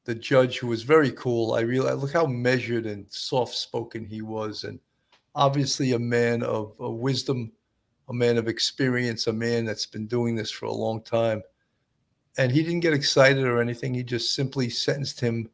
the 0.06 0.16
judge 0.16 0.60
who 0.60 0.68
was 0.68 0.84
very 0.84 1.12
cool. 1.12 1.54
I 1.54 1.62
realize 1.62 1.98
look 1.98 2.14
how 2.14 2.26
measured 2.26 2.86
and 2.86 3.06
soft 3.12 3.56
spoken 3.56 4.06
he 4.06 4.22
was, 4.22 4.64
and 4.64 4.80
obviously 5.34 5.92
a 5.92 6.00
man 6.00 6.44
of, 6.44 6.74
of 6.80 6.94
wisdom, 6.96 7.52
a 8.08 8.14
man 8.14 8.38
of 8.38 8.48
experience, 8.48 9.28
a 9.28 9.34
man 9.34 9.66
that's 9.66 9.86
been 9.86 10.08
doing 10.08 10.36
this 10.36 10.52
for 10.52 10.68
a 10.68 10.72
long 10.72 11.02
time. 11.02 11.42
And 12.38 12.52
he 12.52 12.64
didn't 12.64 12.82
get 12.82 12.94
excited 12.94 13.46
or 13.46 13.60
anything. 13.62 13.94
He 13.94 14.04
just 14.04 14.34
simply 14.34 14.70
sentenced 14.70 15.20
him 15.20 15.50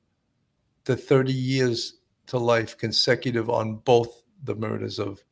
to 0.86 0.96
30 0.96 1.32
years 1.32 2.00
to 2.28 2.38
life 2.38 2.78
consecutive 2.78 3.50
on 3.50 3.78
both 3.78 4.24
the 4.44 4.56
murders 4.56 5.00
of 5.00 5.24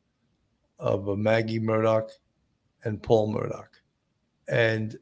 of 0.78 1.08
uh, 1.08 1.14
Maggie 1.14 1.60
Murdaugh 1.60 2.10
and 2.84 3.02
Paul 3.02 3.34
Murdaugh. 3.34 3.66
And 4.48 4.98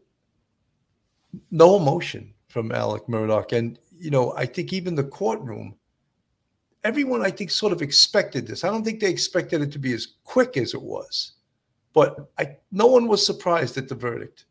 no 1.50 1.76
emotion 1.76 2.32
from 2.48 2.72
Alec 2.72 3.06
Murdaugh. 3.06 3.52
And, 3.52 3.78
you 3.96 4.10
know, 4.10 4.32
I 4.36 4.46
think 4.46 4.72
even 4.72 4.94
the 4.94 5.04
courtroom, 5.04 5.74
everyone, 6.84 7.24
I 7.24 7.30
think, 7.30 7.50
sort 7.50 7.72
of 7.72 7.82
expected 7.82 8.46
this. 8.46 8.64
I 8.64 8.68
don't 8.68 8.84
think 8.84 9.00
they 9.00 9.10
expected 9.10 9.62
it 9.62 9.72
to 9.72 9.78
be 9.78 9.92
as 9.92 10.08
quick 10.24 10.56
as 10.56 10.74
it 10.74 10.82
was, 10.82 11.32
but 11.92 12.30
I, 12.38 12.56
no 12.72 12.86
one 12.86 13.08
was 13.08 13.24
surprised 13.24 13.76
at 13.76 13.88
the 13.88 13.94
verdict. 13.94 14.46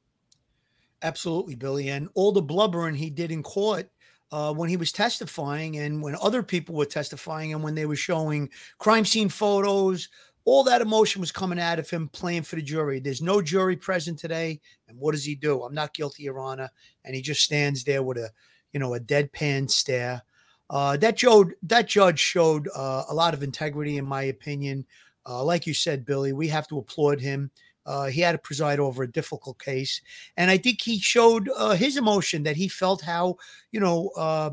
Absolutely, 1.01 1.55
Billy. 1.55 1.89
And 1.89 2.09
all 2.15 2.31
the 2.31 2.41
blubbering 2.41 2.95
he 2.95 3.09
did 3.09 3.31
in 3.31 3.43
court 3.43 3.89
uh, 4.31 4.53
when 4.53 4.69
he 4.69 4.77
was 4.77 4.91
testifying 4.91 5.77
and 5.77 6.01
when 6.01 6.15
other 6.21 6.43
people 6.43 6.75
were 6.75 6.85
testifying 6.85 7.53
and 7.53 7.63
when 7.63 7.75
they 7.75 7.85
were 7.85 7.95
showing 7.95 8.49
crime 8.77 9.05
scene 9.05 9.29
photos, 9.29 10.09
all 10.47 10.63
that 10.63 10.81
emotion 10.81 11.19
was 11.19 11.29
coming 11.29 11.59
out 11.59 11.77
of 11.77 11.89
him 11.89 12.07
playing 12.07 12.41
for 12.41 12.55
the 12.55 12.61
jury. 12.61 13.01
There's 13.01 13.21
no 13.21 13.41
jury 13.41 13.75
present 13.75 14.17
today. 14.17 14.61
And 14.87 14.97
what 14.97 15.11
does 15.11 15.25
he 15.25 15.35
do? 15.35 15.61
I'm 15.61 15.73
not 15.73 15.93
guilty, 15.93 16.23
Your 16.23 16.39
Honor. 16.39 16.69
And 17.03 17.13
he 17.13 17.21
just 17.21 17.41
stands 17.41 17.83
there 17.83 18.01
with 18.01 18.17
a, 18.17 18.29
you 18.71 18.79
know, 18.79 18.93
a 18.93 18.99
deadpan 18.99 19.69
stare. 19.69 20.21
Uh, 20.69 20.95
that, 20.95 21.17
judge, 21.17 21.49
that 21.63 21.89
judge 21.89 22.19
showed 22.19 22.69
uh, 22.73 23.03
a 23.09 23.13
lot 23.13 23.33
of 23.33 23.43
integrity, 23.43 23.97
in 23.97 24.05
my 24.05 24.23
opinion. 24.23 24.85
Uh, 25.27 25.43
like 25.43 25.67
you 25.67 25.73
said, 25.73 26.05
Billy, 26.05 26.31
we 26.31 26.47
have 26.47 26.69
to 26.69 26.77
applaud 26.77 27.19
him. 27.19 27.51
Uh, 27.85 28.05
he 28.05 28.21
had 28.21 28.31
to 28.31 28.37
preside 28.37 28.79
over 28.79 29.03
a 29.03 29.11
difficult 29.11 29.59
case, 29.59 30.01
and 30.35 30.51
I 30.51 30.57
think 30.57 30.81
he 30.81 30.99
showed 30.99 31.49
uh, 31.55 31.71
his 31.71 31.95
emotion 31.95 32.43
that 32.43 32.57
he 32.57 32.67
felt 32.67 33.01
how 33.01 33.37
you 33.71 33.79
know 33.79 34.09
uh, 34.17 34.49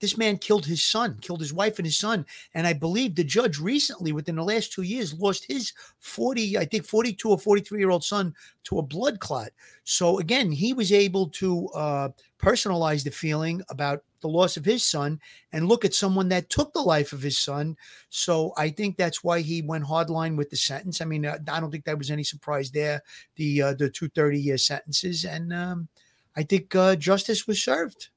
this 0.00 0.16
man 0.16 0.38
killed 0.38 0.66
his 0.66 0.82
son, 0.82 1.18
killed 1.20 1.40
his 1.40 1.52
wife 1.52 1.78
and 1.78 1.86
his 1.86 1.96
son, 1.98 2.26
and 2.54 2.66
I 2.66 2.72
believe 2.72 3.14
the 3.14 3.24
judge 3.24 3.58
recently, 3.58 4.12
within 4.12 4.36
the 4.36 4.44
last 4.44 4.72
two 4.72 4.82
years, 4.82 5.14
lost 5.14 5.46
his 5.46 5.72
forty, 5.98 6.56
I 6.58 6.64
think 6.64 6.84
forty-two 6.84 7.30
or 7.30 7.38
forty-three 7.38 7.78
year 7.78 7.90
old 7.90 8.04
son 8.04 8.34
to 8.64 8.78
a 8.78 8.82
blood 8.82 9.20
clot. 9.20 9.50
So 9.84 10.18
again, 10.18 10.50
he 10.50 10.72
was 10.72 10.92
able 10.92 11.28
to 11.30 11.68
uh, 11.68 12.08
personalize 12.38 13.04
the 13.04 13.10
feeling 13.10 13.62
about 13.68 14.02
the 14.20 14.28
loss 14.28 14.56
of 14.56 14.64
his 14.64 14.84
son 14.84 15.20
and 15.52 15.68
look 15.68 15.84
at 15.84 15.94
someone 15.94 16.28
that 16.28 16.50
took 16.50 16.72
the 16.72 16.80
life 16.80 17.12
of 17.12 17.22
his 17.22 17.38
son. 17.38 17.76
So 18.10 18.52
I 18.56 18.68
think 18.70 18.96
that's 18.96 19.24
why 19.24 19.40
he 19.40 19.62
went 19.62 19.84
hardline 19.84 20.36
with 20.36 20.50
the 20.50 20.56
sentence. 20.56 21.00
I 21.00 21.04
mean, 21.06 21.24
uh, 21.26 21.38
I 21.48 21.60
don't 21.60 21.70
think 21.70 21.84
that 21.84 21.98
was 21.98 22.10
any 22.10 22.24
surprise 22.24 22.70
there. 22.70 23.02
The 23.36 23.62
uh, 23.62 23.74
the 23.74 23.90
two 23.90 24.08
30 24.08 24.40
year 24.40 24.58
sentences, 24.58 25.24
and 25.24 25.52
um, 25.52 25.88
I 26.36 26.42
think 26.42 26.74
uh, 26.74 26.96
justice 26.96 27.46
was 27.46 27.62
served. 27.62 28.08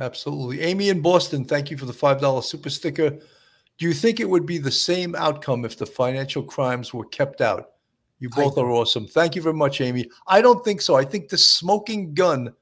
Absolutely. 0.00 0.62
Amy 0.62 0.88
in 0.88 1.02
Boston, 1.02 1.44
thank 1.44 1.70
you 1.70 1.76
for 1.76 1.84
the 1.84 1.92
$5 1.92 2.42
super 2.42 2.70
sticker. 2.70 3.10
Do 3.10 3.86
you 3.86 3.92
think 3.92 4.18
it 4.18 4.28
would 4.28 4.46
be 4.46 4.58
the 4.58 4.70
same 4.70 5.14
outcome 5.14 5.64
if 5.64 5.76
the 5.76 5.86
financial 5.86 6.42
crimes 6.42 6.92
were 6.92 7.04
kept 7.06 7.40
out? 7.40 7.72
You 8.18 8.28
both 8.30 8.58
are 8.58 8.70
awesome. 8.70 9.06
Thank 9.06 9.34
you 9.34 9.42
very 9.42 9.54
much, 9.54 9.80
Amy. 9.80 10.10
I 10.26 10.42
don't 10.42 10.62
think 10.64 10.82
so. 10.82 10.94
I 10.94 11.04
think 11.04 11.28
the 11.28 11.38
smoking 11.38 12.12
gun 12.12 12.52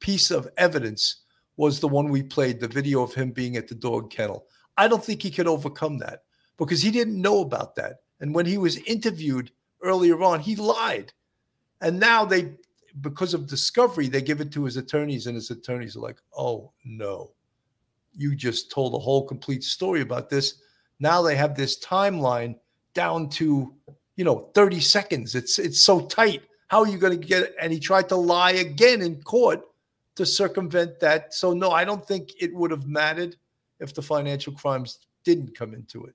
piece 0.00 0.30
of 0.30 0.48
evidence 0.56 1.22
was 1.56 1.80
the 1.80 1.88
one 1.88 2.08
we 2.08 2.22
played, 2.22 2.60
the 2.60 2.68
video 2.68 3.02
of 3.02 3.14
him 3.14 3.32
being 3.32 3.56
at 3.56 3.66
the 3.66 3.74
dog 3.74 4.10
kennel. 4.10 4.46
I 4.76 4.86
don't 4.86 5.04
think 5.04 5.22
he 5.22 5.30
could 5.30 5.48
overcome 5.48 5.98
that 5.98 6.22
because 6.56 6.80
he 6.80 6.92
didn't 6.92 7.20
know 7.20 7.40
about 7.40 7.74
that. 7.76 7.96
And 8.20 8.32
when 8.32 8.46
he 8.46 8.58
was 8.58 8.76
interviewed 8.78 9.50
earlier 9.82 10.22
on, 10.22 10.38
he 10.38 10.54
lied. 10.54 11.12
And 11.80 11.98
now 11.98 12.24
they, 12.24 12.52
because 13.00 13.34
of 13.34 13.46
discovery, 13.46 14.08
they 14.08 14.22
give 14.22 14.40
it 14.40 14.52
to 14.52 14.64
his 14.64 14.76
attorneys, 14.76 15.26
and 15.26 15.34
his 15.34 15.50
attorneys 15.50 15.96
are 15.96 16.00
like, 16.00 16.18
oh 16.36 16.72
no, 16.84 17.32
you 18.16 18.34
just 18.34 18.70
told 18.70 18.94
a 18.94 18.98
whole 18.98 19.26
complete 19.26 19.64
story 19.64 20.00
about 20.00 20.28
this. 20.28 20.60
Now 21.00 21.22
they 21.22 21.36
have 21.36 21.56
this 21.56 21.78
timeline 21.78 22.56
down 22.94 23.28
to, 23.30 23.74
you 24.16 24.24
know, 24.24 24.50
30 24.54 24.80
seconds. 24.80 25.34
It's 25.34 25.58
it's 25.58 25.80
so 25.80 26.06
tight. 26.06 26.42
How 26.68 26.80
are 26.80 26.88
you 26.88 26.98
going 26.98 27.18
to 27.18 27.26
get 27.26 27.44
it? 27.44 27.54
And 27.60 27.72
he 27.72 27.80
tried 27.80 28.08
to 28.10 28.16
lie 28.16 28.52
again 28.52 29.00
in 29.02 29.22
court 29.22 29.62
to 30.16 30.26
circumvent 30.26 30.98
that. 31.00 31.32
So 31.32 31.52
no, 31.52 31.70
I 31.70 31.84
don't 31.84 32.06
think 32.06 32.32
it 32.40 32.54
would 32.54 32.70
have 32.70 32.86
mattered 32.86 33.36
if 33.80 33.94
the 33.94 34.02
financial 34.02 34.52
crimes 34.52 35.06
didn't 35.24 35.56
come 35.56 35.74
into 35.74 36.04
it. 36.04 36.14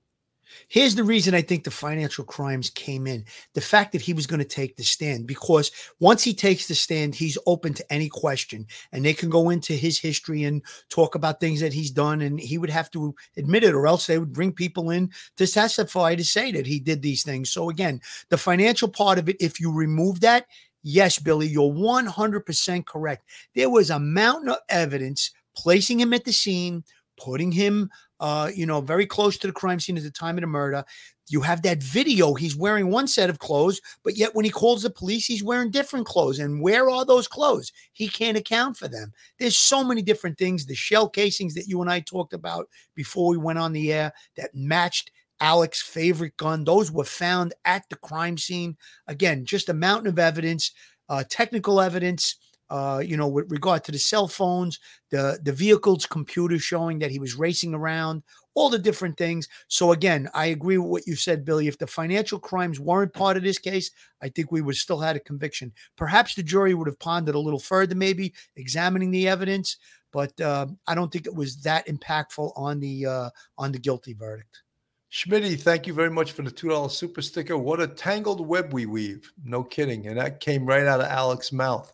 Here's 0.68 0.94
the 0.94 1.04
reason 1.04 1.34
I 1.34 1.42
think 1.42 1.64
the 1.64 1.70
financial 1.70 2.24
crimes 2.24 2.70
came 2.70 3.06
in 3.06 3.24
the 3.54 3.60
fact 3.60 3.92
that 3.92 4.00
he 4.00 4.12
was 4.12 4.26
going 4.26 4.40
to 4.40 4.44
take 4.44 4.76
the 4.76 4.82
stand, 4.82 5.26
because 5.26 5.70
once 6.00 6.22
he 6.22 6.34
takes 6.34 6.66
the 6.66 6.74
stand, 6.74 7.14
he's 7.14 7.38
open 7.46 7.74
to 7.74 7.92
any 7.92 8.08
question 8.08 8.66
and 8.92 9.04
they 9.04 9.14
can 9.14 9.30
go 9.30 9.50
into 9.50 9.72
his 9.72 9.98
history 9.98 10.44
and 10.44 10.62
talk 10.88 11.14
about 11.14 11.40
things 11.40 11.60
that 11.60 11.72
he's 11.72 11.90
done. 11.90 12.22
And 12.22 12.38
he 12.38 12.58
would 12.58 12.70
have 12.70 12.90
to 12.92 13.14
admit 13.36 13.64
it, 13.64 13.74
or 13.74 13.86
else 13.86 14.06
they 14.06 14.18
would 14.18 14.32
bring 14.32 14.52
people 14.52 14.90
in 14.90 15.10
to 15.36 15.46
testify 15.46 16.14
to 16.14 16.24
say 16.24 16.52
that 16.52 16.66
he 16.66 16.78
did 16.80 17.02
these 17.02 17.22
things. 17.22 17.50
So, 17.50 17.70
again, 17.70 18.00
the 18.28 18.38
financial 18.38 18.88
part 18.88 19.18
of 19.18 19.28
it, 19.28 19.36
if 19.40 19.60
you 19.60 19.72
remove 19.72 20.20
that, 20.20 20.46
yes, 20.82 21.18
Billy, 21.18 21.48
you're 21.48 21.72
100% 21.72 22.86
correct. 22.86 23.28
There 23.54 23.70
was 23.70 23.90
a 23.90 23.98
mountain 23.98 24.50
of 24.50 24.58
evidence 24.68 25.30
placing 25.56 26.00
him 26.00 26.12
at 26.12 26.24
the 26.24 26.32
scene, 26.32 26.84
putting 27.16 27.52
him 27.52 27.90
uh, 28.20 28.50
you 28.54 28.66
know, 28.66 28.80
very 28.80 29.06
close 29.06 29.36
to 29.38 29.46
the 29.46 29.52
crime 29.52 29.80
scene 29.80 29.96
at 29.96 30.02
the 30.02 30.10
time 30.10 30.36
of 30.36 30.42
the 30.42 30.46
murder. 30.46 30.84
You 31.28 31.40
have 31.40 31.62
that 31.62 31.82
video. 31.82 32.34
He's 32.34 32.56
wearing 32.56 32.90
one 32.90 33.08
set 33.08 33.30
of 33.30 33.38
clothes, 33.38 33.80
but 34.02 34.16
yet 34.16 34.34
when 34.34 34.44
he 34.44 34.50
calls 34.50 34.82
the 34.82 34.90
police, 34.90 35.24
he's 35.24 35.42
wearing 35.42 35.70
different 35.70 36.06
clothes. 36.06 36.38
And 36.38 36.60
where 36.60 36.90
are 36.90 37.04
those 37.04 37.26
clothes? 37.26 37.72
He 37.94 38.08
can't 38.08 38.36
account 38.36 38.76
for 38.76 38.88
them. 38.88 39.12
There's 39.38 39.56
so 39.56 39.82
many 39.82 40.02
different 40.02 40.36
things. 40.36 40.66
The 40.66 40.74
shell 40.74 41.08
casings 41.08 41.54
that 41.54 41.66
you 41.66 41.80
and 41.80 41.90
I 41.90 42.00
talked 42.00 42.34
about 42.34 42.68
before 42.94 43.28
we 43.28 43.38
went 43.38 43.58
on 43.58 43.72
the 43.72 43.92
air 43.92 44.12
that 44.36 44.54
matched 44.54 45.10
Alex's 45.40 45.82
favorite 45.82 46.36
gun, 46.36 46.64
those 46.64 46.92
were 46.92 47.04
found 47.04 47.54
at 47.64 47.84
the 47.88 47.96
crime 47.96 48.38
scene. 48.38 48.76
Again, 49.06 49.44
just 49.44 49.68
a 49.68 49.74
mountain 49.74 50.08
of 50.08 50.18
evidence, 50.18 50.72
uh, 51.08 51.24
technical 51.28 51.80
evidence 51.80 52.36
uh, 52.74 52.98
you 52.98 53.16
know, 53.16 53.28
with 53.28 53.48
regard 53.52 53.84
to 53.84 53.92
the 53.92 53.98
cell 53.98 54.26
phones, 54.26 54.80
the 55.10 55.38
the 55.44 55.52
vehicle's 55.52 56.06
computer 56.06 56.58
showing 56.58 56.98
that 56.98 57.12
he 57.12 57.20
was 57.20 57.36
racing 57.36 57.72
around, 57.72 58.24
all 58.54 58.68
the 58.68 58.80
different 58.80 59.16
things. 59.16 59.46
So 59.68 59.92
again, 59.92 60.28
I 60.34 60.46
agree 60.46 60.78
with 60.78 60.90
what 60.90 61.06
you 61.06 61.14
said, 61.14 61.44
Billy. 61.44 61.68
If 61.68 61.78
the 61.78 61.86
financial 61.86 62.40
crimes 62.40 62.80
weren't 62.80 63.12
part 63.12 63.36
of 63.36 63.44
this 63.44 63.60
case, 63.60 63.92
I 64.20 64.28
think 64.28 64.50
we 64.50 64.60
would 64.60 64.74
still 64.74 64.98
had 64.98 65.14
a 65.14 65.20
conviction. 65.20 65.72
Perhaps 65.96 66.34
the 66.34 66.42
jury 66.42 66.74
would 66.74 66.88
have 66.88 66.98
pondered 66.98 67.36
a 67.36 67.38
little 67.46 67.60
further, 67.60 67.94
maybe 67.94 68.34
examining 68.56 69.12
the 69.12 69.28
evidence, 69.28 69.76
but 70.12 70.38
uh, 70.40 70.66
I 70.88 70.96
don't 70.96 71.12
think 71.12 71.28
it 71.28 71.34
was 71.34 71.62
that 71.62 71.86
impactful 71.86 72.54
on 72.56 72.80
the 72.80 73.06
uh, 73.06 73.30
on 73.56 73.70
the 73.70 73.78
guilty 73.78 74.14
verdict. 74.14 74.64
Schmitty, 75.12 75.56
thank 75.56 75.86
you 75.86 75.94
very 75.94 76.10
much 76.10 76.32
for 76.32 76.42
the 76.42 76.50
two 76.50 76.70
dollar 76.70 76.88
super 76.88 77.22
sticker. 77.22 77.56
What 77.56 77.80
a 77.80 77.86
tangled 77.86 78.44
web 78.44 78.72
we 78.72 78.86
weave! 78.86 79.30
No 79.44 79.62
kidding, 79.62 80.08
and 80.08 80.18
that 80.18 80.40
came 80.40 80.66
right 80.66 80.88
out 80.88 81.00
of 81.00 81.06
Alex's 81.06 81.52
mouth. 81.52 81.92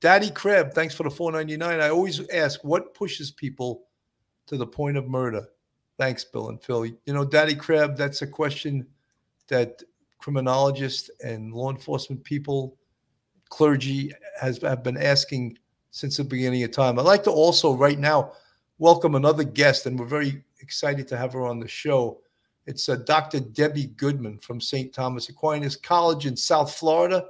Daddy 0.00 0.30
Crab, 0.30 0.72
thanks 0.72 0.94
for 0.94 1.04
the 1.04 1.10
499. 1.10 1.80
I 1.80 1.88
always 1.88 2.28
ask 2.28 2.62
what 2.62 2.94
pushes 2.94 3.30
people 3.30 3.84
to 4.46 4.56
the 4.56 4.66
point 4.66 4.96
of 4.96 5.08
murder. 5.08 5.46
Thanks, 5.98 6.24
Bill 6.24 6.50
and 6.50 6.62
Phil. 6.62 6.86
You 6.86 6.98
know, 7.06 7.24
Daddy 7.24 7.54
Crab, 7.54 7.96
that's 7.96 8.22
a 8.22 8.26
question 8.26 8.86
that 9.48 9.82
criminologists 10.18 11.10
and 11.24 11.52
law 11.52 11.70
enforcement 11.70 12.22
people, 12.24 12.76
clergy 13.48 14.12
has 14.40 14.60
have 14.62 14.82
been 14.82 14.96
asking 14.98 15.56
since 15.90 16.18
the 16.18 16.24
beginning 16.24 16.62
of 16.64 16.72
time. 16.72 16.98
I'd 16.98 17.06
like 17.06 17.24
to 17.24 17.30
also 17.30 17.74
right 17.74 17.98
now 17.98 18.32
welcome 18.78 19.14
another 19.14 19.44
guest, 19.44 19.86
and 19.86 19.98
we're 19.98 20.06
very 20.06 20.44
excited 20.60 21.08
to 21.08 21.16
have 21.16 21.32
her 21.32 21.46
on 21.46 21.58
the 21.58 21.68
show. 21.68 22.20
It's 22.66 22.88
uh, 22.88 22.96
Dr. 22.96 23.40
Debbie 23.40 23.86
Goodman 23.96 24.38
from 24.38 24.60
St. 24.60 24.92
Thomas 24.92 25.28
Aquinas 25.28 25.76
College 25.76 26.26
in 26.26 26.36
South 26.36 26.74
Florida. 26.74 27.24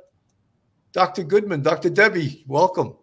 Dr. 0.97 1.25
Goodman, 1.25 1.61
Dr. 1.61 1.91
Debbie, 1.91 2.43
welcome. 2.47 2.95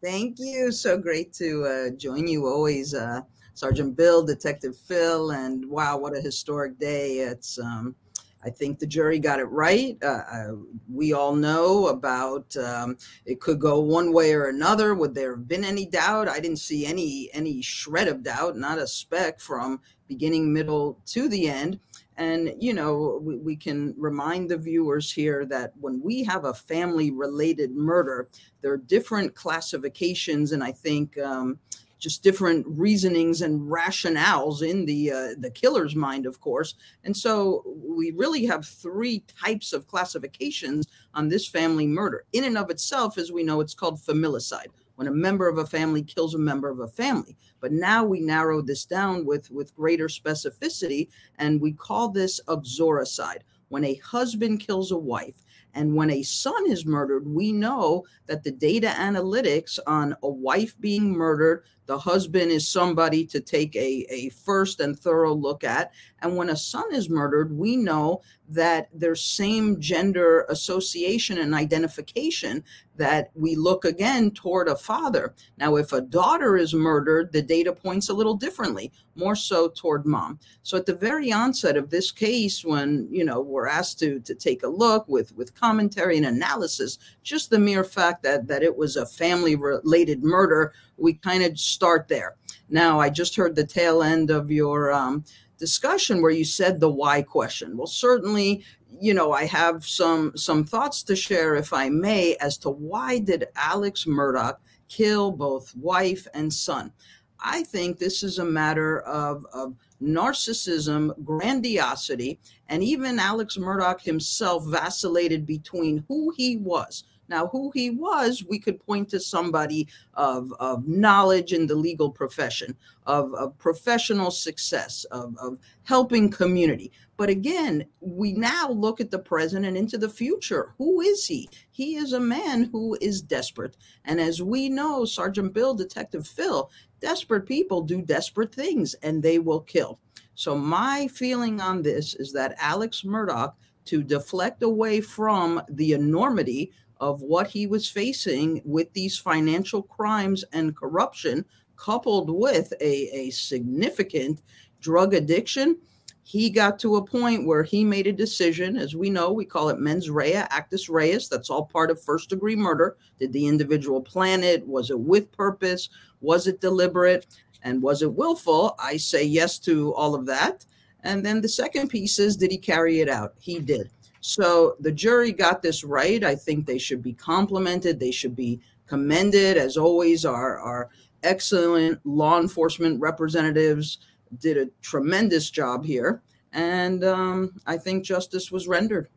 Thank 0.00 0.36
you. 0.38 0.70
So 0.70 0.96
great 0.96 1.32
to 1.32 1.64
uh, 1.64 1.96
join 1.96 2.28
you 2.28 2.46
always, 2.46 2.94
uh, 2.94 3.22
Sergeant 3.54 3.96
Bill, 3.96 4.24
Detective 4.24 4.76
Phil, 4.76 5.32
and 5.32 5.68
wow, 5.68 5.98
what 5.98 6.16
a 6.16 6.20
historic 6.20 6.78
day! 6.78 7.14
It's 7.16 7.58
um, 7.58 7.96
I 8.44 8.50
think 8.50 8.78
the 8.78 8.86
jury 8.86 9.18
got 9.18 9.40
it 9.40 9.46
right. 9.46 9.98
Uh, 10.00 10.22
uh, 10.30 10.52
we 10.88 11.12
all 11.12 11.34
know 11.34 11.88
about 11.88 12.56
um, 12.56 12.96
it 13.26 13.40
could 13.40 13.58
go 13.58 13.80
one 13.80 14.12
way 14.12 14.32
or 14.32 14.46
another. 14.46 14.94
Would 14.94 15.16
there 15.16 15.34
have 15.34 15.48
been 15.48 15.64
any 15.64 15.86
doubt? 15.86 16.28
I 16.28 16.38
didn't 16.38 16.58
see 16.58 16.86
any 16.86 17.30
any 17.32 17.60
shred 17.62 18.06
of 18.06 18.22
doubt, 18.22 18.56
not 18.56 18.78
a 18.78 18.86
speck 18.86 19.40
from 19.40 19.80
beginning, 20.06 20.52
middle 20.52 21.00
to 21.06 21.28
the 21.28 21.48
end. 21.48 21.80
And, 22.16 22.54
you 22.60 22.72
know, 22.72 23.20
we, 23.22 23.36
we, 23.36 23.56
can 23.56 23.94
remind 23.98 24.48
the 24.48 24.56
viewers 24.56 25.10
here 25.10 25.44
that 25.46 25.72
when 25.80 26.00
we 26.00 26.22
have 26.24 26.44
a 26.44 26.54
family 26.54 27.10
related 27.10 27.74
murder, 27.74 28.28
there 28.60 28.72
are 28.72 28.76
different 28.76 29.34
classifications. 29.34 30.52
And 30.52 30.62
I 30.62 30.70
think 30.70 31.18
um, 31.18 31.58
just 31.98 32.22
different 32.22 32.66
reasonings 32.68 33.42
and 33.42 33.60
rationales 33.62 34.62
in 34.62 34.84
the 34.84 35.10
uh, 35.10 35.28
the 35.38 35.50
killer's 35.50 35.96
mind, 35.96 36.26
of 36.26 36.40
course. 36.40 36.74
And 37.02 37.16
so 37.16 37.64
we 37.66 38.10
really 38.12 38.44
have 38.46 38.66
three 38.66 39.24
types 39.42 39.72
of 39.72 39.86
classifications 39.88 40.86
on 41.14 41.28
this 41.28 41.48
family 41.48 41.86
murder. 41.86 42.26
In 42.32 42.44
and 42.44 42.58
of 42.58 42.70
itself, 42.70 43.18
as 43.18 43.32
we 43.32 43.42
know, 43.42 43.60
it's 43.60 43.74
called 43.74 43.98
familicide 43.98 44.68
when 44.96 45.06
a 45.08 45.12
member 45.12 45.48
of 45.48 45.58
a 45.58 45.66
family 45.66 46.02
kills 46.02 46.34
a 46.34 46.38
member 46.38 46.68
of 46.68 46.80
a 46.80 46.88
family. 46.88 47.36
But 47.60 47.72
now 47.72 48.04
we 48.04 48.20
narrow 48.20 48.62
this 48.62 48.84
down 48.84 49.26
with, 49.26 49.50
with 49.50 49.74
greater 49.74 50.08
specificity, 50.08 51.08
and 51.38 51.60
we 51.60 51.72
call 51.72 52.08
this 52.08 52.40
uxoricide. 52.48 53.44
When 53.68 53.84
a 53.84 53.94
husband 53.94 54.60
kills 54.60 54.92
a 54.92 54.98
wife, 54.98 55.44
and 55.74 55.96
when 55.96 56.10
a 56.10 56.22
son 56.22 56.70
is 56.70 56.86
murdered, 56.86 57.26
we 57.26 57.52
know 57.52 58.04
that 58.26 58.44
the 58.44 58.52
data 58.52 58.88
analytics 58.88 59.78
on 59.86 60.16
a 60.22 60.28
wife 60.28 60.78
being 60.80 61.10
murdered, 61.10 61.64
the 61.86 61.98
husband 61.98 62.50
is 62.50 62.66
somebody 62.66 63.24
to 63.26 63.40
take 63.40 63.74
a, 63.76 64.06
a 64.08 64.30
first 64.30 64.80
and 64.80 64.98
thorough 64.98 65.34
look 65.34 65.64
at. 65.64 65.92
And 66.22 66.36
when 66.36 66.50
a 66.50 66.56
son 66.56 66.94
is 66.94 67.10
murdered, 67.10 67.56
we 67.56 67.76
know 67.76 68.22
that 68.48 68.88
there's 68.92 69.22
same 69.22 69.80
gender 69.80 70.46
association 70.48 71.38
and 71.38 71.54
identification 71.54 72.62
that 72.96 73.30
we 73.34 73.56
look 73.56 73.84
again 73.84 74.30
toward 74.30 74.68
a 74.68 74.76
father. 74.76 75.34
Now, 75.58 75.76
if 75.76 75.92
a 75.92 76.00
daughter 76.00 76.56
is 76.56 76.74
murdered, 76.74 77.32
the 77.32 77.42
data 77.42 77.72
points 77.72 78.08
a 78.08 78.14
little 78.14 78.34
differently, 78.34 78.92
more 79.16 79.34
so 79.34 79.68
toward 79.68 80.06
mom. 80.06 80.38
So 80.62 80.76
at 80.76 80.86
the 80.86 80.94
very 80.94 81.32
onset 81.32 81.76
of 81.76 81.90
this 81.90 82.12
case, 82.12 82.64
when 82.64 83.08
you 83.10 83.24
know 83.24 83.40
we're 83.40 83.66
asked 83.66 83.98
to 84.00 84.20
to 84.20 84.34
take 84.34 84.62
a 84.62 84.68
look 84.68 85.08
with 85.08 85.34
with 85.34 85.54
commentary 85.54 86.16
and 86.16 86.26
analysis, 86.26 86.98
just 87.22 87.50
the 87.50 87.58
mere 87.58 87.84
fact 87.84 88.22
that 88.22 88.46
that 88.48 88.62
it 88.62 88.76
was 88.76 88.96
a 88.96 89.06
family 89.06 89.56
related 89.56 90.22
murder, 90.22 90.72
we 90.96 91.14
kind 91.14 91.42
of 91.42 91.58
start 91.74 92.08
there. 92.08 92.36
Now, 92.68 93.00
I 93.00 93.10
just 93.10 93.36
heard 93.36 93.54
the 93.54 93.66
tail 93.66 94.02
end 94.02 94.30
of 94.30 94.50
your 94.50 94.92
um, 94.92 95.24
discussion 95.58 96.22
where 96.22 96.30
you 96.30 96.44
said 96.44 96.80
the 96.80 96.90
why 96.90 97.22
question. 97.22 97.76
Well, 97.76 97.86
certainly, 97.86 98.64
you 99.00 99.14
know, 99.14 99.32
I 99.32 99.44
have 99.44 99.84
some 99.84 100.32
some 100.36 100.64
thoughts 100.64 101.02
to 101.04 101.16
share, 101.16 101.56
if 101.56 101.72
I 101.72 101.88
may, 101.88 102.36
as 102.36 102.56
to 102.58 102.70
why 102.70 103.18
did 103.18 103.48
Alex 103.56 104.04
Murdaugh 104.04 104.56
kill 104.88 105.32
both 105.32 105.74
wife 105.76 106.26
and 106.34 106.52
son. 106.52 106.92
I 107.40 107.62
think 107.64 107.98
this 107.98 108.22
is 108.22 108.38
a 108.38 108.44
matter 108.44 109.00
of, 109.00 109.44
of 109.52 109.74
narcissism, 110.00 111.12
grandiosity, 111.24 112.38
and 112.68 112.82
even 112.82 113.18
Alex 113.18 113.56
Murdaugh 113.58 114.00
himself 114.00 114.64
vacillated 114.66 115.44
between 115.44 116.04
who 116.08 116.32
he 116.36 116.56
was 116.56 117.04
now, 117.28 117.46
who 117.48 117.70
he 117.74 117.90
was, 117.90 118.44
we 118.44 118.58
could 118.58 118.78
point 118.78 119.08
to 119.10 119.20
somebody 119.20 119.88
of, 120.14 120.52
of 120.60 120.86
knowledge 120.86 121.52
in 121.52 121.66
the 121.66 121.74
legal 121.74 122.10
profession, 122.10 122.76
of, 123.06 123.32
of 123.34 123.56
professional 123.58 124.30
success, 124.30 125.04
of, 125.04 125.36
of 125.38 125.58
helping 125.84 126.30
community. 126.30 126.92
But 127.16 127.30
again, 127.30 127.86
we 128.00 128.32
now 128.32 128.68
look 128.70 129.00
at 129.00 129.10
the 129.10 129.18
present 129.18 129.64
and 129.64 129.76
into 129.76 129.96
the 129.96 130.08
future. 130.08 130.74
Who 130.78 131.00
is 131.00 131.26
he? 131.26 131.48
He 131.70 131.96
is 131.96 132.12
a 132.12 132.20
man 132.20 132.64
who 132.64 132.98
is 133.00 133.22
desperate. 133.22 133.76
And 134.04 134.20
as 134.20 134.42
we 134.42 134.68
know, 134.68 135.04
Sergeant 135.04 135.52
Bill, 135.52 135.74
Detective 135.74 136.26
Phil, 136.26 136.70
desperate 137.00 137.46
people 137.46 137.82
do 137.82 138.02
desperate 138.02 138.54
things 138.54 138.94
and 139.02 139.22
they 139.22 139.38
will 139.38 139.60
kill. 139.60 140.00
So, 140.36 140.58
my 140.58 141.06
feeling 141.06 141.60
on 141.60 141.80
this 141.80 142.14
is 142.16 142.32
that 142.32 142.56
Alex 142.58 143.02
Murdaugh, 143.02 143.52
to 143.86 144.02
deflect 144.02 144.62
away 144.62 145.00
from 145.00 145.60
the 145.68 145.92
enormity 145.92 146.72
of 147.00 147.22
what 147.22 147.48
he 147.48 147.66
was 147.66 147.88
facing 147.88 148.62
with 148.64 148.92
these 148.92 149.18
financial 149.18 149.82
crimes 149.82 150.44
and 150.52 150.76
corruption 150.76 151.44
coupled 151.76 152.30
with 152.30 152.72
a, 152.80 153.08
a 153.16 153.30
significant 153.30 154.42
drug 154.80 155.14
addiction, 155.14 155.76
he 156.22 156.48
got 156.48 156.78
to 156.78 156.96
a 156.96 157.04
point 157.04 157.46
where 157.46 157.62
he 157.62 157.84
made 157.84 158.06
a 158.06 158.12
decision. 158.12 158.76
As 158.76 158.94
we 158.96 159.10
know, 159.10 159.32
we 159.32 159.44
call 159.44 159.68
it 159.68 159.78
mens 159.78 160.08
rea, 160.08 160.36
actus 160.36 160.88
reus. 160.88 161.28
That's 161.28 161.50
all 161.50 161.66
part 161.66 161.90
of 161.90 162.02
first 162.02 162.30
degree 162.30 162.56
murder. 162.56 162.96
Did 163.18 163.32
the 163.32 163.46
individual 163.46 164.00
plan 164.00 164.42
it? 164.42 164.66
Was 164.66 164.90
it 164.90 164.98
with 164.98 165.30
purpose? 165.32 165.90
Was 166.20 166.46
it 166.46 166.60
deliberate? 166.60 167.26
And 167.62 167.82
was 167.82 168.02
it 168.02 168.12
willful? 168.12 168.74
I 168.78 168.96
say 168.96 169.24
yes 169.24 169.58
to 169.60 169.94
all 169.94 170.14
of 170.14 170.26
that. 170.26 170.64
And 171.02 171.24
then 171.24 171.42
the 171.42 171.48
second 171.48 171.88
piece 171.88 172.18
is 172.18 172.36
did 172.36 172.50
he 172.50 172.58
carry 172.58 173.00
it 173.00 173.08
out? 173.10 173.34
He 173.38 173.58
did. 173.58 173.90
So 174.26 174.76
the 174.80 174.90
jury 174.90 175.32
got 175.32 175.60
this 175.60 175.84
right. 175.84 176.24
I 176.24 176.34
think 176.34 176.64
they 176.64 176.78
should 176.78 177.02
be 177.02 177.12
complimented. 177.12 178.00
They 178.00 178.10
should 178.10 178.34
be 178.34 178.58
commended. 178.86 179.58
As 179.58 179.76
always, 179.76 180.24
our, 180.24 180.58
our 180.58 180.88
excellent 181.22 182.00
law 182.06 182.40
enforcement 182.40 182.98
representatives 183.02 183.98
did 184.38 184.56
a 184.56 184.70
tremendous 184.80 185.50
job 185.50 185.84
here. 185.84 186.22
And 186.54 187.04
um, 187.04 187.60
I 187.66 187.76
think 187.76 188.02
justice 188.02 188.50
was 188.50 188.66
rendered. 188.66 189.10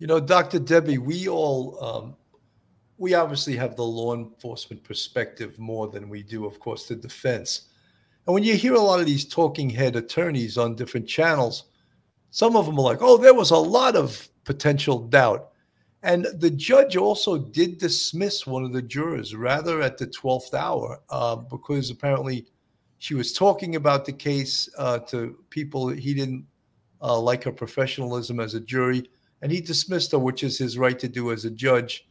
You 0.00 0.08
know, 0.08 0.18
Dr. 0.18 0.58
Debbie, 0.58 0.98
we 0.98 1.28
all, 1.28 1.78
um, 1.80 2.16
we 2.98 3.14
obviously 3.14 3.54
have 3.54 3.76
the 3.76 3.84
law 3.84 4.16
enforcement 4.16 4.82
perspective 4.82 5.60
more 5.60 5.86
than 5.86 6.08
we 6.08 6.24
do, 6.24 6.44
of 6.44 6.58
course, 6.58 6.88
the 6.88 6.96
defense. 6.96 7.68
And 8.26 8.34
when 8.34 8.42
you 8.42 8.56
hear 8.56 8.74
a 8.74 8.80
lot 8.80 8.98
of 8.98 9.06
these 9.06 9.24
talking 9.24 9.70
head 9.70 9.94
attorneys 9.94 10.58
on 10.58 10.74
different 10.74 11.06
channels, 11.06 11.66
some 12.34 12.56
of 12.56 12.66
them 12.66 12.80
are 12.80 12.82
like, 12.82 12.98
oh, 13.00 13.16
there 13.16 13.32
was 13.32 13.52
a 13.52 13.56
lot 13.56 13.94
of 13.94 14.28
potential 14.42 14.98
doubt. 14.98 15.52
And 16.02 16.26
the 16.40 16.50
judge 16.50 16.96
also 16.96 17.38
did 17.38 17.78
dismiss 17.78 18.44
one 18.44 18.64
of 18.64 18.72
the 18.72 18.82
jurors 18.82 19.36
rather 19.36 19.80
at 19.80 19.98
the 19.98 20.08
12th 20.08 20.52
hour 20.52 21.00
uh, 21.10 21.36
because 21.36 21.90
apparently 21.90 22.46
she 22.98 23.14
was 23.14 23.32
talking 23.32 23.76
about 23.76 24.04
the 24.04 24.12
case 24.12 24.68
uh, 24.78 24.98
to 25.10 25.38
people 25.50 25.86
he 25.86 26.12
didn't 26.12 26.44
uh, 27.00 27.16
like 27.20 27.44
her 27.44 27.52
professionalism 27.52 28.40
as 28.40 28.54
a 28.54 28.60
jury, 28.60 29.08
and 29.42 29.52
he 29.52 29.60
dismissed 29.60 30.10
her, 30.10 30.18
which 30.18 30.42
is 30.42 30.58
his 30.58 30.76
right 30.76 30.98
to 30.98 31.06
do 31.06 31.30
as 31.30 31.44
a 31.44 31.50
judge. 31.50 32.04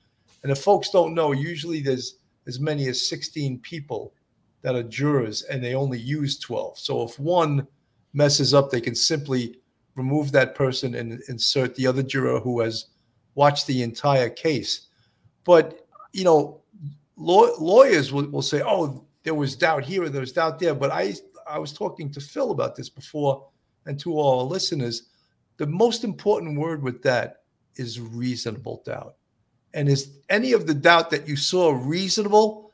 And 0.44 0.54
if 0.54 0.60
folks 0.60 0.90
don't 0.90 1.14
know, 1.14 1.34
usually 1.34 1.82
there's 1.82 2.16
as 2.48 2.62
many 2.62 2.88
as 2.88 3.10
16 3.10 3.60
people 3.60 4.14
that 4.62 4.74
are 4.74 4.84
jurors, 4.84 5.42
and 5.44 5.62
they 5.62 5.76
only 5.76 6.00
use 6.00 6.40
12. 6.40 6.80
So 6.80 7.04
if 7.04 7.20
one 7.20 7.68
messes 8.14 8.54
up, 8.54 8.72
they 8.72 8.80
can 8.80 8.96
simply 8.96 9.58
remove 9.96 10.32
that 10.32 10.56
person 10.56 10.96
and 10.96 11.22
insert 11.28 11.76
the 11.76 11.88
other 11.88 12.04
juror 12.04 12.40
who 12.40 12.62
has 12.62 12.88
watched 13.36 13.68
the 13.68 13.84
entire 13.84 14.30
case. 14.30 14.88
But 15.44 15.86
you 16.14 16.24
know, 16.24 16.62
law- 17.16 17.56
lawyers 17.60 18.12
will, 18.12 18.28
will 18.30 18.42
say, 18.42 18.62
"Oh, 18.64 19.06
there 19.24 19.36
was 19.36 19.56
doubt 19.56 19.86
here, 19.86 20.08
there 20.10 20.22
was 20.22 20.34
doubt 20.34 20.60
there." 20.60 20.76
But 20.76 20.92
I, 20.92 21.16
I 21.48 21.60
was 21.60 21.74
talking 21.74 22.12
to 22.12 22.22
Phil 22.22 22.52
about 22.52 22.76
this 22.76 22.90
before, 22.90 23.48
and 23.86 24.00
to 24.00 24.14
all 24.14 24.40
our 24.40 24.46
listeners, 24.46 25.04
the 25.58 25.68
most 25.68 26.04
important 26.04 26.60
word 26.60 26.82
with 26.84 27.02
that 27.04 27.44
is 27.76 28.00
reasonable 28.00 28.82
doubt. 28.86 29.16
And 29.74 29.90
is 29.90 30.20
any 30.30 30.52
of 30.54 30.68
the 30.68 30.74
doubt 30.74 31.10
that 31.10 31.28
you 31.28 31.36
saw 31.36 31.72
reasonable 31.72 32.72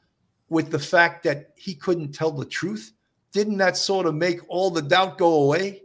with 0.49 0.71
the 0.71 0.79
fact 0.79 1.23
that 1.23 1.51
he 1.55 1.73
couldn't 1.73 2.11
tell 2.11 2.31
the 2.31 2.45
truth? 2.45 2.91
Didn't 3.31 3.57
that 3.57 3.77
sort 3.77 4.05
of 4.05 4.15
make 4.15 4.41
all 4.49 4.69
the 4.69 4.81
doubt 4.81 5.17
go 5.17 5.43
away? 5.43 5.83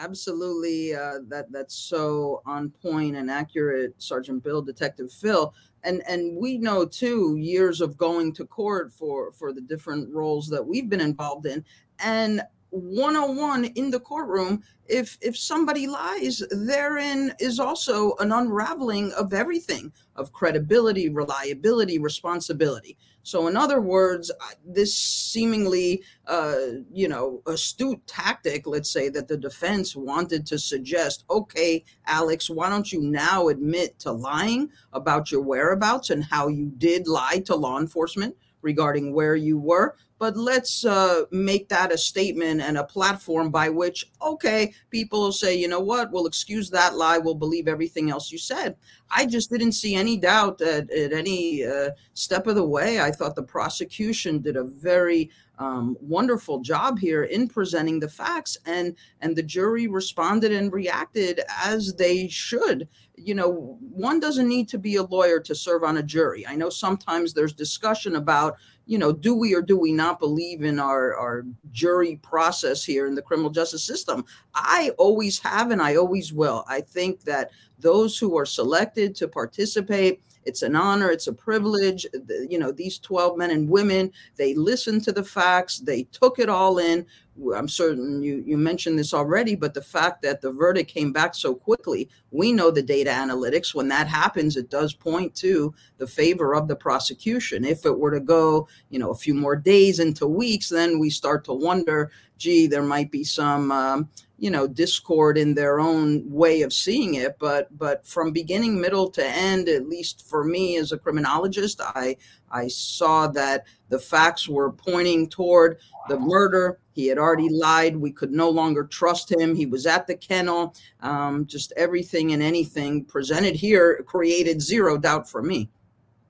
Absolutely 0.00 0.94
uh, 0.94 1.18
that 1.28 1.52
that's 1.52 1.74
so 1.74 2.42
on 2.46 2.70
point 2.70 3.16
and 3.16 3.30
accurate 3.30 3.94
sergeant 3.98 4.42
bill 4.42 4.62
detective 4.62 5.12
phil. 5.12 5.54
And 5.84 6.02
and 6.08 6.36
we 6.36 6.58
know 6.58 6.84
too 6.84 7.36
years 7.36 7.80
of 7.80 7.96
going 7.96 8.32
to 8.34 8.46
court 8.46 8.92
for 8.92 9.32
for 9.32 9.52
the 9.52 9.60
different 9.60 10.12
roles 10.12 10.48
that 10.48 10.66
we've 10.66 10.88
been 10.88 11.00
involved 11.00 11.46
in. 11.46 11.64
And 11.98 12.42
101 12.70 13.64
in 13.64 13.90
the 13.90 14.00
courtroom 14.00 14.62
if 14.86 15.18
if 15.20 15.36
somebody 15.36 15.86
lies 15.86 16.42
therein 16.50 17.32
is 17.40 17.58
also 17.58 18.14
an 18.16 18.32
unraveling 18.32 19.12
of 19.12 19.32
everything 19.32 19.92
of 20.16 20.32
credibility 20.32 21.08
reliability 21.08 21.98
responsibility 21.98 22.96
so, 23.22 23.48
in 23.48 23.56
other 23.56 23.80
words, 23.80 24.30
this 24.64 24.96
seemingly, 24.96 26.02
uh, 26.26 26.56
you 26.90 27.06
know, 27.06 27.42
astute 27.46 28.04
tactic, 28.06 28.66
let's 28.66 28.90
say, 28.90 29.08
that 29.10 29.28
the 29.28 29.36
defense 29.36 29.94
wanted 29.94 30.46
to 30.46 30.58
suggest, 30.58 31.24
okay, 31.28 31.84
Alex, 32.06 32.48
why 32.48 32.70
don't 32.70 32.90
you 32.90 33.02
now 33.02 33.48
admit 33.48 33.98
to 34.00 34.12
lying 34.12 34.70
about 34.92 35.30
your 35.30 35.42
whereabouts 35.42 36.10
and 36.10 36.24
how 36.24 36.48
you 36.48 36.72
did 36.78 37.06
lie 37.06 37.42
to 37.44 37.54
law 37.54 37.78
enforcement 37.78 38.34
regarding 38.62 39.12
where 39.12 39.36
you 39.36 39.58
were? 39.58 39.96
But 40.20 40.36
let's 40.36 40.84
uh, 40.84 41.24
make 41.30 41.70
that 41.70 41.90
a 41.90 41.96
statement 41.96 42.60
and 42.60 42.76
a 42.76 42.84
platform 42.84 43.50
by 43.50 43.70
which, 43.70 44.04
okay, 44.20 44.70
people 44.90 45.18
will 45.18 45.32
say, 45.32 45.56
you 45.56 45.66
know 45.66 45.80
what, 45.80 46.12
we'll 46.12 46.26
excuse 46.26 46.68
that 46.68 46.94
lie, 46.94 47.16
we'll 47.16 47.34
believe 47.34 47.66
everything 47.66 48.10
else 48.10 48.30
you 48.30 48.36
said. 48.36 48.76
I 49.10 49.24
just 49.24 49.50
didn't 49.50 49.72
see 49.72 49.94
any 49.94 50.18
doubt 50.18 50.60
at, 50.60 50.90
at 50.90 51.14
any 51.14 51.64
uh, 51.64 51.92
step 52.12 52.46
of 52.46 52.54
the 52.54 52.66
way. 52.66 53.00
I 53.00 53.10
thought 53.10 53.34
the 53.34 53.42
prosecution 53.42 54.42
did 54.42 54.56
a 54.56 54.64
very 54.64 55.30
um, 55.58 55.96
wonderful 56.00 56.60
job 56.60 56.98
here 56.98 57.24
in 57.24 57.46
presenting 57.46 58.00
the 58.00 58.08
facts, 58.08 58.56
and 58.64 58.96
and 59.20 59.36
the 59.36 59.42
jury 59.42 59.86
responded 59.88 60.52
and 60.52 60.72
reacted 60.72 61.42
as 61.62 61.94
they 61.94 62.28
should. 62.28 62.88
You 63.16 63.34
know, 63.34 63.78
one 63.80 64.20
doesn't 64.20 64.48
need 64.48 64.68
to 64.70 64.78
be 64.78 64.96
a 64.96 65.02
lawyer 65.02 65.38
to 65.40 65.54
serve 65.54 65.84
on 65.84 65.98
a 65.98 66.02
jury. 66.02 66.46
I 66.46 66.56
know 66.56 66.70
sometimes 66.70 67.34
there's 67.34 67.52
discussion 67.52 68.16
about 68.16 68.56
you 68.90 68.98
know, 68.98 69.12
do 69.12 69.36
we 69.36 69.54
or 69.54 69.62
do 69.62 69.78
we 69.78 69.92
not 69.92 70.18
believe 70.18 70.64
in 70.64 70.80
our, 70.80 71.14
our 71.14 71.46
jury 71.70 72.16
process 72.22 72.82
here 72.82 73.06
in 73.06 73.14
the 73.14 73.22
criminal 73.22 73.48
justice 73.48 73.84
system? 73.84 74.24
I 74.52 74.90
always 74.98 75.38
have 75.38 75.70
and 75.70 75.80
I 75.80 75.94
always 75.94 76.32
will. 76.32 76.64
I 76.66 76.80
think 76.80 77.22
that 77.22 77.52
those 77.78 78.18
who 78.18 78.36
are 78.36 78.44
selected 78.44 79.14
to 79.14 79.28
participate, 79.28 80.24
it's 80.44 80.62
an 80.62 80.76
honor, 80.76 81.10
it's 81.10 81.26
a 81.26 81.32
privilege. 81.32 82.06
You 82.48 82.58
know, 82.58 82.72
these 82.72 82.98
12 82.98 83.36
men 83.36 83.50
and 83.50 83.68
women, 83.68 84.12
they 84.36 84.54
listened 84.54 85.04
to 85.04 85.12
the 85.12 85.24
facts, 85.24 85.78
they 85.78 86.04
took 86.04 86.38
it 86.38 86.48
all 86.48 86.78
in. 86.78 87.06
I'm 87.54 87.68
certain 87.68 88.22
you, 88.22 88.42
you 88.46 88.58
mentioned 88.58 88.98
this 88.98 89.14
already, 89.14 89.54
but 89.54 89.72
the 89.72 89.82
fact 89.82 90.20
that 90.22 90.42
the 90.42 90.50
verdict 90.50 90.92
came 90.92 91.12
back 91.12 91.34
so 91.34 91.54
quickly, 91.54 92.08
we 92.30 92.52
know 92.52 92.70
the 92.70 92.82
data 92.82 93.10
analytics. 93.10 93.74
When 93.74 93.88
that 93.88 94.08
happens, 94.08 94.56
it 94.56 94.68
does 94.68 94.92
point 94.92 95.34
to 95.36 95.74
the 95.98 96.06
favor 96.06 96.54
of 96.54 96.68
the 96.68 96.76
prosecution. 96.76 97.64
If 97.64 97.86
it 97.86 97.98
were 97.98 98.10
to 98.10 98.20
go, 98.20 98.68
you 98.90 98.98
know, 98.98 99.10
a 99.10 99.14
few 99.14 99.34
more 99.34 99.56
days 99.56 100.00
into 100.00 100.26
weeks, 100.26 100.68
then 100.68 100.98
we 100.98 101.08
start 101.08 101.44
to 101.44 101.54
wonder, 101.54 102.10
gee, 102.36 102.66
there 102.66 102.82
might 102.82 103.10
be 103.10 103.24
some, 103.24 103.72
um, 103.72 104.08
you 104.40 104.50
know, 104.50 104.66
discord 104.66 105.36
in 105.36 105.54
their 105.54 105.78
own 105.78 106.28
way 106.28 106.62
of 106.62 106.72
seeing 106.72 107.14
it. 107.14 107.36
But 107.38 107.76
but 107.78 108.06
from 108.06 108.32
beginning, 108.32 108.80
middle 108.80 109.10
to 109.10 109.24
end, 109.24 109.68
at 109.68 109.86
least 109.86 110.26
for 110.28 110.44
me 110.44 110.78
as 110.78 110.92
a 110.92 110.98
criminologist, 110.98 111.80
I 111.82 112.16
I 112.50 112.68
saw 112.68 113.28
that 113.28 113.66
the 113.90 113.98
facts 113.98 114.48
were 114.48 114.72
pointing 114.72 115.28
toward 115.28 115.78
the 116.08 116.18
murder. 116.18 116.80
He 116.92 117.06
had 117.06 117.18
already 117.18 117.50
lied. 117.50 117.96
We 117.96 118.12
could 118.12 118.32
no 118.32 118.48
longer 118.48 118.84
trust 118.84 119.30
him. 119.30 119.54
He 119.54 119.66
was 119.66 119.84
at 119.84 120.06
the 120.06 120.16
kennel. 120.16 120.74
Um, 121.00 121.44
just 121.46 121.72
everything 121.76 122.32
and 122.32 122.42
anything 122.42 123.04
presented 123.04 123.54
here 123.54 124.02
created 124.06 124.62
zero 124.62 124.96
doubt 124.96 125.28
for 125.28 125.42
me. 125.42 125.68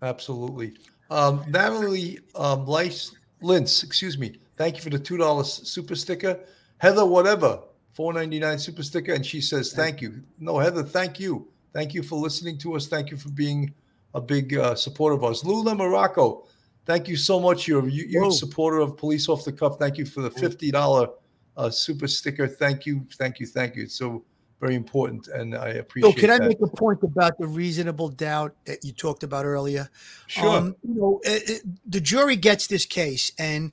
Absolutely. 0.02 0.74
Um, 1.10 1.44
Natalie 1.48 2.18
um, 2.34 2.66
Lice, 2.66 3.12
excuse 3.42 4.18
me. 4.18 4.36
Thank 4.56 4.76
you 4.76 4.82
for 4.82 4.90
the 4.90 4.98
two 4.98 5.16
dollars 5.16 5.52
super 5.52 5.94
sticker. 5.94 6.40
Heather, 6.78 7.04
whatever, 7.04 7.60
four 7.92 8.12
ninety 8.12 8.38
nine 8.38 8.58
super 8.58 8.82
sticker, 8.82 9.12
and 9.12 9.24
she 9.24 9.40
says 9.40 9.72
thank 9.72 10.00
you. 10.00 10.22
No, 10.38 10.58
Heather, 10.58 10.82
thank 10.82 11.20
you. 11.20 11.48
Thank 11.72 11.94
you 11.94 12.02
for 12.02 12.16
listening 12.16 12.58
to 12.58 12.74
us. 12.74 12.88
Thank 12.88 13.10
you 13.10 13.16
for 13.16 13.30
being 13.30 13.72
a 14.14 14.20
big 14.20 14.56
uh, 14.56 14.74
supporter 14.74 15.14
of 15.14 15.24
us. 15.24 15.44
Lula 15.44 15.74
Morocco, 15.74 16.46
thank 16.84 17.08
you 17.08 17.16
so 17.16 17.38
much. 17.38 17.68
You're 17.68 17.88
you're 17.88 18.22
a 18.22 18.26
huge 18.26 18.38
supporter 18.38 18.78
of 18.78 18.96
Police 18.96 19.28
Off 19.28 19.44
the 19.44 19.52
Cuff. 19.52 19.78
Thank 19.78 19.98
you 19.98 20.06
for 20.06 20.22
the 20.22 20.30
fifty 20.30 20.70
dollar 20.70 21.08
uh, 21.56 21.70
super 21.70 22.08
sticker. 22.08 22.48
Thank 22.48 22.86
you, 22.86 23.06
thank 23.18 23.38
you, 23.40 23.46
thank 23.46 23.76
you. 23.76 23.84
It's 23.84 23.94
so 23.94 24.24
very 24.60 24.74
important, 24.74 25.28
and 25.28 25.54
I 25.54 25.68
appreciate. 25.70 26.14
So, 26.14 26.20
can 26.20 26.30
I 26.30 26.46
make 26.46 26.60
a 26.60 26.66
point 26.66 27.02
about 27.02 27.38
the 27.38 27.46
reasonable 27.46 28.08
doubt 28.08 28.54
that 28.66 28.84
you 28.84 28.92
talked 28.92 29.22
about 29.22 29.46
earlier? 29.46 29.88
Sure. 30.26 30.74
you 30.82 30.94
know, 30.94 31.20
it, 31.24 31.50
it- 31.50 31.90
the 31.90 32.00
jury 32.00 32.36
gets 32.36 32.66
this 32.66 32.84
case, 32.84 33.32
and 33.38 33.72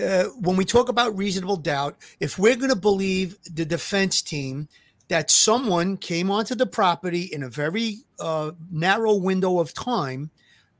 uh, 0.00 0.24
when 0.40 0.56
we 0.56 0.64
talk 0.64 0.88
about 0.88 1.16
reasonable 1.16 1.56
doubt, 1.56 1.96
if 2.20 2.38
we're 2.38 2.56
going 2.56 2.70
to 2.70 2.76
believe 2.76 3.38
the 3.52 3.64
defense 3.64 4.22
team 4.22 4.68
that 5.08 5.30
someone 5.30 5.96
came 5.96 6.30
onto 6.30 6.54
the 6.54 6.66
property 6.66 7.22
in 7.22 7.42
a 7.42 7.48
very 7.48 7.98
uh, 8.18 8.50
narrow 8.70 9.14
window 9.14 9.58
of 9.58 9.72
time 9.72 10.30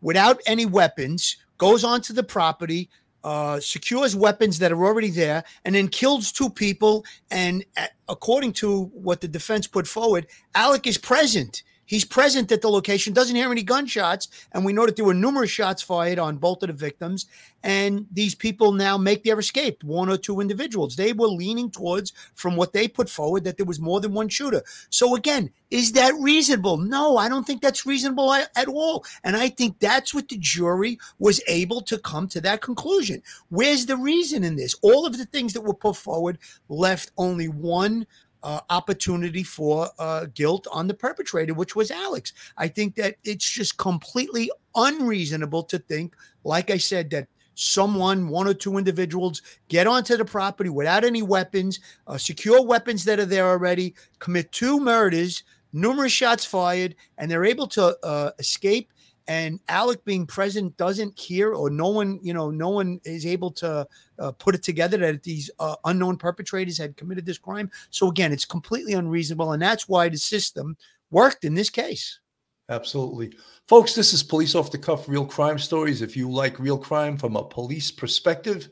without 0.01 0.41
any 0.47 0.67
weapons, 0.67 1.37
goes 1.59 1.85
onto 1.85 2.13
the 2.13 2.23
property, 2.23 2.91
uh, 3.25 3.59
secures 3.61 4.15
weapons 4.15 4.59
that 4.59 4.73
are 4.73 4.85
already 4.85 5.11
there, 5.11 5.45
and 5.65 5.75
then 5.75 5.89
kills 5.89 6.31
two 6.31 6.51
people. 6.51 7.05
And 7.31 7.65
uh, 7.77 7.87
according 8.09 8.53
to 8.55 8.85
what 8.95 9.21
the 9.21 9.29
defense 9.29 9.67
put 9.67 9.87
forward, 9.87 10.27
Alec 10.55 10.87
is 10.87 10.99
present 10.99 11.63
He's 11.87 12.05
present 12.05 12.51
at 12.53 12.61
the 12.61 12.69
location, 12.69 13.13
doesn't 13.13 13.37
hear 13.37 13.51
any 13.51 13.63
gunshots, 13.63 14.29
and 14.53 14.65
we 14.65 14.73
know 14.73 14.87
that 14.87 14.97
there 14.97 15.05
were 15.05 15.15
numerous 15.15 15.51
shots 15.51 15.83
fired 15.83 16.19
on 16.19 16.37
both 16.37 16.63
of 16.63 16.67
the 16.67 16.73
victims. 16.75 17.27
And 17.63 18.07
these 18.13 18.35
people 18.35 18.73
now 18.73 18.97
make 18.97 19.25
their 19.25 19.39
escape, 19.39 19.83
one 19.83 20.09
or 20.09 20.17
two 20.17 20.41
individuals. 20.41 20.95
They 20.95 21.13
were 21.13 21.27
leaning 21.27 21.71
towards, 21.71 22.13
from 22.35 22.55
what 22.55 22.73
they 22.73 22.87
put 22.87 23.09
forward, 23.09 23.45
that 23.45 23.57
there 23.57 23.67
was 23.67 23.81
more 23.81 24.01
than 24.01 24.15
one 24.15 24.29
shooter. 24.29 24.63
So 24.91 25.17
again, 25.17 25.51
is 25.71 25.93
that 25.93 26.15
reasonable? 26.21 26.77
No, 26.77 27.17
I 27.17 27.29
don't 27.29 27.45
think 27.45 27.61
that's 27.63 27.87
reasonable 27.87 28.33
at, 28.33 28.69
all. 28.69 29.05
And 29.25 29.37
I 29.37 29.49
think 29.49 29.81
that's 29.81 30.15
what 30.15 30.29
the 30.29 30.39
jury 30.39 30.99
was 31.19 31.41
able 31.49 31.81
to 31.83 31.99
come 31.99 32.29
to 32.29 32.41
that 32.43 32.61
conclusion. 32.61 33.23
Where's 33.49 33.87
the 33.87 33.97
reason 33.97 34.45
in 34.45 34.55
this? 34.55 34.77
All 34.83 35.07
of 35.07 35.19
the 35.19 35.25
things 35.25 35.53
that 35.55 35.63
were 35.63 35.75
put 35.75 35.97
forward 35.97 36.39
left 36.69 37.11
only 37.17 37.49
one 37.49 38.07
uh, 38.47 38.61
opportunity 38.71 39.43
for 39.43 39.91
uh, 39.99 40.27
guilt 40.33 40.69
on 40.71 40.87
the 40.87 40.95
perpetrator, 40.95 41.53
which 41.53 41.75
was 41.75 41.91
Alex. 41.91 42.33
I 42.57 42.69
think 42.69 42.95
that 42.95 43.17
it's 43.25 43.51
just 43.51 43.77
completely 43.77 44.53
unreasonable 44.77 45.65
to 45.65 45.81
think, 45.81 46.15
like 46.45 46.71
I 46.71 46.77
said, 46.77 47.11
that 47.11 47.27
someone, 47.57 48.29
one 48.29 48.47
or 48.47 48.55
two 48.55 48.79
individuals, 48.79 49.43
get 49.69 49.89
onto 49.89 50.17
the 50.17 50.25
property 50.25 50.71
without 50.71 51.03
any 51.03 51.23
weapons, 51.23 51.81
uh, 52.07 52.17
secure 52.17 52.65
weapons 52.65 53.05
that 53.05 53.19
are 53.19 53.25
there 53.25 53.49
already, 53.49 53.97
commit 54.21 54.53
two 54.53 54.79
murders, 54.79 55.43
numerous 55.73 56.13
shots 56.13 56.45
fired, 56.45 56.95
and 57.19 57.29
they're 57.29 57.45
able 57.45 57.67
to 57.67 57.99
uh, 58.05 58.31
escape 58.39 58.93
and 59.29 59.61
Alec 59.69 60.05
being 60.05 60.27
present 60.27 60.77
doesn't 60.77 61.19
hear, 61.19 61.55
or 61.55 61.69
no 61.71 61.89
one, 61.89 62.21
you 62.23 62.33
know, 62.33 62.51
no 62.51 62.69
one 62.69 63.01
is 63.05 63.27
able 63.27 63.51
to 63.53 63.87
uh, 64.19 64.33
put 64.33 64.55
it 64.55 64.63
together 64.63 64.99
that 64.99 65.23
these 65.23 65.51
uh, 65.59 65.77
unknown 65.85 66.17
perpetrators 66.17 66.79
had 66.79 66.97
committed 66.97 67.27
this 67.27 67.39
crime. 67.39 67.71
So 67.91 68.09
again, 68.09 68.33
it's 68.33 68.45
completely 68.45 68.93
unreasonable, 68.93 69.53
and 69.53 69.63
that's 69.63 69.89
why 69.89 70.09
the 70.09 70.19
system 70.19 70.77
worked 71.11 71.45
in 71.45 71.55
this 71.55 71.71
case. 71.71 72.21
Absolutely. 72.69 73.33
Folks, 73.69 73.95
this 73.95 74.13
is 74.13 74.23
Police 74.23 74.55
Off 74.55 74.73
the 74.73 74.79
Cuff 74.79 75.09
Real 75.09 75.25
Crime 75.25 75.59
Stories. 75.59 76.03
If 76.03 76.17
you 76.17 76.31
like 76.31 76.59
real 76.59 76.79
crime 76.79 77.17
from 77.17 77.37
a 77.37 77.45
police 77.45 77.91
perspective, 77.91 78.69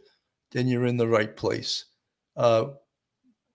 then 0.51 0.67
you're 0.67 0.87
in 0.87 0.97
the 0.97 1.07
right 1.07 1.37
place. 1.37 1.87
Uh, 2.37 2.67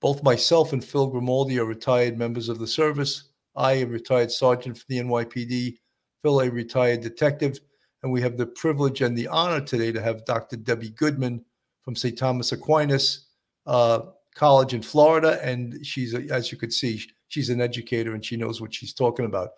both 0.02 0.24
myself 0.24 0.72
and 0.72 0.84
Phil 0.84 1.08
Grimaldi 1.08 1.60
are 1.60 1.66
retired 1.66 2.18
members 2.18 2.48
of 2.48 2.60
the 2.60 2.68
service. 2.68 3.32
I 3.56 3.74
am 3.74 3.90
retired 3.90 4.32
sergeant 4.32 4.78
for 4.78 4.86
the 4.88 5.00
NYPD. 5.00 5.78
Phil, 6.22 6.42
a 6.42 6.50
retired 6.50 7.02
detective. 7.02 7.60
And 8.04 8.12
we 8.12 8.22
have 8.22 8.38
the 8.38 8.46
privilege 8.46 9.02
and 9.02 9.18
the 9.18 9.28
honor 9.28 9.62
today 9.62 9.92
to 9.92 10.02
have 10.02 10.26
Dr. 10.26 10.56
Debbie 10.56 10.92
Goodman 10.92 11.44
from 11.84 11.96
St. 11.96 12.18
Thomas 12.18 12.52
Aquinas 12.52 13.28
uh, 13.66 14.02
College 14.36 14.74
in 14.74 14.82
Florida. 14.82 15.40
And 15.44 15.86
she's, 15.86 16.14
a, 16.14 16.22
as 16.32 16.52
you 16.52 16.58
could 16.58 16.74
see, 16.74 17.02
she's 17.28 17.50
an 17.50 17.62
educator 17.62 18.14
and 18.14 18.24
she 18.24 18.38
knows 18.38 18.62
what 18.62 18.74
she's 18.74 18.94
talking 18.94 19.26
about. 19.26 19.50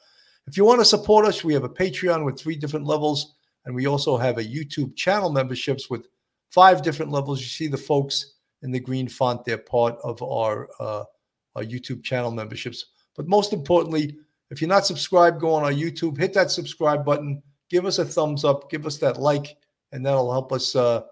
If 0.47 0.57
you 0.57 0.65
want 0.65 0.79
to 0.79 0.85
support 0.85 1.25
us, 1.25 1.43
we 1.43 1.53
have 1.53 1.63
a 1.63 1.69
Patreon 1.69 2.25
with 2.25 2.39
three 2.39 2.55
different 2.55 2.85
levels. 2.85 3.35
And 3.65 3.75
we 3.75 3.85
also 3.85 4.17
have 4.17 4.39
a 4.39 4.43
YouTube 4.43 4.95
channel 4.95 5.31
memberships 5.31 5.89
with 5.89 6.07
five 6.49 6.81
different 6.81 7.11
levels. 7.11 7.41
You 7.41 7.47
see 7.47 7.67
the 7.67 7.77
folks 7.77 8.33
in 8.63 8.71
the 8.71 8.79
green 8.79 9.07
font, 9.07 9.45
they're 9.45 9.57
part 9.57 9.97
of 10.03 10.21
our, 10.23 10.67
uh, 10.79 11.03
our 11.55 11.63
YouTube 11.63 12.03
channel 12.03 12.31
memberships. 12.31 12.85
But 13.15 13.27
most 13.27 13.53
importantly, 13.53 14.17
if 14.51 14.61
you're 14.61 14.67
not 14.67 14.85
subscribed, 14.85 15.39
go 15.39 15.53
on 15.53 15.63
our 15.63 15.71
YouTube, 15.71 16.17
hit 16.17 16.33
that 16.33 16.51
subscribe 16.51 17.05
button, 17.05 17.41
give 17.69 17.85
us 17.85 17.99
a 17.99 18.05
thumbs 18.05 18.43
up, 18.43 18.69
give 18.69 18.85
us 18.85 18.97
that 18.97 19.17
like, 19.17 19.57
and 19.93 20.05
that'll 20.05 20.31
help 20.31 20.51
us 20.51 20.75
uh, 20.75 21.03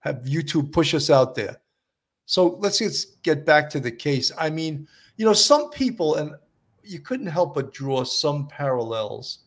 have 0.00 0.16
YouTube 0.24 0.70
push 0.72 0.94
us 0.94 1.08
out 1.08 1.34
there. 1.34 1.56
So 2.26 2.58
let's 2.60 2.78
just 2.78 3.22
get 3.22 3.46
back 3.46 3.70
to 3.70 3.80
the 3.80 3.90
case. 3.90 4.30
I 4.38 4.50
mean, 4.50 4.86
you 5.16 5.24
know, 5.24 5.32
some 5.32 5.70
people, 5.70 6.16
and 6.16 6.34
you 6.84 7.00
couldn't 7.00 7.26
help 7.26 7.54
but 7.54 7.72
draw 7.72 8.04
some 8.04 8.46
parallels 8.46 9.38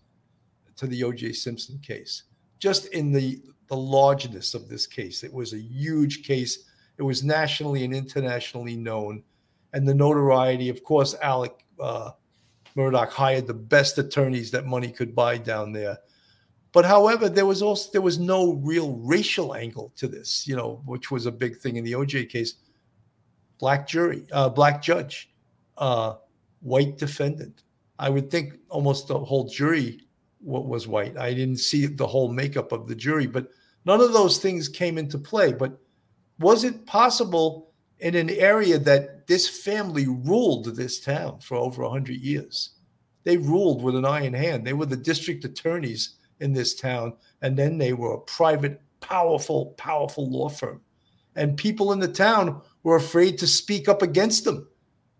to 0.77 0.87
the 0.87 1.03
O.J. 1.03 1.33
Simpson 1.33 1.79
case, 1.79 2.23
just 2.59 2.87
in 2.87 3.11
the 3.11 3.41
the 3.67 3.75
largeness 3.75 4.53
of 4.53 4.69
this 4.69 4.85
case. 4.85 5.23
It 5.23 5.33
was 5.33 5.53
a 5.53 5.59
huge 5.59 6.23
case. 6.23 6.69
It 6.97 7.03
was 7.03 7.23
nationally 7.23 7.83
and 7.83 7.95
internationally 7.95 8.75
known, 8.75 9.23
and 9.73 9.87
the 9.87 9.93
notoriety. 9.93 10.69
Of 10.69 10.83
course, 10.83 11.15
Alec 11.21 11.65
uh, 11.79 12.11
Murdaugh 12.75 13.09
hired 13.09 13.47
the 13.47 13.53
best 13.53 13.97
attorneys 13.97 14.51
that 14.51 14.65
money 14.65 14.91
could 14.91 15.15
buy 15.15 15.37
down 15.37 15.71
there. 15.71 15.97
But 16.73 16.83
however, 16.83 17.29
there 17.29 17.45
was 17.45 17.61
also 17.61 17.89
there 17.91 18.01
was 18.01 18.19
no 18.19 18.55
real 18.55 18.97
racial 18.97 19.55
angle 19.55 19.93
to 19.95 20.07
this, 20.07 20.45
you 20.45 20.57
know, 20.57 20.81
which 20.85 21.09
was 21.09 21.25
a 21.25 21.31
big 21.31 21.57
thing 21.57 21.77
in 21.77 21.85
the 21.85 21.93
OJ 21.93 22.29
case. 22.29 22.55
Black 23.59 23.87
jury, 23.87 24.25
uh, 24.33 24.49
black 24.49 24.81
judge, 24.81 25.33
uh, 25.77 26.15
white 26.59 26.97
defendant. 26.97 27.63
I 27.97 28.09
would 28.09 28.29
think 28.29 28.55
almost 28.67 29.07
the 29.07 29.17
whole 29.17 29.47
jury 29.47 30.01
was 30.41 30.85
white. 30.87 31.17
I 31.17 31.33
didn't 31.33 31.57
see 31.57 31.85
the 31.85 32.05
whole 32.05 32.31
makeup 32.31 32.73
of 32.73 32.87
the 32.87 32.95
jury, 32.95 33.25
but 33.25 33.47
none 33.85 34.01
of 34.01 34.11
those 34.11 34.37
things 34.37 34.67
came 34.67 34.97
into 34.97 35.17
play. 35.17 35.53
But 35.53 35.79
was 36.39 36.65
it 36.65 36.85
possible 36.85 37.71
in 37.99 38.15
an 38.15 38.29
area 38.29 38.77
that 38.79 39.27
this 39.27 39.47
family 39.47 40.07
ruled 40.07 40.65
this 40.65 40.99
town 40.99 41.39
for 41.39 41.55
over 41.55 41.83
100 41.83 42.15
years. 42.15 42.71
They 43.23 43.37
ruled 43.37 43.83
with 43.83 43.95
an 43.95 44.05
iron 44.05 44.33
hand. 44.33 44.65
They 44.65 44.73
were 44.73 44.85
the 44.85 44.97
district 44.97 45.45
attorneys 45.45 46.15
in 46.39 46.53
this 46.53 46.75
town, 46.75 47.13
and 47.41 47.57
then 47.57 47.77
they 47.77 47.93
were 47.93 48.13
a 48.13 48.19
private, 48.21 48.81
powerful, 48.99 49.67
powerful 49.77 50.29
law 50.29 50.49
firm. 50.49 50.81
And 51.35 51.57
people 51.57 51.91
in 51.91 51.99
the 51.99 52.07
town 52.07 52.61
were 52.83 52.95
afraid 52.95 53.37
to 53.39 53.47
speak 53.47 53.89
up 53.89 54.01
against 54.01 54.43
them. 54.43 54.67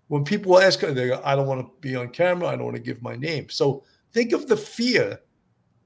When 0.08 0.24
people 0.24 0.60
ask, 0.60 0.82
they 0.82 1.08
go, 1.08 1.22
I 1.24 1.36
don't 1.36 1.48
want 1.48 1.62
to 1.62 1.72
be 1.82 1.96
on 1.96 2.10
camera. 2.10 2.50
I 2.50 2.56
don't 2.56 2.66
want 2.66 2.76
to 2.76 2.82
give 2.82 3.02
my 3.02 3.16
name. 3.16 3.50
So 3.50 3.84
think 4.12 4.34
of 4.34 4.48
the 4.48 4.58
fear 4.58 5.20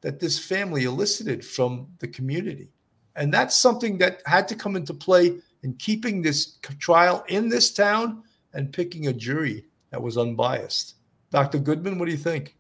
that 0.02 0.20
this 0.20 0.38
family 0.38 0.84
elicited 0.84 1.46
from 1.46 1.88
the 2.00 2.08
community. 2.08 2.72
And 3.16 3.34
that's 3.34 3.56
something 3.56 3.98
that 4.00 4.22
had 4.26 4.48
to 4.50 4.56
come 4.56 4.76
into 4.76 4.94
play 4.94 5.38
in 5.64 5.74
keeping 5.74 6.22
this 6.22 6.58
trial 6.80 7.24
in 7.28 7.50
this 7.50 7.72
town 7.72 8.24
and 8.54 8.72
picking 8.72 9.08
a 9.08 9.14
jury 9.14 9.66
that 9.92 10.02
was 10.02 10.18
unbiased. 10.18 10.96
Dr. 11.32 11.60
Goodman, 11.60 12.00
what 12.00 12.06
do 12.06 12.12
you 12.12 12.18
think? 12.18 12.56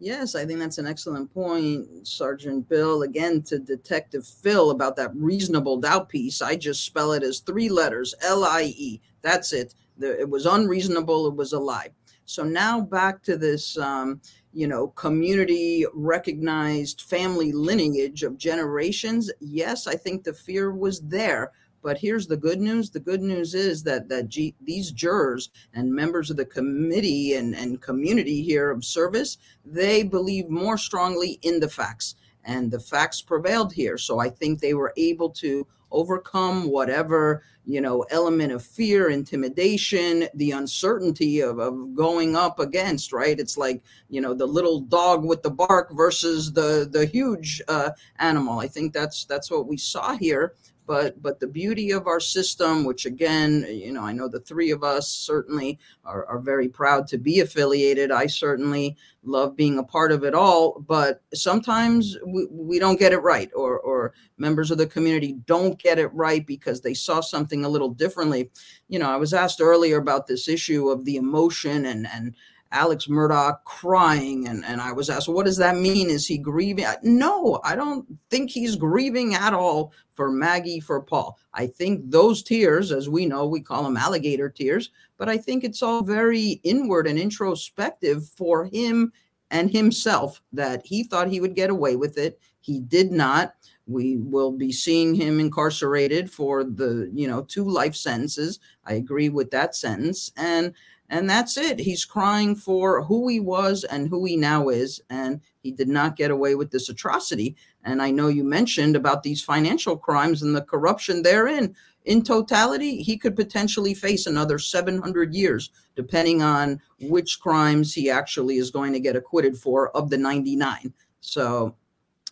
Yes, 0.00 0.36
I 0.36 0.46
think 0.46 0.60
that's 0.60 0.78
an 0.78 0.86
excellent 0.86 1.32
point, 1.34 2.06
Sergeant 2.06 2.68
Bill. 2.68 3.02
Again, 3.02 3.42
to 3.42 3.58
Detective 3.58 4.24
Phil 4.24 4.70
about 4.70 4.94
that 4.96 5.10
reasonable 5.16 5.76
doubt 5.76 6.08
piece, 6.08 6.40
I 6.40 6.54
just 6.54 6.84
spell 6.84 7.12
it 7.12 7.24
as 7.24 7.40
three 7.40 7.68
letters 7.68 8.14
L 8.22 8.44
I 8.44 8.72
E. 8.76 9.00
That's 9.22 9.52
it. 9.52 9.74
It 10.00 10.28
was 10.28 10.46
unreasonable, 10.46 11.26
it 11.26 11.34
was 11.34 11.52
a 11.52 11.58
lie. 11.58 11.88
So 12.26 12.44
now 12.44 12.80
back 12.80 13.22
to 13.24 13.36
this, 13.36 13.76
um, 13.78 14.20
you 14.52 14.68
know, 14.68 14.88
community 14.88 15.84
recognized 15.92 17.02
family 17.02 17.50
lineage 17.50 18.22
of 18.22 18.38
generations. 18.38 19.32
Yes, 19.40 19.88
I 19.88 19.96
think 19.96 20.22
the 20.22 20.32
fear 20.32 20.72
was 20.72 21.00
there 21.00 21.50
but 21.82 21.98
here's 21.98 22.26
the 22.26 22.36
good 22.36 22.60
news. 22.60 22.90
The 22.90 23.00
good 23.00 23.22
news 23.22 23.54
is 23.54 23.82
that 23.84 24.08
that 24.08 24.28
G, 24.28 24.54
these 24.60 24.90
jurors 24.90 25.50
and 25.74 25.92
members 25.92 26.30
of 26.30 26.36
the 26.36 26.44
committee 26.44 27.34
and, 27.34 27.54
and 27.54 27.80
community 27.80 28.42
here 28.42 28.70
of 28.70 28.84
service, 28.84 29.38
they 29.64 30.02
believe 30.02 30.48
more 30.48 30.78
strongly 30.78 31.38
in 31.42 31.60
the 31.60 31.68
facts. 31.68 32.16
And 32.44 32.70
the 32.70 32.80
facts 32.80 33.20
prevailed 33.20 33.72
here. 33.72 33.98
So 33.98 34.20
I 34.20 34.30
think 34.30 34.60
they 34.60 34.74
were 34.74 34.94
able 34.96 35.30
to 35.30 35.66
overcome 35.90 36.70
whatever 36.70 37.42
you 37.64 37.80
know 37.80 38.02
element 38.10 38.52
of 38.52 38.64
fear 38.64 39.10
intimidation 39.10 40.26
the 40.34 40.50
uncertainty 40.52 41.40
of, 41.40 41.58
of 41.58 41.94
going 41.94 42.36
up 42.36 42.58
against 42.60 43.12
right 43.12 43.38
it's 43.38 43.56
like 43.56 43.82
you 44.08 44.20
know 44.20 44.34
the 44.34 44.46
little 44.46 44.80
dog 44.80 45.24
with 45.24 45.42
the 45.42 45.50
bark 45.50 45.90
versus 45.92 46.52
the 46.52 46.88
the 46.90 47.06
huge 47.06 47.62
uh, 47.68 47.90
animal 48.18 48.58
i 48.58 48.68
think 48.68 48.92
that's 48.92 49.24
that's 49.24 49.50
what 49.50 49.66
we 49.66 49.76
saw 49.76 50.16
here 50.16 50.54
but 50.88 51.20
but 51.22 51.38
the 51.38 51.46
beauty 51.46 51.90
of 51.90 52.06
our 52.06 52.18
system 52.18 52.84
which 52.84 53.04
again 53.04 53.64
you 53.68 53.92
know 53.92 54.02
i 54.02 54.10
know 54.10 54.26
the 54.26 54.40
three 54.40 54.70
of 54.70 54.82
us 54.82 55.06
certainly 55.06 55.78
are, 56.04 56.24
are 56.26 56.38
very 56.38 56.68
proud 56.68 57.06
to 57.06 57.18
be 57.18 57.40
affiliated. 57.40 58.10
I 58.10 58.26
certainly 58.26 58.96
love 59.22 59.54
being 59.54 59.78
a 59.78 59.84
part 59.84 60.10
of 60.10 60.24
it 60.24 60.34
all 60.34 60.80
but 60.80 61.22
sometimes 61.34 62.16
we, 62.26 62.46
we 62.50 62.78
don't 62.78 62.98
get 62.98 63.12
it 63.12 63.18
right 63.18 63.50
or 63.54 63.78
or 63.78 64.14
members 64.38 64.70
of 64.70 64.78
the 64.78 64.86
community 64.86 65.34
don't 65.46 65.78
get 65.78 65.98
it 65.98 66.12
right 66.14 66.46
because 66.46 66.80
they 66.80 66.94
saw 66.94 67.20
something 67.20 67.64
a 67.64 67.68
little 67.68 67.90
differently. 67.90 68.50
You 68.88 68.98
know 68.98 69.10
i 69.10 69.16
was 69.16 69.34
asked 69.34 69.60
earlier 69.60 69.98
about 69.98 70.26
this 70.26 70.48
issue 70.48 70.88
of 70.88 71.04
the 71.04 71.16
emotion 71.16 71.84
and 71.84 72.08
and 72.08 72.34
Alex 72.72 73.06
Murdaugh 73.06 73.56
crying. 73.64 74.48
And, 74.48 74.64
and 74.64 74.80
I 74.80 74.92
was 74.92 75.08
asked, 75.10 75.28
what 75.28 75.46
does 75.46 75.56
that 75.56 75.76
mean? 75.76 76.10
Is 76.10 76.26
he 76.26 76.38
grieving? 76.38 76.86
No, 77.02 77.60
I 77.64 77.74
don't 77.76 78.06
think 78.30 78.50
he's 78.50 78.76
grieving 78.76 79.34
at 79.34 79.54
all 79.54 79.92
for 80.12 80.30
Maggie, 80.30 80.80
for 80.80 81.00
Paul. 81.00 81.38
I 81.54 81.66
think 81.66 82.10
those 82.10 82.42
tears, 82.42 82.92
as 82.92 83.08
we 83.08 83.26
know, 83.26 83.46
we 83.46 83.60
call 83.60 83.84
them 83.84 83.96
alligator 83.96 84.48
tears, 84.48 84.90
but 85.16 85.28
I 85.28 85.38
think 85.38 85.64
it's 85.64 85.82
all 85.82 86.02
very 86.02 86.60
inward 86.64 87.06
and 87.06 87.18
introspective 87.18 88.28
for 88.36 88.64
him 88.66 89.12
and 89.50 89.70
himself 89.70 90.42
that 90.52 90.84
he 90.84 91.04
thought 91.04 91.28
he 91.28 91.40
would 91.40 91.54
get 91.54 91.70
away 91.70 91.96
with 91.96 92.18
it. 92.18 92.38
He 92.60 92.80
did 92.80 93.12
not. 93.12 93.54
We 93.86 94.18
will 94.18 94.52
be 94.52 94.70
seeing 94.70 95.14
him 95.14 95.40
incarcerated 95.40 96.30
for 96.30 96.62
the, 96.64 97.10
you 97.14 97.26
know, 97.26 97.42
two 97.42 97.64
life 97.64 97.96
sentences. 97.96 98.60
I 98.84 98.94
agree 98.94 99.30
with 99.30 99.50
that 99.52 99.74
sentence. 99.74 100.30
And 100.36 100.74
And 101.10 101.28
that's 101.28 101.56
it. 101.56 101.78
He's 101.78 102.04
crying 102.04 102.54
for 102.54 103.02
who 103.02 103.28
he 103.28 103.40
was 103.40 103.84
and 103.84 104.08
who 104.08 104.24
he 104.26 104.36
now 104.36 104.68
is. 104.68 105.00
And 105.08 105.40
he 105.62 105.72
did 105.72 105.88
not 105.88 106.16
get 106.16 106.30
away 106.30 106.54
with 106.54 106.70
this 106.70 106.88
atrocity. 106.90 107.56
And 107.84 108.02
I 108.02 108.10
know 108.10 108.28
you 108.28 108.44
mentioned 108.44 108.94
about 108.94 109.22
these 109.22 109.42
financial 109.42 109.96
crimes 109.96 110.42
and 110.42 110.54
the 110.54 110.62
corruption 110.62 111.22
therein. 111.22 111.74
In 112.04 112.22
totality, 112.22 113.02
he 113.02 113.16
could 113.16 113.36
potentially 113.36 113.94
face 113.94 114.26
another 114.26 114.58
700 114.58 115.34
years, 115.34 115.70
depending 115.96 116.42
on 116.42 116.80
which 117.00 117.40
crimes 117.40 117.94
he 117.94 118.10
actually 118.10 118.56
is 118.56 118.70
going 118.70 118.92
to 118.92 119.00
get 119.00 119.16
acquitted 119.16 119.56
for 119.56 119.90
of 119.96 120.10
the 120.10 120.18
99. 120.18 120.92
So 121.20 121.74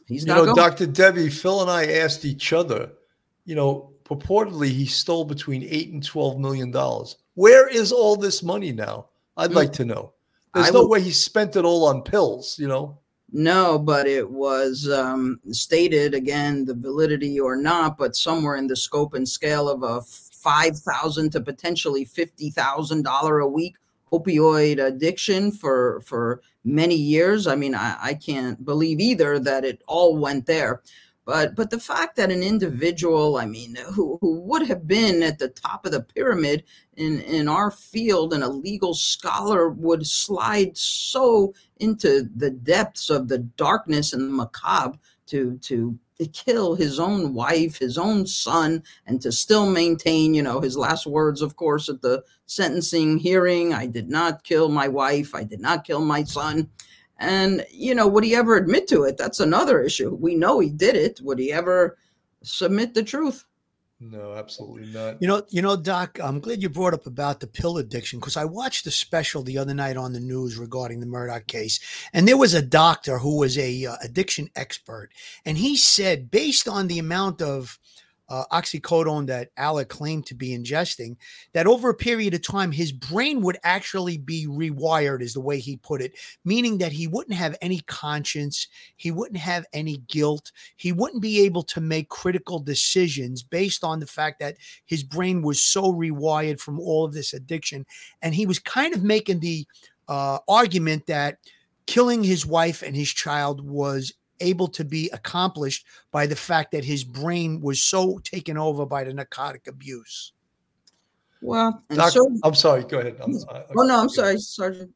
he's 0.06 0.22
You 0.22 0.28
not 0.28 0.36
know, 0.36 0.44
going. 0.46 0.56
Dr. 0.56 0.86
Debbie, 0.86 1.30
Phil 1.30 1.62
and 1.62 1.70
I 1.70 1.92
asked 1.92 2.24
each 2.24 2.52
other, 2.52 2.90
you 3.44 3.54
know, 3.54 3.92
purportedly 4.04 4.68
he 4.68 4.86
stole 4.86 5.24
between 5.24 5.62
eight 5.64 5.92
and 5.92 6.02
twelve 6.02 6.38
million 6.38 6.70
dollars. 6.70 7.16
Where 7.36 7.68
is 7.68 7.92
all 7.92 8.16
this 8.16 8.42
money 8.42 8.72
now? 8.72 9.06
I'd 9.36 9.52
like 9.52 9.72
to 9.74 9.84
know. 9.84 10.12
There's 10.54 10.66
Mm. 10.66 10.70
I 10.70 10.72
no 10.72 10.80
would- 10.82 10.90
way 10.90 11.00
he 11.02 11.10
spent 11.12 11.54
it 11.54 11.64
all 11.64 11.84
on 11.86 12.02
pills, 12.02 12.58
you 12.58 12.66
know. 12.66 12.98
No, 13.32 13.78
but 13.78 14.06
it 14.06 14.30
was 14.30 14.88
um, 14.88 15.38
stated 15.50 16.14
again, 16.14 16.64
the 16.64 16.74
validity 16.74 17.38
or 17.38 17.56
not, 17.56 17.98
but 17.98 18.16
somewhere 18.16 18.56
in 18.56 18.66
the 18.68 18.76
scope 18.76 19.14
and 19.14 19.28
scale 19.28 19.68
of 19.68 19.82
a 19.82 20.00
five 20.02 20.78
thousand 20.78 21.30
to 21.32 21.40
potentially 21.40 22.04
fifty 22.04 22.50
thousand 22.50 23.02
dollar 23.02 23.40
a 23.40 23.48
week 23.48 23.76
opioid 24.12 24.82
addiction 24.82 25.50
for 25.52 26.00
for 26.06 26.40
many 26.64 26.94
years. 26.94 27.46
I 27.48 27.56
mean, 27.56 27.74
I, 27.74 27.96
I 28.00 28.14
can't 28.14 28.64
believe 28.64 29.00
either 29.00 29.38
that 29.40 29.64
it 29.64 29.82
all 29.86 30.16
went 30.16 30.46
there. 30.46 30.82
But 31.26 31.56
but 31.56 31.70
the 31.70 31.80
fact 31.80 32.14
that 32.16 32.30
an 32.30 32.42
individual, 32.42 33.36
I 33.36 33.46
mean, 33.46 33.76
who, 33.92 34.16
who 34.20 34.40
would 34.42 34.66
have 34.68 34.86
been 34.86 35.24
at 35.24 35.40
the 35.40 35.48
top 35.48 35.84
of 35.84 35.90
the 35.90 36.00
pyramid 36.00 36.62
in, 36.96 37.20
in 37.22 37.48
our 37.48 37.72
field 37.72 38.32
and 38.32 38.44
a 38.44 38.48
legal 38.48 38.94
scholar 38.94 39.70
would 39.70 40.06
slide 40.06 40.76
so 40.76 41.52
into 41.78 42.30
the 42.36 42.50
depths 42.50 43.10
of 43.10 43.26
the 43.26 43.38
darkness 43.38 44.12
and 44.12 44.22
the 44.22 44.32
macabre 44.32 44.98
to 45.26 45.58
to 45.58 45.98
to 46.18 46.26
kill 46.28 46.76
his 46.76 46.98
own 46.98 47.34
wife, 47.34 47.76
his 47.76 47.98
own 47.98 48.26
son, 48.26 48.82
and 49.06 49.20
to 49.20 49.30
still 49.30 49.68
maintain, 49.68 50.32
you 50.32 50.42
know, 50.42 50.60
his 50.60 50.76
last 50.76 51.06
words, 51.06 51.42
of 51.42 51.56
course, 51.56 51.88
at 51.88 52.00
the 52.00 52.22
sentencing 52.46 53.18
hearing 53.18 53.74
I 53.74 53.86
did 53.86 54.08
not 54.08 54.44
kill 54.44 54.68
my 54.68 54.86
wife, 54.86 55.34
I 55.34 55.42
did 55.42 55.60
not 55.60 55.84
kill 55.84 56.00
my 56.00 56.22
son. 56.22 56.70
And, 57.18 57.64
you 57.70 57.94
know, 57.94 58.06
would 58.06 58.24
he 58.24 58.34
ever 58.34 58.56
admit 58.56 58.88
to 58.88 59.04
it? 59.04 59.16
That's 59.16 59.40
another 59.40 59.80
issue. 59.82 60.14
We 60.14 60.34
know 60.34 60.58
he 60.58 60.70
did 60.70 60.96
it. 60.96 61.20
Would 61.22 61.38
he 61.38 61.52
ever 61.52 61.96
submit 62.42 62.94
the 62.94 63.02
truth? 63.02 63.44
No, 63.98 64.34
absolutely 64.34 64.92
not. 64.92 65.22
You 65.22 65.28
know, 65.28 65.42
you 65.48 65.62
know, 65.62 65.74
Doc. 65.74 66.18
I'm 66.22 66.38
glad 66.38 66.62
you 66.62 66.68
brought 66.68 66.92
up 66.92 67.06
about 67.06 67.40
the 67.40 67.46
pill 67.46 67.78
addiction 67.78 68.18
because 68.18 68.36
I 68.36 68.44
watched 68.44 68.86
a 68.86 68.90
special 68.90 69.42
the 69.42 69.56
other 69.56 69.72
night 69.72 69.96
on 69.96 70.12
the 70.12 70.20
news 70.20 70.58
regarding 70.58 71.00
the 71.00 71.06
Murdaugh 71.06 71.46
case, 71.46 71.80
and 72.12 72.28
there 72.28 72.36
was 72.36 72.52
a 72.52 72.60
doctor 72.60 73.18
who 73.18 73.38
was 73.38 73.56
a 73.56 73.86
uh, 73.86 73.96
addiction 74.02 74.50
expert, 74.54 75.08
and 75.46 75.56
he 75.56 75.78
said 75.78 76.30
based 76.30 76.68
on 76.68 76.88
the 76.88 76.98
amount 76.98 77.40
of 77.40 77.78
uh, 78.28 78.44
oxycodone 78.52 79.26
that 79.26 79.50
Alec 79.56 79.88
claimed 79.88 80.26
to 80.26 80.34
be 80.34 80.56
ingesting, 80.56 81.16
that 81.52 81.66
over 81.66 81.90
a 81.90 81.94
period 81.94 82.34
of 82.34 82.42
time, 82.42 82.72
his 82.72 82.92
brain 82.92 83.40
would 83.42 83.58
actually 83.62 84.18
be 84.18 84.46
rewired, 84.46 85.22
is 85.22 85.34
the 85.34 85.40
way 85.40 85.58
he 85.58 85.76
put 85.76 86.02
it, 86.02 86.12
meaning 86.44 86.78
that 86.78 86.92
he 86.92 87.06
wouldn't 87.06 87.36
have 87.36 87.56
any 87.60 87.80
conscience, 87.86 88.68
he 88.96 89.10
wouldn't 89.10 89.38
have 89.38 89.64
any 89.72 89.98
guilt, 90.08 90.52
he 90.76 90.92
wouldn't 90.92 91.22
be 91.22 91.40
able 91.42 91.62
to 91.62 91.80
make 91.80 92.08
critical 92.08 92.58
decisions 92.58 93.42
based 93.42 93.84
on 93.84 94.00
the 94.00 94.06
fact 94.06 94.40
that 94.40 94.56
his 94.84 95.02
brain 95.02 95.42
was 95.42 95.62
so 95.62 95.92
rewired 95.92 96.60
from 96.60 96.80
all 96.80 97.04
of 97.04 97.12
this 97.12 97.32
addiction. 97.32 97.86
And 98.22 98.34
he 98.34 98.46
was 98.46 98.58
kind 98.58 98.94
of 98.94 99.02
making 99.02 99.40
the 99.40 99.66
uh, 100.08 100.38
argument 100.48 101.06
that 101.06 101.38
killing 101.86 102.24
his 102.24 102.44
wife 102.44 102.82
and 102.82 102.96
his 102.96 103.10
child 103.10 103.60
was 103.60 104.12
able 104.40 104.68
to 104.68 104.84
be 104.84 105.10
accomplished 105.12 105.86
by 106.10 106.26
the 106.26 106.36
fact 106.36 106.72
that 106.72 106.84
his 106.84 107.04
brain 107.04 107.60
was 107.60 107.80
so 107.80 108.18
taken 108.18 108.56
over 108.56 108.86
by 108.86 109.04
the 109.04 109.14
narcotic 109.14 109.66
abuse. 109.66 110.32
Well, 111.42 111.82
Doc, 111.90 112.10
so, 112.10 112.30
I'm 112.42 112.54
sorry. 112.54 112.84
Go 112.84 112.98
ahead. 112.98 113.18
I'm, 113.22 113.34
I, 113.50 113.62
oh 113.76 113.82
no, 113.82 114.00
I'm 114.00 114.08
sorry, 114.08 114.38
Sergeant. 114.38 114.92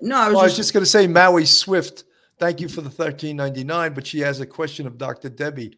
No, 0.00 0.16
I 0.16 0.26
was, 0.26 0.34
Well, 0.34 0.40
I 0.40 0.44
was 0.44 0.52
just, 0.52 0.56
just 0.56 0.72
going 0.74 0.84
to 0.84 0.90
say, 0.90 1.06
Maui 1.06 1.46
Swift, 1.46 2.04
thank 2.38 2.60
you 2.60 2.68
for 2.68 2.82
the 2.82 2.90
1399, 2.90 3.94
but 3.94 4.06
she 4.06 4.20
has 4.20 4.40
a 4.40 4.46
question 4.46 4.86
of 4.86 4.98
Dr. 4.98 5.28
Debbie. 5.28 5.76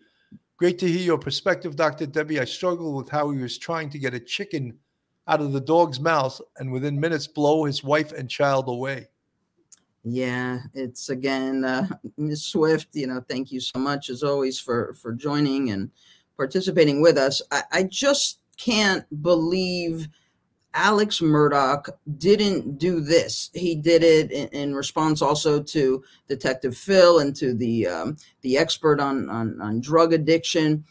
Great 0.57 0.79
to 0.81 0.89
hear 0.89 1.01
your 1.01 1.19
perspective, 1.19 1.77
Dr. 1.77 2.07
Debbie. 2.07 2.41
I 2.41 2.45
struggle 2.45 2.95
with 2.97 3.09
how 3.09 3.31
he 3.31 3.39
was 3.39 3.59
trying 3.59 3.91
to 3.91 3.99
get 3.99 4.15
a 4.15 4.21
chicken 4.21 4.77
out 5.29 5.41
of 5.41 5.53
the 5.53 5.61
dog's 5.61 6.01
mouth 6.01 6.41
and 6.57 6.73
within 6.73 6.99
minutes 6.99 7.29
blow 7.29 7.65
his 7.65 7.85
wife 7.85 8.13
and 8.13 8.29
child 8.29 8.69
away. 8.69 9.07
Yeah, 10.11 10.61
it's 10.73 11.11
again, 11.11 11.65
uh, 11.65 11.87
Ms. 12.17 12.47
Swift. 12.47 12.89
You 12.95 13.09
know, 13.09 13.23
thank 13.29 13.53
you 13.53 13.61
so 13.61 13.79
much 13.79 14.09
as 14.09 14.23
always 14.23 14.59
for 14.59 14.95
for 14.95 15.13
joining 15.13 15.71
and 15.71 15.91
participating 16.37 17.03
with 17.03 17.19
us. 17.19 17.43
I, 17.51 17.63
I 17.73 17.83
just 17.83 18.41
can't 18.57 19.05
believe 19.23 20.09
Alex 20.73 21.21
Murdaugh 21.21 21.89
didn't 22.17 22.79
do 22.79 23.01
this. 23.01 23.51
He 23.53 23.75
did 23.75 24.03
it 24.03 24.31
in, 24.31 24.49
in 24.49 24.75
response 24.75 25.21
also 25.21 25.63
to 25.63 26.03
Detective 26.29 26.77
Phil 26.77 27.19
and 27.19 27.37
to 27.37 27.53
the 27.53 27.87
um, 27.87 28.17
the 28.41 28.57
expert 28.57 29.01
on, 29.01 29.29
on 29.29 29.61
on 29.61 29.81
drug 29.81 30.15
addiction. 30.15 30.85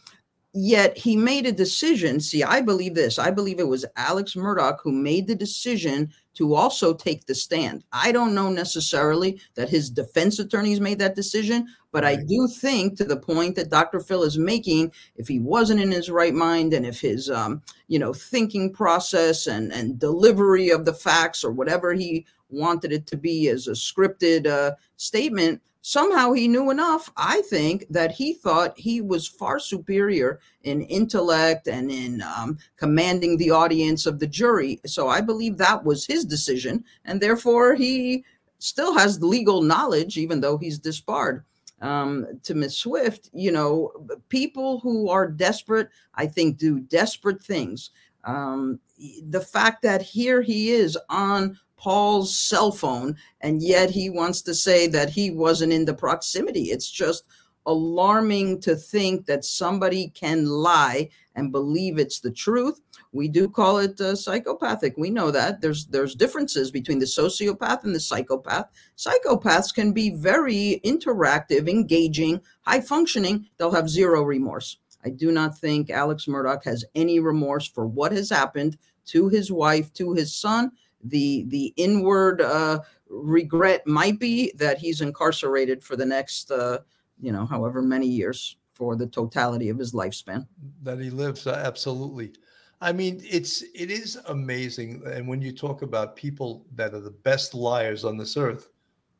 Yet 0.60 0.98
he 0.98 1.16
made 1.16 1.46
a 1.46 1.52
decision. 1.52 2.18
See, 2.18 2.42
I 2.42 2.62
believe 2.62 2.96
this. 2.96 3.16
I 3.16 3.30
believe 3.30 3.60
it 3.60 3.68
was 3.68 3.84
Alex 3.94 4.34
Murdaugh 4.34 4.80
who 4.82 4.90
made 4.90 5.28
the 5.28 5.36
decision 5.36 6.12
to 6.34 6.56
also 6.56 6.92
take 6.92 7.26
the 7.26 7.34
stand. 7.36 7.84
I 7.92 8.10
don't 8.10 8.34
know 8.34 8.50
necessarily 8.50 9.40
that 9.54 9.68
his 9.68 9.88
defense 9.88 10.40
attorneys 10.40 10.80
made 10.80 10.98
that 10.98 11.14
decision, 11.14 11.68
but 11.92 12.04
I 12.04 12.16
do 12.16 12.48
think 12.48 12.96
to 12.96 13.04
the 13.04 13.16
point 13.16 13.54
that 13.54 13.70
Dr. 13.70 14.00
Phil 14.00 14.24
is 14.24 14.36
making, 14.36 14.90
if 15.14 15.28
he 15.28 15.38
wasn't 15.38 15.80
in 15.80 15.92
his 15.92 16.10
right 16.10 16.34
mind 16.34 16.74
and 16.74 16.84
if 16.84 17.00
his 17.00 17.30
um, 17.30 17.62
you 17.86 18.00
know, 18.00 18.12
thinking 18.12 18.72
process 18.72 19.46
and 19.46 19.72
and 19.72 20.00
delivery 20.00 20.70
of 20.70 20.84
the 20.84 20.92
facts 20.92 21.44
or 21.44 21.52
whatever 21.52 21.92
he 21.92 22.26
wanted 22.50 22.90
it 22.90 23.06
to 23.06 23.16
be 23.16 23.46
as 23.48 23.68
a 23.68 23.72
scripted 23.72 24.48
uh, 24.48 24.72
statement, 24.96 25.62
somehow 25.82 26.32
he 26.32 26.48
knew 26.48 26.70
enough, 26.70 27.10
I 27.16 27.42
think, 27.42 27.86
that 27.90 28.12
he 28.12 28.34
thought 28.34 28.78
he 28.78 29.00
was 29.00 29.26
far 29.26 29.58
superior 29.58 30.40
in 30.62 30.82
intellect 30.82 31.68
and 31.68 31.90
in 31.90 32.22
um, 32.22 32.58
commanding 32.76 33.36
the 33.36 33.50
audience 33.50 34.06
of 34.06 34.18
the 34.18 34.26
jury. 34.26 34.80
So 34.86 35.08
I 35.08 35.20
believe 35.20 35.56
that 35.56 35.84
was 35.84 36.06
his 36.06 36.24
decision, 36.24 36.84
and 37.04 37.20
therefore 37.20 37.74
he 37.74 38.24
still 38.58 38.96
has 38.98 39.22
legal 39.22 39.62
knowledge, 39.62 40.16
even 40.18 40.40
though 40.40 40.58
he's 40.58 40.78
disbarred. 40.78 41.44
Um, 41.80 42.26
to 42.42 42.56
Miss 42.56 42.76
Swift, 42.76 43.30
you 43.32 43.52
know, 43.52 43.92
people 44.28 44.80
who 44.80 45.08
are 45.10 45.30
desperate, 45.30 45.88
I 46.16 46.26
think, 46.26 46.58
do 46.58 46.80
desperate 46.80 47.40
things. 47.40 47.90
Um, 48.24 48.80
the 49.28 49.40
fact 49.40 49.82
that 49.82 50.02
here 50.02 50.42
he 50.42 50.72
is 50.72 50.98
on 51.08 51.56
Paul's 51.78 52.36
cell 52.36 52.72
phone, 52.72 53.16
and 53.40 53.62
yet 53.62 53.90
he 53.90 54.10
wants 54.10 54.42
to 54.42 54.54
say 54.54 54.86
that 54.88 55.10
he 55.10 55.30
wasn't 55.30 55.72
in 55.72 55.84
the 55.84 55.94
proximity. 55.94 56.64
It's 56.64 56.90
just 56.90 57.24
alarming 57.66 58.60
to 58.62 58.74
think 58.74 59.26
that 59.26 59.44
somebody 59.44 60.08
can 60.08 60.46
lie 60.46 61.08
and 61.34 61.52
believe 61.52 61.98
it's 61.98 62.20
the 62.20 62.30
truth. 62.30 62.80
We 63.12 63.28
do 63.28 63.48
call 63.48 63.78
it 63.78 64.00
uh, 64.00 64.16
psychopathic. 64.16 64.96
We 64.96 65.10
know 65.10 65.30
that 65.30 65.60
there's 65.60 65.86
there's 65.86 66.14
differences 66.14 66.70
between 66.70 66.98
the 66.98 67.06
sociopath 67.06 67.84
and 67.84 67.94
the 67.94 68.00
psychopath. 68.00 68.66
Psychopaths 68.96 69.72
can 69.72 69.92
be 69.92 70.10
very 70.10 70.80
interactive, 70.84 71.68
engaging, 71.68 72.40
high 72.62 72.80
functioning. 72.80 73.46
They'll 73.56 73.70
have 73.70 73.88
zero 73.88 74.22
remorse. 74.22 74.78
I 75.04 75.10
do 75.10 75.30
not 75.30 75.56
think 75.58 75.90
Alex 75.90 76.26
Murdaugh 76.26 76.64
has 76.64 76.84
any 76.94 77.20
remorse 77.20 77.66
for 77.68 77.86
what 77.86 78.12
has 78.12 78.30
happened 78.30 78.76
to 79.06 79.28
his 79.28 79.52
wife, 79.52 79.92
to 79.94 80.12
his 80.12 80.34
son. 80.34 80.72
The 81.04 81.44
the 81.48 81.72
inward 81.76 82.40
uh, 82.40 82.80
regret 83.08 83.86
might 83.86 84.18
be 84.18 84.52
that 84.56 84.78
he's 84.78 85.00
incarcerated 85.00 85.82
for 85.82 85.96
the 85.96 86.06
next, 86.06 86.50
uh, 86.50 86.78
you 87.20 87.32
know, 87.32 87.46
however 87.46 87.82
many 87.82 88.06
years 88.06 88.56
for 88.72 88.94
the 88.96 89.06
totality 89.06 89.68
of 89.70 89.78
his 89.78 89.92
lifespan. 89.92 90.46
that 90.82 91.00
he 91.00 91.10
lives 91.10 91.48
uh, 91.48 91.60
absolutely 91.66 92.32
i 92.80 92.92
mean 92.92 93.20
it's 93.28 93.62
it 93.74 93.90
is 93.90 94.16
amazing 94.28 95.02
and 95.04 95.26
when 95.26 95.42
you 95.42 95.50
talk 95.50 95.82
about 95.82 96.14
people 96.14 96.64
that 96.76 96.94
are 96.94 97.00
the 97.00 97.10
best 97.10 97.54
liars 97.54 98.04
on 98.04 98.16
this 98.16 98.36
earth 98.36 98.68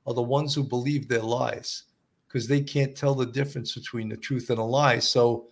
are 0.07 0.14
the 0.14 0.22
ones 0.22 0.55
who 0.55 0.62
believe 0.62 1.09
their 1.09 1.22
lies 1.22 1.85
because 2.29 2.47
they 2.47 2.61
can't 2.61 2.97
tell 2.97 3.16
the 3.16 3.26
difference 3.26 3.74
between 3.74 4.09
the 4.09 4.16
truth 4.16 4.51
and 4.51 4.61
a 4.61 4.62
lie 4.62 5.01
so 5.01 5.49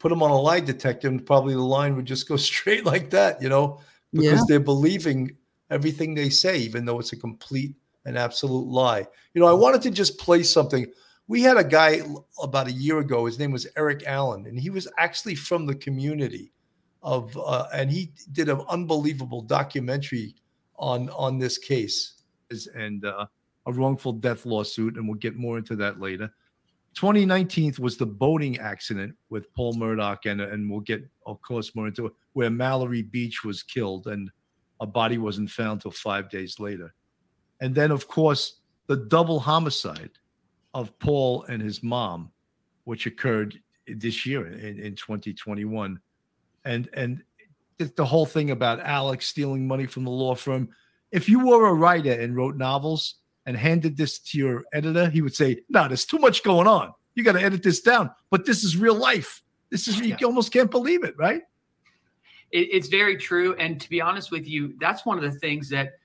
put 0.00 0.08
them 0.08 0.20
on 0.22 0.32
a 0.32 0.40
lie 0.40 0.58
detector 0.58 1.06
and 1.06 1.24
probably 1.24 1.54
the 1.54 1.60
line 1.60 1.94
would 1.94 2.06
just 2.06 2.26
go 2.28 2.36
straight 2.50 2.84
like 2.84 3.08
that 3.08 3.40
you 3.40 3.48
know 3.48 3.78
because 4.12 4.40
Yeah. 4.40 4.44
they're 4.48 4.58
believing 4.74 5.36
everything 5.74 6.14
they 6.14 6.30
say 6.30 6.56
even 6.58 6.84
though 6.84 7.00
it's 7.00 7.12
a 7.12 7.16
complete 7.16 7.74
and 8.06 8.16
absolute 8.16 8.66
lie. 8.66 9.06
You 9.34 9.40
know 9.40 9.48
i 9.48 9.52
wanted 9.52 9.82
to 9.82 9.90
just 9.90 10.18
play 10.18 10.42
something. 10.42 10.86
We 11.26 11.40
had 11.40 11.56
a 11.56 11.64
guy 11.64 12.02
about 12.42 12.68
a 12.68 12.72
year 12.72 12.98
ago 12.98 13.26
his 13.26 13.38
name 13.38 13.52
was 13.52 13.66
eric 13.76 14.04
allen 14.06 14.46
and 14.46 14.58
he 14.58 14.70
was 14.70 14.88
actually 14.98 15.34
from 15.34 15.66
the 15.66 15.74
community 15.74 16.52
of 17.02 17.36
uh, 17.38 17.66
and 17.72 17.90
he 17.90 18.12
did 18.32 18.48
an 18.48 18.62
unbelievable 18.68 19.42
documentary 19.42 20.34
on 20.76 21.10
on 21.10 21.38
this 21.38 21.58
case. 21.58 22.22
And 22.74 23.04
uh, 23.04 23.26
a 23.66 23.72
wrongful 23.72 24.12
death 24.12 24.46
lawsuit, 24.46 24.96
and 24.96 25.08
we'll 25.08 25.18
get 25.18 25.36
more 25.36 25.58
into 25.58 25.76
that 25.76 26.00
later. 26.00 26.30
2019 26.94 27.74
was 27.80 27.96
the 27.96 28.06
boating 28.06 28.58
accident 28.58 29.14
with 29.28 29.52
Paul 29.54 29.74
Murdaugh, 29.74 30.18
and 30.26 30.40
and 30.40 30.70
we'll 30.70 30.80
get 30.80 31.02
of 31.26 31.40
course 31.42 31.74
more 31.74 31.88
into 31.88 32.06
it, 32.06 32.12
where 32.32 32.50
Mallory 32.50 33.02
Beach 33.02 33.44
was 33.44 33.62
killed, 33.62 34.06
and 34.06 34.30
a 34.80 34.86
body 34.86 35.18
wasn't 35.18 35.50
found 35.50 35.80
till 35.80 35.90
five 35.90 36.30
days 36.30 36.58
later. 36.58 36.94
And 37.60 37.74
then, 37.74 37.90
of 37.90 38.08
course, 38.08 38.60
the 38.86 38.96
double 38.96 39.40
homicide 39.40 40.10
of 40.74 40.98
Paul 40.98 41.44
and 41.44 41.62
his 41.62 41.82
mom, 41.82 42.30
which 42.84 43.06
occurred 43.06 43.58
this 43.86 44.26
year 44.26 44.46
in, 44.46 44.78
in 44.80 44.94
2021. 44.96 46.00
And 46.64 46.88
and 46.92 47.22
the- 47.78 47.92
the 47.96 48.04
whole 48.04 48.26
thing 48.26 48.50
about 48.50 48.80
Alex 48.80 49.26
stealing 49.26 49.66
money 49.66 49.86
from 49.86 50.04
the 50.04 50.10
law 50.10 50.34
firm. 50.34 50.68
If 51.12 51.28
you 51.28 51.46
were 51.46 51.66
a 51.68 51.74
writer 51.74 52.12
and 52.12 52.36
wrote 52.36 52.56
novels 52.56 53.16
and 53.46 53.56
handed 53.56 53.96
this 53.96 54.18
to 54.18 54.38
your 54.38 54.64
editor, 54.72 55.08
he 55.08 55.22
would 55.22 55.34
say, 55.34 55.60
No, 55.68 55.86
there's 55.86 56.04
too 56.04 56.18
much 56.18 56.42
going 56.42 56.66
on. 56.66 56.92
You 57.14 57.22
got 57.22 57.32
to 57.32 57.42
edit 57.42 57.62
this 57.62 57.80
down. 57.80 58.10
But 58.30 58.44
this 58.44 58.64
is 58.64 58.76
real 58.76 58.94
life. 58.94 59.42
This 59.70 59.88
is 59.88 60.00
oh, 60.00 60.04
you 60.04 60.16
almost 60.26 60.52
can't 60.52 60.70
believe 60.70 61.04
it, 61.04 61.16
right? 61.16 61.42
It, 62.54 62.68
it's 62.70 62.88
very 62.88 63.16
true. 63.18 63.54
And 63.56 63.78
to 63.80 63.90
be 63.90 64.00
honest 64.00 64.30
with 64.30 64.48
you, 64.48 64.74
that's 64.80 65.04
one 65.04 65.22
of 65.22 65.24
the 65.30 65.38
things 65.38 65.68
that 65.68 65.98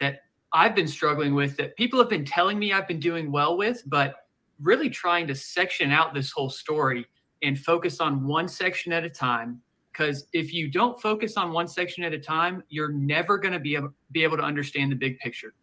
that 0.00 0.24
I've 0.52 0.74
been 0.74 0.88
struggling 0.88 1.34
with 1.34 1.56
that 1.56 1.76
people 1.76 1.98
have 2.00 2.10
been 2.10 2.24
telling 2.24 2.58
me 2.58 2.72
I've 2.72 2.88
been 2.88 3.00
doing 3.00 3.32
well 3.32 3.56
with, 3.56 3.82
but 3.86 4.16
really 4.60 4.90
trying 4.90 5.26
to 5.28 5.34
section 5.34 5.90
out 5.90 6.12
this 6.12 6.30
whole 6.32 6.50
story 6.50 7.06
and 7.42 7.58
focus 7.58 8.00
on 8.00 8.26
one 8.26 8.48
section 8.48 8.92
at 8.92 9.04
a 9.04 9.10
time. 9.10 9.60
Because 9.92 10.26
if 10.32 10.52
you 10.52 10.68
don't 10.68 11.00
focus 11.00 11.36
on 11.36 11.52
one 11.52 11.68
section 11.68 12.02
at 12.02 12.12
a 12.12 12.18
time, 12.18 12.64
you're 12.68 12.90
never 12.90 13.38
going 13.38 13.52
to 13.52 13.60
be 13.60 13.76
able, 13.76 13.90
be 14.10 14.24
able 14.24 14.36
to 14.36 14.42
understand 14.42 14.90
the 14.90 14.96
big 14.96 15.18
picture. 15.20 15.54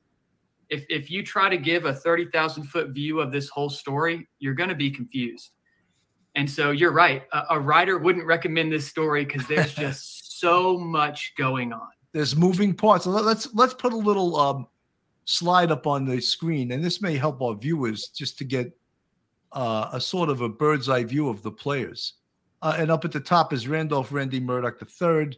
If, 0.69 0.85
if 0.87 1.11
you 1.11 1.21
try 1.21 1.49
to 1.49 1.57
give 1.57 1.83
a 1.83 1.93
30,000 1.93 2.63
foot 2.63 2.91
view 2.91 3.19
of 3.19 3.33
this 3.33 3.49
whole 3.49 3.69
story, 3.69 4.29
you're 4.39 4.53
going 4.53 4.69
to 4.69 4.75
be 4.75 4.89
confused. 4.89 5.51
And 6.35 6.49
so 6.49 6.71
you're 6.71 6.93
right. 6.93 7.23
A, 7.33 7.43
a 7.51 7.59
writer 7.59 7.97
wouldn't 7.97 8.25
recommend 8.25 8.71
this 8.71 8.87
story 8.87 9.25
because 9.25 9.45
there's 9.47 9.73
just 9.75 10.20
so 10.41 10.77
much 10.77 11.33
going 11.37 11.71
on. 11.73 11.87
there's 12.13 12.35
moving 12.35 12.73
parts. 12.73 13.05
Let- 13.05 13.23
Let's 13.25 13.53
let's 13.53 13.73
put 13.73 13.93
a 13.93 13.97
little 14.09 14.35
um, 14.35 14.67
slide 15.25 15.71
up 15.71 15.87
on 15.87 16.05
the 16.05 16.19
screen, 16.21 16.71
and 16.71 16.83
this 16.83 17.01
may 17.01 17.15
help 17.15 17.41
our 17.41 17.55
viewers 17.55 18.09
just 18.09 18.37
to 18.39 18.43
get 18.43 18.67
uh, 19.53 19.89
a 19.93 19.99
sort 20.01 20.29
of 20.29 20.41
a 20.41 20.49
bird's 20.49 20.89
eye 20.89 21.03
view 21.03 21.29
of 21.29 21.41
the 21.43 21.51
players. 21.51 22.13
Uh, 22.61 22.75
and 22.77 22.91
up 22.91 23.05
at 23.05 23.11
the 23.11 23.19
top 23.19 23.53
is 23.53 23.67
Randolph 23.67 24.11
Randy 24.11 24.39
Murdaugh 24.39 24.75
III. 24.81 25.37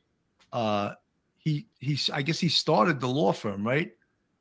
Uh, 0.52 0.94
he 1.38 1.68
he's 1.80 2.10
I 2.10 2.22
guess 2.22 2.40
he 2.40 2.50
started 2.50 3.00
the 3.00 3.08
law 3.08 3.32
firm, 3.34 3.66
right? 3.66 3.92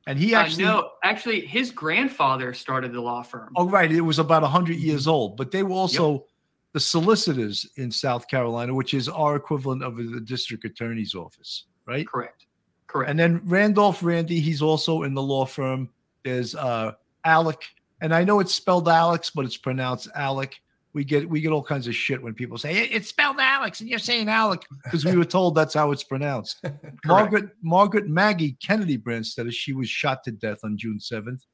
And 0.06 0.18
he 0.18 0.34
actually 0.34 0.64
uh, 0.64 0.72
no, 0.80 0.90
actually, 1.04 1.46
his 1.46 1.70
grandfather 1.70 2.54
started 2.54 2.92
the 2.92 3.00
law 3.00 3.22
firm. 3.22 3.52
Oh, 3.56 3.68
right. 3.68 3.90
It 3.90 4.00
was 4.00 4.18
about 4.18 4.42
100 4.42 4.76
years 4.76 5.06
old, 5.06 5.36
but 5.36 5.52
they 5.52 5.62
were 5.62 5.76
also 5.76 6.26
the 6.72 6.80
solicitors 6.80 7.66
in 7.76 7.90
South 7.90 8.26
Carolina, 8.28 8.74
which 8.74 8.94
is 8.94 9.08
our 9.08 9.36
equivalent 9.36 9.82
of 9.82 9.96
the 9.96 10.20
district 10.20 10.64
attorney's 10.64 11.14
office, 11.14 11.64
right? 11.86 12.06
Correct. 12.06 12.46
Correct. 12.86 13.10
And 13.10 13.18
then 13.18 13.40
Randolph 13.44 14.02
Randy, 14.02 14.40
he's 14.40 14.62
also 14.62 15.02
in 15.02 15.14
the 15.14 15.22
law 15.22 15.46
firm. 15.46 15.88
There's 16.24 16.54
uh, 16.54 16.92
Alec, 17.24 17.62
and 18.00 18.14
I 18.14 18.24
know 18.24 18.40
it's 18.40 18.54
spelled 18.54 18.88
Alex, 18.88 19.30
but 19.30 19.44
it's 19.44 19.56
pronounced 19.56 20.08
Alec. 20.14 20.60
We 20.94 21.04
get 21.04 21.26
we 21.28 21.40
get 21.40 21.52
all 21.52 21.62
kinds 21.62 21.86
of 21.86 21.94
shit 21.94 22.22
when 22.22 22.34
people 22.34 22.58
say 22.58 22.76
it's 22.76 23.08
spelled 23.08 23.38
Alex 23.40 23.80
and 23.80 23.88
you're 23.88 23.98
saying 23.98 24.28
Alec 24.28 24.62
because 24.84 25.06
we 25.06 25.16
were 25.16 25.24
told 25.24 25.54
that's 25.54 25.72
how 25.72 25.90
it's 25.90 26.04
pronounced. 26.04 26.62
Margaret 27.06 27.48
Margaret 27.62 28.08
Maggie 28.08 28.58
Kennedy 28.62 28.98
Branstetter, 28.98 29.50
she 29.50 29.72
was 29.72 29.88
shot 29.88 30.22
to 30.24 30.32
death 30.32 30.58
on 30.64 30.76
June 30.76 30.98
7th. 30.98 31.46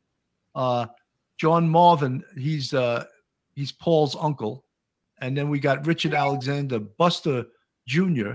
Uh, 0.57 0.87
John 1.37 1.69
Marvin, 1.69 2.25
he's 2.37 2.75
uh, 2.75 3.05
he's 3.55 3.71
Paul's 3.71 4.17
uncle, 4.19 4.65
and 5.21 5.37
then 5.37 5.49
we 5.49 5.61
got 5.61 5.87
Richard 5.87 6.15
Alexander 6.15 6.79
Buster 6.79 7.45
Jr. 7.87 8.33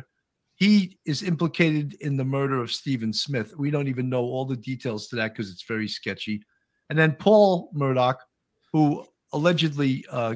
He 0.55 0.97
is 1.05 1.23
implicated 1.23 1.95
in 2.01 2.15
the 2.15 2.25
murder 2.25 2.61
of 2.61 2.71
Stephen 2.71 3.11
Smith. 3.11 3.55
We 3.57 3.71
don't 3.71 3.87
even 3.87 4.09
know 4.09 4.21
all 4.21 4.45
the 4.45 4.55
details 4.55 5.07
to 5.07 5.15
that 5.17 5.33
because 5.33 5.51
it's 5.51 5.63
very 5.63 5.87
sketchy. 5.87 6.43
And 6.89 6.97
then 6.97 7.13
Paul 7.13 7.71
Murdaugh, 7.75 8.17
who 8.71 9.05
allegedly 9.33 10.05
uh, 10.11 10.35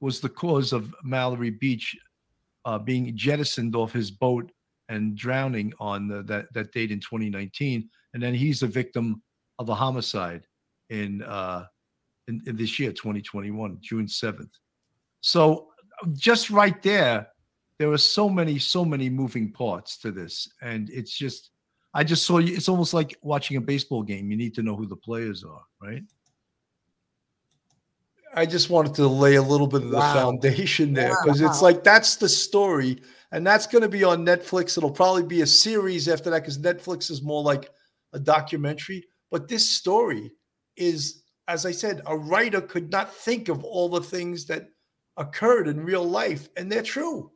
was 0.00 0.20
the 0.20 0.28
cause 0.28 0.72
of 0.72 0.94
Mallory 1.02 1.50
Beach 1.50 1.96
uh, 2.64 2.78
being 2.78 3.16
jettisoned 3.16 3.74
off 3.74 3.92
his 3.92 4.10
boat 4.10 4.50
and 4.88 5.16
drowning 5.16 5.72
on 5.80 6.08
the, 6.08 6.22
that 6.24 6.52
that 6.52 6.72
date 6.72 6.90
in 6.90 7.00
2019, 7.00 7.88
and 8.14 8.22
then 8.22 8.34
he's 8.34 8.62
a 8.62 8.66
victim 8.66 9.22
of 9.58 9.68
a 9.68 9.74
homicide 9.74 10.46
in 10.90 11.22
uh, 11.22 11.64
in, 12.28 12.42
in 12.46 12.56
this 12.56 12.78
year, 12.78 12.92
2021, 12.92 13.78
June 13.80 14.06
7th. 14.06 14.50
So 15.22 15.68
just 16.12 16.50
right 16.50 16.80
there, 16.82 17.28
there 17.78 17.90
are 17.90 17.98
so 17.98 18.28
many, 18.28 18.58
so 18.58 18.84
many 18.84 19.08
moving 19.08 19.50
parts 19.50 19.96
to 19.98 20.12
this, 20.12 20.48
and 20.60 20.90
it's 20.90 21.16
just. 21.16 21.48
I 21.94 22.04
just 22.04 22.24
saw 22.26 22.38
you. 22.38 22.54
It's 22.56 22.70
almost 22.70 22.94
like 22.94 23.18
watching 23.20 23.58
a 23.58 23.60
baseball 23.60 24.02
game. 24.02 24.30
You 24.30 24.36
need 24.36 24.54
to 24.54 24.62
know 24.62 24.76
who 24.76 24.86
the 24.86 24.96
players 24.96 25.44
are, 25.44 25.62
right? 25.80 26.02
I 28.34 28.46
just 28.46 28.70
wanted 28.70 28.94
to 28.94 29.06
lay 29.06 29.34
a 29.34 29.42
little 29.42 29.66
bit 29.66 29.82
of 29.82 29.90
the 29.90 29.98
Wow. 29.98 30.14
foundation 30.14 30.94
there 30.94 31.10
because 31.22 31.42
it's 31.42 31.60
like 31.60 31.84
that's 31.84 32.16
the 32.16 32.30
story, 32.30 33.02
and 33.30 33.46
that's 33.46 33.66
going 33.66 33.82
to 33.82 33.90
be 33.90 34.04
on 34.04 34.24
Netflix. 34.24 34.78
It'll 34.78 34.90
probably 34.90 35.24
be 35.24 35.42
a 35.42 35.46
series 35.46 36.08
after 36.08 36.30
that 36.30 36.40
because 36.40 36.58
Netflix 36.58 37.10
is 37.10 37.20
more 37.20 37.42
like 37.42 37.68
a 38.14 38.18
documentary. 38.18 39.04
But 39.30 39.48
this 39.48 39.68
story 39.68 40.32
is, 40.76 41.24
as 41.46 41.66
I 41.66 41.72
said, 41.72 42.00
a 42.06 42.16
writer 42.16 42.62
could 42.62 42.90
not 42.90 43.14
think 43.14 43.48
of 43.48 43.64
all 43.64 43.90
the 43.90 44.00
things 44.00 44.46
that 44.46 44.68
occurred 45.16 45.68
in 45.68 45.84
real 45.84 46.04
life, 46.04 46.48
and 46.56 46.70
they're 46.70 46.82
true. 46.82 47.30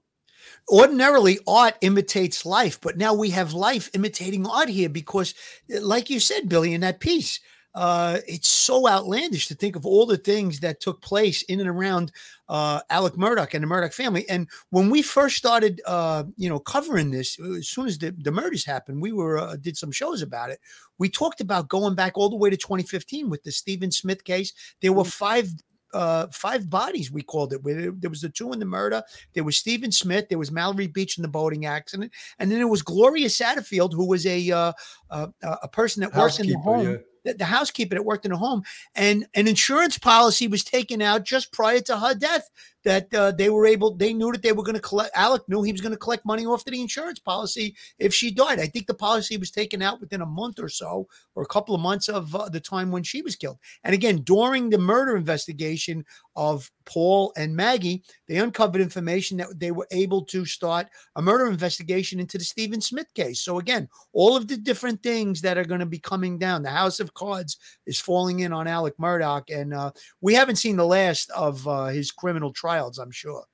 ordinarily 0.72 1.38
art 1.46 1.74
imitates 1.80 2.44
life 2.46 2.80
but 2.80 2.96
now 2.96 3.14
we 3.14 3.30
have 3.30 3.52
life 3.52 3.90
imitating 3.94 4.46
art 4.46 4.68
here 4.68 4.88
because 4.88 5.34
like 5.80 6.10
you 6.10 6.18
said 6.20 6.48
billy 6.48 6.74
in 6.74 6.80
that 6.80 7.00
piece 7.00 7.40
uh, 7.76 8.20
it's 8.26 8.48
so 8.48 8.88
outlandish 8.88 9.48
to 9.48 9.54
think 9.54 9.76
of 9.76 9.84
all 9.84 10.06
the 10.06 10.16
things 10.16 10.60
that 10.60 10.80
took 10.80 11.02
place 11.02 11.42
in 11.42 11.60
and 11.60 11.68
around 11.68 12.10
uh, 12.48 12.80
Alec 12.88 13.14
Murdaugh 13.14 13.52
and 13.52 13.62
the 13.62 13.68
Murdaugh 13.68 13.92
family. 13.92 14.26
And 14.30 14.48
when 14.70 14.88
we 14.88 15.02
first 15.02 15.36
started, 15.36 15.82
uh, 15.86 16.24
you 16.38 16.48
know, 16.48 16.58
covering 16.58 17.10
this, 17.10 17.38
uh, 17.38 17.52
as 17.52 17.68
soon 17.68 17.86
as 17.86 17.98
the, 17.98 18.12
the 18.16 18.32
murders 18.32 18.64
happened, 18.64 19.02
we 19.02 19.12
were 19.12 19.36
uh, 19.36 19.56
did 19.56 19.76
some 19.76 19.92
shows 19.92 20.22
about 20.22 20.48
it. 20.48 20.58
We 20.98 21.10
talked 21.10 21.42
about 21.42 21.68
going 21.68 21.94
back 21.94 22.16
all 22.16 22.30
the 22.30 22.36
way 22.36 22.48
to 22.48 22.56
2015 22.56 23.28
with 23.28 23.42
the 23.44 23.52
Stephen 23.52 23.92
Smith 23.92 24.24
case. 24.24 24.54
There 24.80 24.94
were 24.94 25.04
five 25.04 25.50
uh, 25.96 26.26
five 26.30 26.68
bodies, 26.68 27.10
we 27.10 27.22
called 27.22 27.54
it. 27.54 27.64
There 28.00 28.10
was 28.10 28.20
the 28.20 28.28
two 28.28 28.52
in 28.52 28.58
the 28.58 28.66
murder. 28.66 29.02
There 29.32 29.44
was 29.44 29.56
Stephen 29.56 29.90
Smith. 29.90 30.28
There 30.28 30.38
was 30.38 30.52
Mallory 30.52 30.88
Beach 30.88 31.16
in 31.16 31.22
the 31.22 31.28
boating 31.28 31.64
accident, 31.64 32.12
and 32.38 32.50
then 32.50 32.58
there 32.58 32.68
was 32.68 32.82
Gloria 32.82 33.28
Satterfield, 33.28 33.94
who 33.94 34.06
was 34.06 34.26
a 34.26 34.50
uh, 34.50 34.72
uh, 35.10 35.28
a 35.42 35.68
person 35.68 36.02
that 36.02 36.14
worked 36.14 36.38
in 36.38 36.48
the 36.48 36.58
home. 36.58 36.86
yeah. 36.86 36.96
The, 37.24 37.34
the 37.34 37.44
housekeeper 37.44 37.96
that 37.96 38.04
worked 38.04 38.24
in 38.24 38.30
the 38.30 38.36
home, 38.36 38.62
and 38.94 39.26
an 39.34 39.48
insurance 39.48 39.98
policy 39.98 40.46
was 40.46 40.62
taken 40.62 41.02
out 41.02 41.24
just 41.24 41.50
prior 41.50 41.80
to 41.80 41.98
her 41.98 42.14
death. 42.14 42.48
That 42.86 43.12
uh, 43.12 43.32
they 43.32 43.50
were 43.50 43.66
able, 43.66 43.96
they 43.96 44.12
knew 44.14 44.30
that 44.30 44.42
they 44.42 44.52
were 44.52 44.62
going 44.62 44.76
to 44.76 44.80
collect. 44.80 45.10
Alec 45.16 45.42
knew 45.48 45.62
he 45.62 45.72
was 45.72 45.80
going 45.80 45.96
to 45.98 45.98
collect 45.98 46.24
money 46.24 46.46
off 46.46 46.64
of 46.66 46.72
the 46.72 46.80
insurance 46.80 47.18
policy 47.18 47.74
if 47.98 48.14
she 48.14 48.30
died. 48.30 48.60
I 48.60 48.68
think 48.68 48.86
the 48.86 48.94
policy 48.94 49.36
was 49.36 49.50
taken 49.50 49.82
out 49.82 50.00
within 50.00 50.22
a 50.22 50.26
month 50.26 50.60
or 50.60 50.68
so, 50.68 51.08
or 51.34 51.42
a 51.42 51.52
couple 51.54 51.74
of 51.74 51.80
months 51.80 52.08
of 52.08 52.34
uh, 52.34 52.48
the 52.48 52.60
time 52.60 52.92
when 52.92 53.02
she 53.02 53.22
was 53.22 53.34
killed. 53.34 53.58
And 53.82 53.92
again, 53.92 54.18
during 54.22 54.70
the 54.70 54.78
murder 54.78 55.16
investigation 55.16 56.04
of 56.36 56.70
Paul 56.84 57.32
and 57.36 57.56
Maggie, 57.56 58.04
they 58.28 58.36
uncovered 58.36 58.80
information 58.80 59.36
that 59.38 59.58
they 59.58 59.72
were 59.72 59.88
able 59.90 60.22
to 60.26 60.44
start 60.44 60.86
a 61.16 61.22
murder 61.22 61.46
investigation 61.46 62.20
into 62.20 62.38
the 62.38 62.44
Stephen 62.44 62.80
Smith 62.80 63.12
case. 63.14 63.40
So 63.40 63.58
again, 63.58 63.88
all 64.12 64.36
of 64.36 64.46
the 64.46 64.56
different 64.56 65.02
things 65.02 65.40
that 65.40 65.58
are 65.58 65.64
going 65.64 65.80
to 65.80 65.86
be 65.86 65.98
coming 65.98 66.38
down. 66.38 66.62
The 66.62 66.70
House 66.70 67.00
of 67.00 67.14
Cards 67.14 67.58
is 67.86 67.98
falling 67.98 68.40
in 68.40 68.52
on 68.52 68.68
Alec 68.68 68.94
Murdaugh, 68.98 69.42
and 69.52 69.74
uh, 69.74 69.90
we 70.20 70.34
haven't 70.34 70.56
seen 70.56 70.76
the 70.76 70.86
last 70.86 71.30
of 71.30 71.66
uh, 71.66 71.86
his 71.86 72.12
criminal 72.12 72.52
I'm 72.80 73.10
sure. 73.10 73.44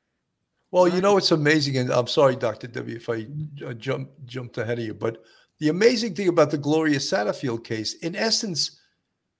Well, 0.70 0.88
you 0.88 1.00
know, 1.02 1.18
it's 1.18 1.32
amazing, 1.32 1.76
and 1.76 1.90
I'm 1.90 2.06
sorry, 2.06 2.34
Dr. 2.34 2.66
W, 2.66 2.96
if 2.96 3.08
I 3.10 3.26
uh, 3.66 3.74
jump, 3.74 4.08
jumped 4.24 4.56
ahead 4.56 4.78
of 4.78 4.84
you, 4.84 4.94
but 4.94 5.22
the 5.58 5.68
amazing 5.68 6.14
thing 6.14 6.28
about 6.28 6.50
the 6.50 6.56
Gloria 6.58 6.98
Satterfield 6.98 7.62
case, 7.62 7.94
in 7.94 8.16
essence, 8.16 8.80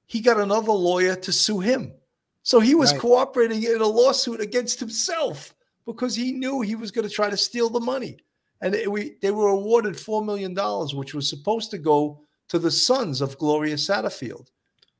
he 0.07 0.21
got 0.21 0.39
another 0.39 0.73
lawyer 0.73 1.17
to 1.17 1.33
sue 1.33 1.61
him. 1.61 1.95
So 2.43 2.61
he 2.61 2.75
was 2.75 2.93
Right. 2.93 3.01
cooperating 3.01 3.63
in 3.63 3.81
a 3.81 3.87
lawsuit 3.87 4.41
against 4.41 4.79
himself 4.79 5.55
because 5.87 6.15
he 6.15 6.33
knew 6.33 6.61
he 6.61 6.75
was 6.75 6.91
going 6.91 7.09
to 7.09 7.15
try 7.15 7.31
to 7.31 7.37
steal 7.37 7.71
the 7.71 7.81
money. 7.81 8.19
And 8.61 8.75
it- 8.75 8.91
we, 8.91 9.17
they 9.23 9.31
were 9.31 9.49
awarded 9.49 9.95
$4 9.95 10.25
million, 10.25 10.55
which 10.97 11.15
was 11.15 11.29
supposed 11.31 11.71
to 11.71 11.79
go 11.79 12.21
to 12.49 12.59
the 12.59 12.71
sons 12.71 13.21
of 13.23 13.39
Gloria 13.39 13.77
Satterfield. 13.77 14.49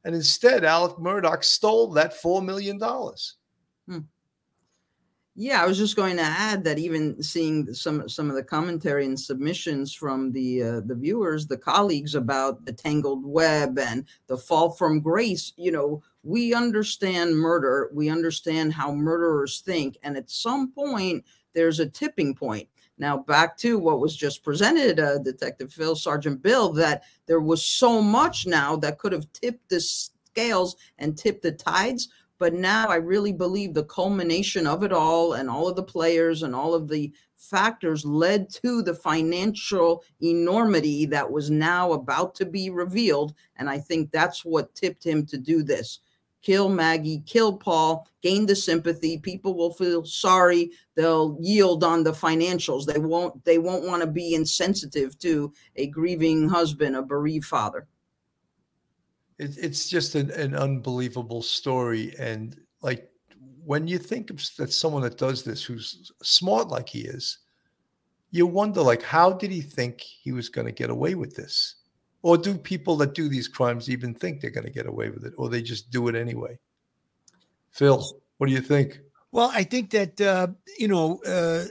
And 0.05 0.15
instead, 0.15 0.65
Alec 0.65 0.97
Murdaugh 0.97 1.45
stole 1.45 1.91
that 1.93 2.15
$4 2.15 2.43
million. 2.45 2.81
Yeah, 5.35 5.63
I 5.63 5.67
was 5.67 5.79
just 5.79 5.97
going 5.97 6.19
to 6.19 6.23
add 6.23 6.63
that 6.65 6.79
even 6.79 7.23
seeing 7.23 7.73
some 7.73 8.07
some 8.07 8.29
of 8.29 8.37
the 8.37 8.43
commentary 8.43 9.07
and 9.07 9.19
submissions 9.19 9.95
from 9.95 10.31
the 10.31 10.63
uh, 10.63 10.81
the 10.85 10.95
viewers, 10.95 11.47
the 11.47 11.57
colleagues 11.57 12.15
about 12.15 12.67
the 12.67 12.73
tangled 12.73 13.25
web 13.25 13.79
and 13.79 14.05
the 14.27 14.37
fall 14.37 14.73
from 14.73 15.01
grace, 15.01 15.55
you 15.57 15.73
know, 15.73 16.03
we 16.23 16.53
understand 16.53 17.35
murder, 17.35 17.91
we 17.95 18.11
understand 18.11 18.75
how 18.75 18.93
murderers 18.93 19.61
think, 19.61 19.97
and 20.03 20.19
at 20.19 20.29
some 20.29 20.71
point 20.71 21.25
there's 21.55 21.81
a 21.81 21.89
tipping 21.89 22.35
point. 22.35 22.69
Now 22.99 23.17
back 23.17 23.57
to 23.59 23.79
what 23.79 24.01
was 24.01 24.15
just 24.15 24.45
presented, 24.45 25.01
uh, 25.01 25.19
Detective 25.19 25.73
Phil, 25.73 25.97
Sergeant 25.97 26.43
Bill, 26.43 26.75
that 26.75 27.05
there 27.27 27.41
was 27.41 27.65
so 27.65 28.03
much 28.03 28.47
now 28.47 28.77
that 28.77 28.99
could 28.99 29.13
have 29.13 29.33
tipped 29.33 29.71
the 29.71 29.81
scales 29.81 30.77
and 30.99 31.17
tipped 31.17 31.43
the 31.43 31.53
tides 31.53 32.11
but 32.43 32.55
now 32.55 32.89
I 32.89 32.97
really 32.97 33.33
believe 33.33 33.73
the 33.73 33.85
culmination 33.85 34.67
of 34.67 34.83
it 34.83 34.93
all 34.93 35.35
and 35.35 35.49
all 35.49 35.69
of 35.69 35.77
the 35.77 35.83
players 35.85 36.43
and 36.43 36.57
all 36.57 36.75
of 36.75 36.89
the 36.89 37.13
factors 37.37 38.05
led 38.05 38.51
to 38.65 38.83
the 38.83 38.95
financial 38.95 40.03
enormity 40.21 41.07
that 41.07 41.31
was 41.31 41.53
now 41.53 41.93
about 41.93 42.35
to 42.35 42.45
be 42.45 42.69
revealed. 42.69 43.33
And 43.55 43.71
I 43.71 43.79
think 43.79 44.11
that's 44.11 44.45
what 44.45 44.75
tipped 44.75 45.07
him 45.07 45.25
to 45.27 45.39
do 45.39 45.63
this. 45.63 46.01
Kill 46.43 46.69
Maggie, 46.69 47.23
kill 47.27 47.57
Paul, 47.57 48.09
gain 48.23 48.47
the 48.47 48.57
sympathy. 48.57 49.19
People 49.19 49.55
will 49.55 49.73
feel 49.73 50.05
sorry. 50.05 50.73
They'll 50.97 51.37
yield 51.41 51.85
on 51.85 52.03
the 52.03 52.11
financials. 52.11 52.87
They 52.87 52.99
won't. 52.99 53.45
They 53.45 53.59
won't 53.59 53.87
want 53.87 54.03
to 54.03 54.09
be 54.09 54.35
insensitive 54.35 55.17
to 55.21 55.53
a 55.77 55.87
grieving 55.87 56.49
husband, 56.49 56.97
a 56.97 57.03
bereaved 57.03 57.45
father 57.45 57.87
it, 59.39 59.57
it's 59.59 59.89
just 59.89 60.15
an, 60.15 60.31
an 60.33 60.55
unbelievable 60.55 61.43
story. 61.43 62.15
And 62.19 62.59
like 62.81 63.11
when 63.65 63.87
you 63.87 63.99
think 63.99 64.31
of 64.31 64.43
that 64.59 64.73
someone 64.73 65.03
that 65.03 65.19
does 65.19 65.43
this 65.43 65.63
who's 65.63 66.13
smart 66.23 66.69
like 66.69 66.89
he 66.89 67.01
is, 67.01 67.39
you 68.31 68.47
wonder 68.47 68.81
like 68.81 69.03
how 69.03 69.33
did 69.33 69.51
he 69.51 69.61
think 69.61 70.01
he 70.01 70.33
was 70.33 70.49
going 70.49 70.67
to 70.67 70.73
get 70.73 70.91
away 70.91 71.15
with 71.15 71.35
this? 71.37 71.77
Or 72.23 72.39
do 72.39 72.57
people 72.57 72.97
that 72.99 73.15
do 73.15 73.29
these 73.29 73.49
crimes 73.49 73.91
even 73.91 74.15
think 74.15 74.41
they're 74.41 74.51
going 74.51 74.67
to 74.67 74.73
get 74.73 74.87
away 74.87 75.11
with 75.11 75.25
it, 75.25 75.35
or 75.37 75.49
they 75.49 75.61
just 75.61 75.91
do 75.91 76.07
it 76.07 76.15
anyway? 76.15 76.57
Phil, 77.73 78.21
what 78.39 78.47
do 78.47 78.53
you 78.53 78.61
think? 78.61 79.01
Well, 79.33 79.51
I 79.51 79.65
think 79.65 79.91
that 79.91 80.21
uh, 80.21 80.49
you 80.79 80.89
know 80.89 81.23
uh, 81.25 81.65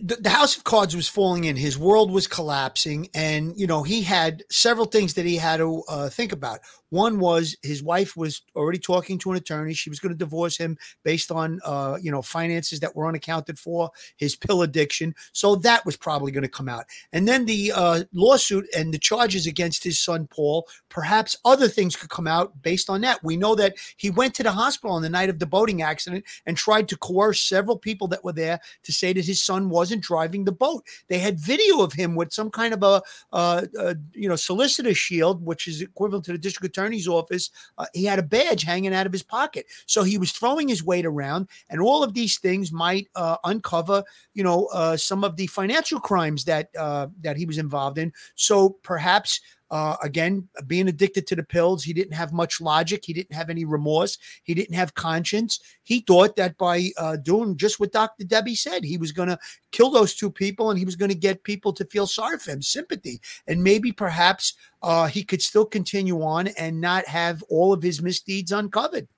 the, 0.00 0.18
the, 0.20 0.30
House 0.30 0.56
of 0.56 0.62
Cards 0.62 0.94
was 0.94 1.08
falling 1.08 1.44
in. 1.44 1.56
His 1.56 1.76
world 1.76 2.12
was 2.12 2.28
collapsing, 2.28 3.08
and 3.12 3.58
you 3.58 3.66
know 3.66 3.82
he 3.82 4.02
had 4.02 4.44
several 4.50 4.86
things 4.86 5.14
that 5.14 5.26
he 5.26 5.36
had 5.36 5.56
to 5.56 5.82
uh, 5.88 6.08
think 6.10 6.30
about. 6.30 6.60
One 6.90 7.18
was 7.18 7.56
his 7.62 7.82
wife 7.82 8.16
was 8.16 8.42
already 8.56 8.78
talking 8.78 9.18
to 9.18 9.30
an 9.32 9.36
attorney. 9.36 9.74
She 9.74 9.90
was 9.90 10.00
going 10.00 10.12
to 10.12 10.18
divorce 10.18 10.56
him 10.56 10.78
based 11.04 11.30
on, 11.30 11.60
uh, 11.64 11.98
you 12.00 12.10
know, 12.10 12.22
finances 12.22 12.80
that 12.80 12.96
were 12.96 13.06
unaccounted 13.06 13.58
for, 13.58 13.90
his 14.16 14.36
pill 14.36 14.62
addiction. 14.62 15.14
So 15.32 15.56
that 15.56 15.84
was 15.84 15.96
probably 15.96 16.32
going 16.32 16.44
to 16.44 16.48
come 16.48 16.68
out. 16.68 16.86
And 17.12 17.28
then 17.28 17.44
the 17.44 17.72
uh, 17.74 18.04
lawsuit 18.12 18.66
and 18.76 18.92
the 18.92 18.98
charges 18.98 19.46
against 19.46 19.84
his 19.84 20.00
son 20.00 20.26
Paul. 20.30 20.66
Perhaps 20.88 21.36
other 21.44 21.68
things 21.68 21.94
could 21.94 22.10
come 22.10 22.26
out 22.26 22.62
based 22.62 22.88
on 22.88 23.02
that. 23.02 23.22
We 23.22 23.36
know 23.36 23.54
that 23.54 23.76
he 23.96 24.10
went 24.10 24.34
to 24.36 24.42
the 24.42 24.52
hospital 24.52 24.96
on 24.96 25.02
the 25.02 25.10
night 25.10 25.28
of 25.28 25.38
the 25.38 25.46
boating 25.46 25.82
accident 25.82 26.24
and 26.46 26.56
tried 26.56 26.88
to 26.88 26.96
coerce 27.08 27.40
several 27.54 27.78
people 27.88 28.08
that 28.08 28.24
were 28.24 28.36
there 28.44 28.58
to 28.86 28.92
say 28.92 29.12
that 29.12 29.24
his 29.24 29.40
son 29.50 29.62
wasn't 29.78 30.02
driving 30.10 30.44
the 30.44 30.58
boat. 30.66 30.82
They 31.08 31.20
had 31.26 31.46
video 31.52 31.80
of 31.86 31.92
him 31.92 32.14
with 32.18 32.32
some 32.32 32.50
kind 32.50 32.74
of 32.74 32.82
a, 32.82 33.02
uh 33.32 33.94
you 34.14 34.28
know, 34.28 34.36
solicitor 34.36 34.94
shield, 34.94 35.44
which 35.44 35.68
is 35.68 35.82
equivalent 35.82 36.24
to 36.26 36.32
the 36.32 36.44
district 36.46 36.66
attorney's 36.70 37.08
office, 37.08 37.50
uh, 37.78 37.86
he 37.94 38.04
had 38.04 38.18
a 38.18 38.22
badge 38.36 38.62
hanging 38.62 38.94
out 38.94 39.06
of 39.06 39.12
his 39.12 39.22
pocket. 39.22 39.66
So 39.86 40.02
he 40.02 40.18
was 40.18 40.32
throwing 40.32 40.68
his 40.68 40.84
weight 40.84 41.06
around, 41.06 41.48
and 41.70 41.80
all 41.80 42.02
of 42.02 42.14
these 42.14 42.38
things 42.38 42.72
might 42.72 43.06
uh, 43.14 43.36
uncover, 43.44 44.02
you 44.34 44.44
know, 44.44 44.66
uh, 44.72 44.96
some 44.96 45.24
of 45.24 45.36
the 45.36 45.46
financial 45.46 46.00
crimes 46.00 46.44
that 46.44 46.68
uh, 46.78 47.06
that 47.20 47.36
he 47.36 47.46
was 47.46 47.58
involved 47.58 47.98
in. 47.98 48.12
So 48.34 48.70
perhaps 48.82 49.40
uh, 49.70 49.96
again, 50.02 50.48
being 50.66 50.88
addicted 50.88 51.26
to 51.26 51.36
the 51.36 51.42
pills, 51.42 51.84
he 51.84 51.92
didn't 51.92 52.14
have 52.14 52.32
much 52.32 52.60
logic. 52.60 53.04
He 53.04 53.12
didn't 53.12 53.34
have 53.34 53.50
any 53.50 53.64
remorse. 53.64 54.18
He 54.42 54.54
didn't 54.54 54.74
have 54.74 54.94
conscience. 54.94 55.60
He 55.82 56.00
thought 56.00 56.36
that 56.36 56.56
by 56.56 56.90
uh, 56.96 57.16
doing 57.16 57.56
just 57.56 57.78
what 57.78 57.92
Dr. 57.92 58.24
Debbie 58.24 58.54
said, 58.54 58.84
he 58.84 58.96
was 58.96 59.12
going 59.12 59.28
to 59.28 59.38
kill 59.72 59.90
those 59.90 60.14
two 60.14 60.30
people 60.30 60.70
and 60.70 60.78
he 60.78 60.84
was 60.84 60.96
going 60.96 61.10
to 61.10 61.14
get 61.14 61.42
people 61.42 61.72
to 61.74 61.84
feel 61.86 62.06
sorry 62.06 62.38
for 62.38 62.52
him, 62.52 62.62
sympathy. 62.62 63.20
And 63.46 63.62
maybe 63.62 63.92
perhaps 63.92 64.54
uh, 64.82 65.06
he 65.06 65.22
could 65.24 65.42
still 65.42 65.66
continue 65.66 66.22
on 66.22 66.48
and 66.48 66.80
not 66.80 67.06
have 67.06 67.42
all 67.48 67.72
of 67.72 67.82
his 67.82 68.00
misdeeds 68.00 68.52
uncovered. 68.52 69.08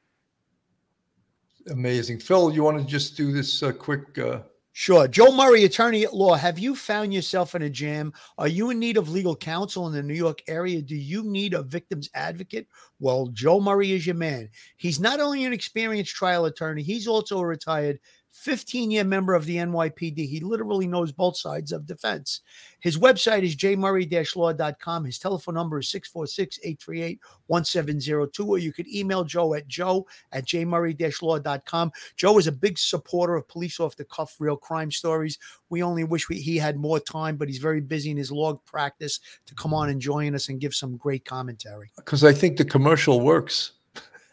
Amazing. 1.69 2.19
Phil, 2.19 2.53
you 2.53 2.63
want 2.63 2.79
to 2.79 2.85
just 2.85 3.17
do 3.17 3.33
this 3.33 3.63
uh, 3.63 3.71
quick 3.71 4.19
uh, 4.19 4.41
Sure. 4.81 5.07
Joe 5.07 5.31
Murray, 5.31 5.64
attorney 5.64 6.05
at 6.05 6.14
law. 6.14 6.37
Have 6.37 6.59
you 6.59 6.74
found 6.74 7.12
yourself 7.12 7.55
in 7.55 7.61
a 7.61 7.68
jam? 7.68 8.14
Are 8.39 8.49
you 8.49 8.70
in 8.70 8.78
need 8.78 8.97
of 8.97 9.11
legal 9.11 9.37
counsel 9.37 9.87
in 9.87 9.93
the 9.93 10.03
New 10.03 10.14
York 10.14 10.41
area? 10.49 10.81
Do 10.81 10.97
you 10.97 11.22
need 11.22 11.53
a 11.53 11.62
victim's 11.62 12.09
advocate? 12.14 12.66
Well, 12.99 13.26
Joe 13.26 13.61
Murray 13.61 13.93
is 13.93 14.07
your 14.07 14.14
man. 14.14 14.49
He's 14.78 14.99
not 14.99 15.20
only 15.20 15.45
an 15.45 15.53
experienced 15.53 16.14
trial 16.14 16.47
attorney, 16.47 16.83
he's 16.83 17.07
also 17.07 17.41
a 17.41 17.47
retired 17.47 18.01
15 18.33 18.91
year 18.91 19.05
member 19.05 19.35
of 19.35 19.45
the 19.45 19.57
NYPD. 19.57 20.28
He 20.28 20.41
literally 20.41 20.87
knows 20.87 21.12
both 21.12 21.37
sides 21.37 21.72
of 21.72 21.87
defense. 21.87 22.41
His 22.81 22.99
website 22.99 23.43
is 23.43 23.57
jmurray 23.57 24.11
law.com. 24.37 25.05
His 25.05 25.18
telephone 25.18 25.55
number 25.55 25.78
is 25.78 25.89
646 25.89 26.59
838 26.62 27.20
1702, 27.49 28.47
or 28.47 28.59
you 28.59 28.72
could 28.72 28.89
email 28.89 29.24
Joe 29.24 29.55
at 29.55 29.68
joe 29.68 30.07
at 30.33 30.47
jmurray 30.47 31.22
law.com. 31.22 31.93
Joe 32.16 32.39
is 32.39 32.47
a 32.47 32.53
big 32.53 32.78
supporter 32.78 33.37
of 33.37 33.49
police 33.49 33.81
off 33.81 33.97
the 33.97 34.05
cuff 34.05 34.37
real 34.39 34.57
crime 34.57 34.91
stories. 34.91 35.39
We 35.68 35.83
only 35.83 36.05
wish 36.05 36.28
we, 36.28 36.37
he 36.37 36.57
had 36.57 36.76
more 36.76 37.01
time, 37.01 37.37
but 37.37 37.49
he's 37.49 37.59
very 37.59 37.81
busy 37.81 38.11
in 38.11 38.16
his 38.16 38.33
log 38.33 38.64
practice 38.64 39.20
to 39.47 39.55
come 39.55 39.74
on 39.74 39.91
and 39.91 40.01
join 40.01 40.35
us 40.35 40.49
and 40.49 40.61
give 40.61 40.74
some 40.74 40.97
great 40.97 41.24
commentary. 41.24 41.91
Because 41.97 42.24
I 42.24 42.33
think 42.33 42.57
the 42.57 42.64
commercial 42.64 43.20
works. 43.20 43.72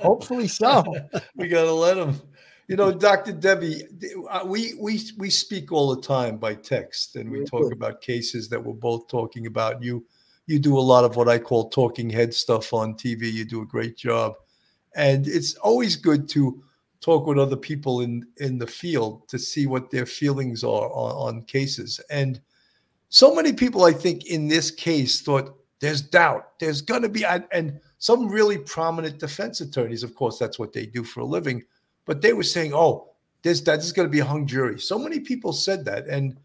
Hopefully 0.00 0.48
so. 0.48 0.84
we 1.36 1.48
got 1.48 1.64
to 1.64 1.72
let 1.72 1.96
him. 1.96 2.20
You 2.68 2.76
know, 2.76 2.92
Dr. 2.92 3.32
Debbie, 3.32 3.84
uh, 4.30 4.42
we 4.46 4.74
we 4.74 5.00
we 5.18 5.30
speak 5.30 5.72
all 5.72 5.94
the 5.94 6.00
time 6.00 6.38
by 6.38 6.54
text, 6.54 7.16
and 7.16 7.30
we 7.30 7.44
talk 7.44 7.72
about 7.72 8.00
cases 8.00 8.48
that 8.48 8.62
we're 8.62 8.72
both 8.72 9.08
talking 9.08 9.46
about. 9.46 9.82
You 9.82 10.04
you 10.46 10.58
do 10.58 10.78
a 10.78 10.80
lot 10.80 11.04
of 11.04 11.16
what 11.16 11.28
I 11.28 11.38
call 11.38 11.68
talking 11.70 12.08
head 12.08 12.32
stuff 12.32 12.72
on 12.72 12.94
TV. 12.94 13.32
You 13.32 13.44
do 13.44 13.62
a 13.62 13.66
great 13.66 13.96
job, 13.96 14.34
and 14.94 15.26
it's 15.26 15.54
always 15.56 15.96
good 15.96 16.28
to 16.30 16.62
talk 17.00 17.26
with 17.26 17.38
other 17.38 17.56
people 17.56 18.00
in 18.00 18.26
in 18.38 18.58
the 18.58 18.66
field 18.66 19.28
to 19.28 19.38
see 19.38 19.66
what 19.66 19.90
their 19.90 20.06
feelings 20.06 20.62
are 20.62 20.88
on, 20.92 21.36
on 21.36 21.42
cases. 21.42 22.00
And 22.10 22.40
so 23.08 23.34
many 23.34 23.52
people, 23.52 23.84
I 23.84 23.92
think, 23.92 24.26
in 24.26 24.48
this 24.48 24.70
case, 24.70 25.20
thought 25.20 25.58
there's 25.80 26.00
doubt. 26.00 26.58
There's 26.60 26.80
going 26.80 27.02
to 27.02 27.08
be, 27.08 27.24
and 27.24 27.78
some 27.98 28.28
really 28.28 28.56
prominent 28.56 29.18
defense 29.18 29.60
attorneys, 29.60 30.02
of 30.02 30.14
course, 30.14 30.38
that's 30.38 30.58
what 30.58 30.72
they 30.72 30.86
do 30.86 31.04
for 31.04 31.20
a 31.20 31.24
living 31.24 31.62
but 32.06 32.20
they 32.20 32.32
were 32.32 32.42
saying, 32.42 32.72
"Oh, 32.74 33.10
this 33.42 33.60
that 33.62 33.80
is 33.80 33.92
going 33.92 34.08
to 34.08 34.12
be 34.12 34.20
a 34.20 34.24
hung 34.24 34.46
jury." 34.46 34.78
So 34.80 34.98
many 34.98 35.20
people 35.20 35.52
said 35.52 35.84
that, 35.84 36.06
and 36.06 36.36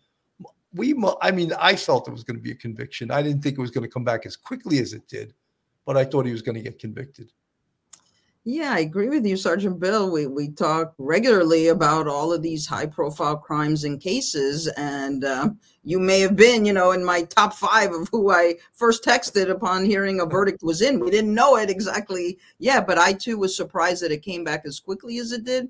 we, 0.74 0.96
I 1.22 1.32
mean, 1.32 1.54
I 1.60 1.76
felt 1.76 2.08
it 2.08 2.12
was 2.12 2.24
going 2.24 2.38
to 2.38 2.44
be 2.44 2.52
a 2.52 2.56
conviction. 2.56 3.12
I 3.12 3.22
didn't 3.22 3.42
think 3.42 3.58
it 3.58 3.62
was 3.62 3.72
going 3.72 3.84
to 3.84 3.90
come 3.90 4.04
back 4.04 4.26
as 4.26 4.36
quickly 4.36 4.80
as 4.80 4.94
it 4.94 5.08
did, 5.08 5.34
but 5.86 5.98
I 5.98 6.06
thought 6.06 6.26
he 6.26 6.32
was 6.32 6.42
going 6.42 6.56
to 6.56 6.62
get 6.62 6.80
convicted. 6.80 7.32
Yeah, 8.50 8.72
I 8.72 8.80
agree 8.80 9.10
with 9.10 9.26
you, 9.26 9.36
Sergeant 9.36 9.78
Bill. 9.78 10.10
We 10.10 10.26
we 10.26 10.48
talk 10.48 10.94
regularly 10.98 11.68
about 11.68 12.08
all 12.08 12.32
of 12.32 12.42
these 12.42 12.66
high 12.66 12.86
profile 12.86 13.36
crimes 13.36 13.84
and 13.84 14.00
cases, 14.00 14.68
and 14.78 15.26
uh, 15.26 15.50
you 15.84 16.00
may 16.00 16.22
have 16.22 16.38
been, 16.38 16.64
you 16.64 16.72
know, 16.72 16.92
in 16.92 17.04
my 17.04 17.24
top 17.24 17.54
five 17.54 17.92
of 17.92 18.08
who 18.08 18.32
I 18.32 18.56
first 18.72 19.04
texted 19.04 19.50
upon 19.50 19.84
hearing 19.84 20.22
a 20.22 20.26
verdict 20.38 20.64
was 20.64 20.82
in. 20.82 21.02
We 21.02 21.12
didn't 21.12 21.34
know 21.34 21.58
it 21.58 21.70
exactly 21.70 22.40
yet, 22.58 22.88
but 22.88 22.98
I 22.98 23.12
too 23.12 23.38
was 23.38 23.54
surprised 23.54 24.02
that 24.02 24.14
it 24.14 24.22
came 24.22 24.46
back 24.46 24.62
as 24.66 24.80
quickly 24.80 25.18
as 25.18 25.34
it 25.34 25.44
did. 25.44 25.68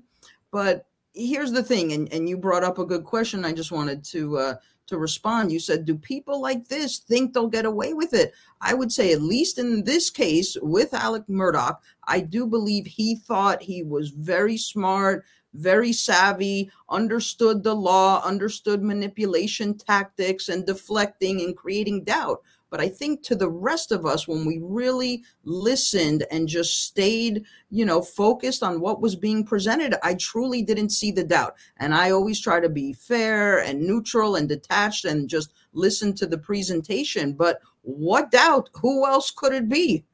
But 0.52 0.86
here's 1.14 1.50
the 1.50 1.64
thing, 1.64 1.94
and, 1.94 2.12
and 2.12 2.28
you 2.28 2.36
brought 2.36 2.62
up 2.62 2.78
a 2.78 2.86
good 2.86 3.02
question. 3.02 3.44
I 3.44 3.54
just 3.54 3.72
wanted 3.72 4.04
to 4.04 4.38
uh, 4.38 4.54
to 4.88 4.98
respond. 4.98 5.52
You 5.52 5.60
said, 5.60 5.84
Do 5.84 5.94
people 5.94 6.40
like 6.40 6.66
this 6.66 6.98
think 6.98 7.32
they'll 7.32 7.46
get 7.46 7.64
away 7.64 7.94
with 7.94 8.12
it? 8.12 8.34
I 8.60 8.74
would 8.74 8.90
say, 8.90 9.12
at 9.12 9.22
least 9.22 9.58
in 9.58 9.84
this 9.84 10.10
case 10.10 10.56
with 10.60 10.92
Alec 10.92 11.24
Murdaugh, 11.28 11.76
I 12.08 12.20
do 12.20 12.46
believe 12.46 12.86
he 12.86 13.14
thought 13.14 13.62
he 13.62 13.82
was 13.82 14.10
very 14.10 14.56
smart, 14.56 15.24
very 15.54 15.92
savvy, 15.92 16.70
understood 16.88 17.62
the 17.62 17.74
law, 17.74 18.22
understood 18.24 18.82
manipulation 18.82 19.76
tactics 19.76 20.48
and 20.48 20.66
deflecting 20.66 21.40
and 21.40 21.56
creating 21.56 22.04
doubt. 22.04 22.42
But 22.70 22.80
I 22.80 22.88
think 22.88 23.22
to 23.22 23.34
the 23.34 23.48
rest 23.48 23.92
of 23.92 24.04
us, 24.04 24.28
when 24.28 24.44
we 24.44 24.60
really 24.62 25.24
listened 25.44 26.26
and 26.30 26.46
just 26.46 26.84
stayed, 26.84 27.44
you 27.70 27.84
know, 27.84 28.02
focused 28.02 28.62
on 28.62 28.80
what 28.80 29.00
was 29.00 29.16
being 29.16 29.44
presented, 29.44 29.94
I 30.02 30.14
truly 30.14 30.62
didn't 30.62 30.90
see 30.90 31.10
the 31.10 31.24
doubt. 31.24 31.54
And 31.78 31.94
I 31.94 32.10
always 32.10 32.40
try 32.40 32.60
to 32.60 32.68
be 32.68 32.92
fair 32.92 33.60
and 33.60 33.80
neutral 33.80 34.36
and 34.36 34.48
detached 34.48 35.06
and 35.06 35.30
just 35.30 35.54
listen 35.72 36.14
to 36.16 36.26
the 36.26 36.38
presentation. 36.38 37.32
But 37.32 37.60
what 37.82 38.30
doubt? 38.30 38.68
Who 38.82 39.06
else 39.06 39.30
could 39.30 39.54
it 39.54 39.68
be? 39.68 40.04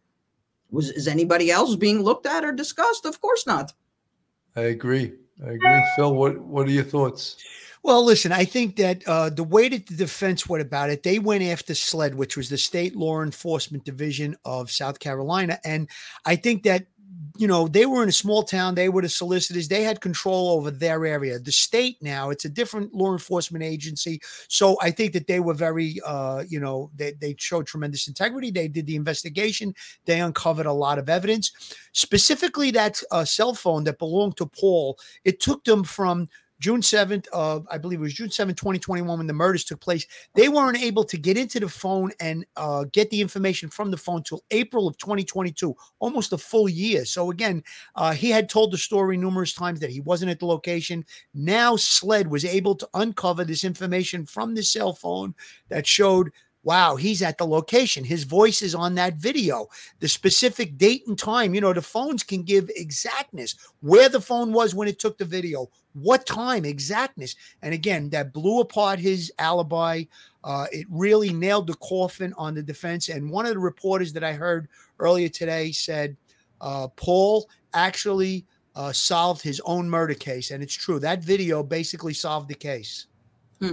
Was 0.75 0.91
is 0.91 1.09
anybody 1.09 1.51
else 1.51 1.77
being 1.77 2.03
looked 2.03 2.27
at 2.27 2.45
or 2.45 2.53
discussed? 2.53 3.07
Of 3.07 3.21
course 3.21 3.47
not. 3.47 3.73
I 4.57 4.63
agree. 4.63 5.13
I 5.45 5.53
agree. 5.53 5.87
Phil, 5.97 6.15
what 6.15 6.41
what 6.41 6.67
are 6.67 6.73
your 6.73 6.85
thoughts? 6.85 7.37
Well, 7.85 8.03
listen, 8.03 8.33
I 8.33 8.47
think 8.47 8.77
that 8.77 9.07
uh, 9.07 9.29
the 9.29 9.45
way 9.45 9.69
that 9.69 9.87
the 9.87 9.95
defense 9.95 10.49
went 10.49 10.63
about 10.63 10.89
it, 10.89 11.03
they 11.03 11.19
went 11.19 11.45
after 11.45 11.75
SLED, 11.75 12.15
which 12.15 12.35
was 12.35 12.49
the 12.49 12.57
State 12.57 12.97
Law 12.97 13.21
Enforcement 13.21 13.85
Division 13.85 14.37
of 14.43 14.71
South 14.71 14.99
Carolina. 14.99 15.61
And 15.67 15.91
I 16.25 16.37
think 16.37 16.63
that, 16.63 16.87
you 17.37 17.49
know, 17.49 17.67
they 17.67 17.85
were 17.85 18.03
in 18.03 18.09
a 18.09 18.13
small 18.13 18.45
town. 18.45 18.77
They 18.77 18.89
were 18.89 19.03
the 19.03 19.09
solicitors. 19.09 19.67
They 19.67 19.83
had 19.83 20.01
control 20.01 20.51
over 20.51 20.71
their 20.71 21.05
area. 21.05 21.39
The 21.39 21.51
state 21.51 21.97
now, 22.01 22.31
it's 22.31 22.45
a 22.45 22.49
different 22.49 22.95
law 22.95 23.13
enforcement 23.13 23.65
agency. 23.65 24.21
So 24.49 24.77
I 24.81 24.93
think 24.93 25.13
that 25.15 25.27
they 25.27 25.41
were 25.41 25.55
very, 25.55 26.01
uh, 26.07 26.45
you 26.49 26.61
know, 26.61 26.91
they, 26.95 27.13
they 27.13 27.35
showed 27.39 27.67
tremendous 27.67 28.07
integrity. 28.07 28.53
They 28.53 28.69
did 28.69 28.87
the 28.87 28.95
investigation. 28.95 29.75
They 30.05 30.21
uncovered 30.21 30.67
a 30.67 30.73
lot 30.73 30.99
of 30.99 31.09
evidence. 31.09 31.51
Specifically, 31.93 32.71
that 32.71 33.03
uh, 33.11 33.25
cell 33.25 33.55
phone 33.55 33.83
that 33.85 33.99
belonged 33.99 34.37
to 34.37 34.47
Paul, 34.47 34.97
it 35.25 35.41
took 35.41 35.65
them 35.65 35.83
from 35.83 36.29
June 36.65 36.81
7th 36.81 37.29
of, 37.29 37.67
I 37.71 37.77
believe 37.77 37.99
it 37.99 38.05
was 38.05 38.15
June 38.15 38.31
7th, 38.31 38.57
2021, 38.57 39.19
when 39.19 39.27
the 39.27 39.35
murders 39.35 39.65
took 39.65 39.81
place. 39.81 40.07
They 40.35 40.49
weren't 40.49 40.83
able 40.83 41.05
to 41.05 41.19
get 41.19 41.37
into 41.37 41.61
the 41.61 41.69
phone 41.69 42.11
and 42.21 42.47
uh, 42.57 42.87
get 42.91 43.11
the 43.11 43.21
information 43.21 43.69
from 43.69 43.91
the 43.91 43.99
phone 43.99 44.23
till 44.23 44.43
April 44.51 44.89
of 44.89 44.97
2022, 44.97 45.77
almost 45.99 46.33
a 46.33 46.39
full 46.39 46.67
year. 46.67 47.05
So 47.05 47.31
again, 47.31 47.63
uh, 47.97 48.15
he 48.15 48.31
had 48.31 48.49
told 48.49 48.73
the 48.73 48.79
story 48.79 49.19
numerous 49.19 49.53
times 49.53 49.79
that 49.81 49.91
he 49.91 50.01
wasn't 50.01 50.31
at 50.31 50.41
the 50.41 50.47
location. 50.47 51.05
Now 51.35 51.77
SLED 51.77 52.29
was 52.29 52.47
able 52.47 52.77
to 52.77 52.89
uncover 52.95 53.45
this 53.45 53.63
information 53.63 54.25
from 54.25 54.55
the 54.55 54.63
cell 54.63 54.95
phone 54.95 55.35
that 55.69 55.87
showed 55.87 56.33
wow, 56.65 56.97
he's 56.97 57.23
at 57.23 57.39
the 57.39 57.47
location. 57.47 58.03
His 58.05 58.25
voice 58.25 58.63
is 58.63 58.75
on 58.75 58.95
that 58.95 59.17
video. 59.17 59.69
The 60.01 60.09
specific 60.09 60.77
date 60.79 61.07
and 61.07 61.19
time, 61.19 61.55
you 61.55 61.61
know, 61.61 61.73
the 61.73 61.83
phones 61.83 62.23
can 62.23 62.43
give 62.43 62.71
exactness 62.75 63.55
where 63.81 64.09
the 64.09 64.21
phone 64.21 64.53
was 64.53 64.75
when 64.75 64.89
it 64.89 64.99
took 64.99 65.19
the 65.19 65.27
video, 65.27 65.69
what 65.95 66.27
time, 66.27 66.65
exactness. 66.65 67.37
And 67.63 67.73
again, 67.73 68.11
that 68.11 68.33
blew 68.33 68.61
apart 68.61 68.99
his 68.99 69.33
alibi. 69.39 70.05
Uh, 70.43 70.67
it 70.73 70.87
really 70.91 71.33
nailed 71.33 71.67
the 71.67 71.75
coffin 71.75 72.35
on 72.37 72.55
the 72.55 72.63
defense. 72.63 73.09
And 73.09 73.31
one 73.31 73.47
of 73.47 73.55
the 73.55 73.59
reporters 73.61 74.13
that 74.13 74.25
I 74.25 74.33
heard 74.33 74.69
earlier 74.99 75.29
today 75.29 75.73
said 75.73 76.17
uh, 76.61 76.89
Paul 76.89 77.49
actually 77.73 78.45
uh, 78.75 78.93
solved 78.93 79.43
his 79.43 79.61
own 79.65 79.89
murder 79.89 80.15
case. 80.15 80.51
And 80.51 80.63
it's 80.63 80.75
true. 80.75 80.99
That 80.99 81.23
video 81.23 81.63
basically 81.63 82.15
solved 82.15 82.49
the 82.49 82.55
case. 82.55 83.07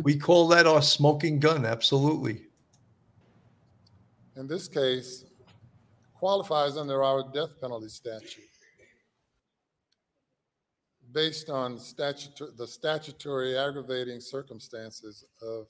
We 0.04 0.16
call 0.18 0.48
that 0.50 0.68
our 0.68 0.82
smoking 0.82 1.40
gun. 1.40 1.66
Absolutely. 1.66 2.44
in 4.38 4.48
this 4.48 4.68
case, 4.70 5.26
qualifies 6.14 6.78
under 6.78 7.04
our 7.04 7.24
death 7.34 7.60
penalty 7.60 7.90
statute. 7.90 8.51
Based 11.12 11.50
on 11.50 11.78
statute, 11.78 12.58
the 12.58 12.68
statutory 12.68 13.58
aggravating 13.58 14.22
circumstances 14.22 15.26
of 15.42 15.68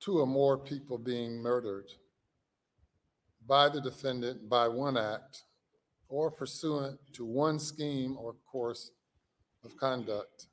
two 0.00 0.18
or 0.18 0.26
more 0.26 0.58
people 0.58 0.98
being 0.98 1.40
murdered 1.40 1.90
by 3.46 3.68
the 3.68 3.80
defendant 3.80 4.48
by 4.48 4.68
one 4.68 4.98
act 4.98 5.44
or 6.08 6.30
pursuant 6.30 6.98
to 7.12 7.24
one 7.24 7.58
scheme 7.58 8.16
or 8.18 8.34
course 8.50 8.90
of 9.64 9.76
conduct. 9.76 10.46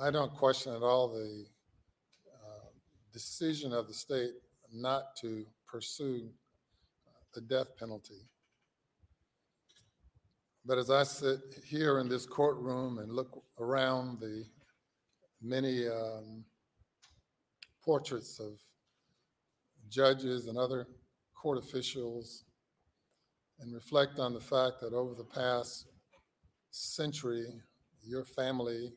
I 0.00 0.10
don't 0.10 0.34
question 0.34 0.74
at 0.74 0.82
all 0.82 1.08
the 1.08 1.46
uh, 2.34 2.66
decision 3.12 3.72
of 3.72 3.86
the 3.86 3.94
state 3.94 4.32
not 4.72 5.16
to 5.20 5.46
pursue 5.66 6.28
the 7.34 7.40
death 7.40 7.76
penalty. 7.78 8.28
But 10.64 10.78
as 10.78 10.90
I 10.90 11.02
sit 11.02 11.40
here 11.66 11.98
in 11.98 12.08
this 12.08 12.26
courtroom 12.26 12.98
and 12.98 13.12
look 13.12 13.42
around 13.60 14.20
the 14.20 14.44
many 15.42 15.86
um, 15.88 16.44
portraits 17.84 18.40
of 18.40 18.52
judges 19.90 20.46
and 20.46 20.56
other 20.56 20.86
court 21.34 21.58
officials 21.58 22.44
and 23.60 23.74
reflect 23.74 24.18
on 24.18 24.32
the 24.32 24.40
fact 24.40 24.80
that 24.80 24.94
over 24.94 25.14
the 25.14 25.24
past 25.24 25.86
century, 26.70 27.46
your 28.02 28.24
family 28.24 28.92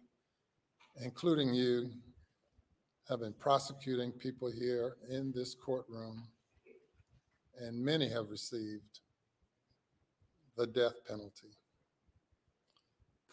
including 1.04 1.54
you, 1.54 1.92
have 3.10 3.22
been 3.22 3.34
prosecuting 3.34 4.12
people 4.12 4.52
here 4.52 4.98
in 5.10 5.32
this 5.34 5.56
courtroom, 5.56 6.28
and 7.60 7.84
many 7.84 8.10
have 8.10 8.30
received 8.30 9.00
the 10.56 10.68
death 10.68 10.94
penalty, 11.08 11.56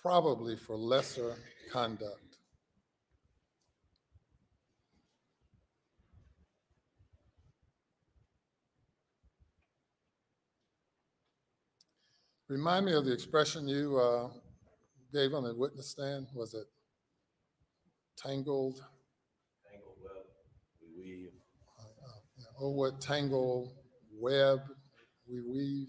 probably 0.01 0.57
for 0.57 0.77
lesser 0.77 1.37
conduct. 1.72 2.20
Remind 12.49 12.87
me 12.87 12.93
of 12.93 13.07
the 13.07 13.12
expression 13.12 13.66
you 13.66 13.99
uh, 13.99 14.29
gave 15.12 15.33
on 15.33 15.45
the 15.45 15.55
witness 15.55 15.89
stand. 15.91 16.27
Was 16.35 16.53
it 16.53 16.66
tangled? 18.18 18.85
Tangled 19.70 19.97
web, 20.03 20.25
we 20.81 21.03
weave. 21.03 21.31
Oh, 22.61 22.70
what 22.70 23.01
tangle 23.01 23.72
web 24.19 24.61
we 25.31 25.41
weave? 25.41 25.89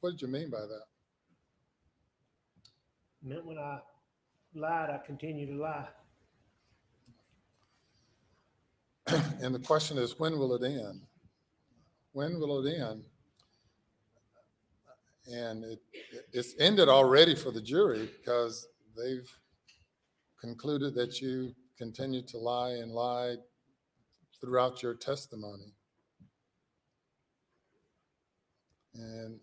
What 0.00 0.12
did 0.12 0.22
you 0.22 0.28
mean 0.28 0.50
by 0.50 0.60
that? 0.60 0.84
Meant 3.22 3.46
when 3.46 3.58
I 3.58 3.78
lied, 4.54 4.90
I 4.90 4.98
continue 5.04 5.46
to 5.46 5.62
lie. 5.62 5.88
And 9.40 9.54
the 9.54 9.58
question 9.58 9.98
is, 9.98 10.18
when 10.18 10.38
will 10.38 10.54
it 10.54 10.62
end? 10.62 11.02
When 12.12 12.38
will 12.38 12.64
it 12.64 12.80
end? 12.80 13.02
And 15.26 15.64
it, 15.64 15.80
it's 16.32 16.54
ended 16.58 16.88
already 16.88 17.34
for 17.34 17.50
the 17.50 17.60
jury 17.60 18.08
because 18.18 18.66
they've 18.96 19.30
concluded 20.40 20.94
that 20.94 21.20
you 21.20 21.54
continued 21.76 22.28
to 22.28 22.38
lie 22.38 22.70
and 22.70 22.92
lie 22.92 23.36
throughout 24.40 24.82
your 24.82 24.94
testimony. 24.94 25.72
And 28.94 29.40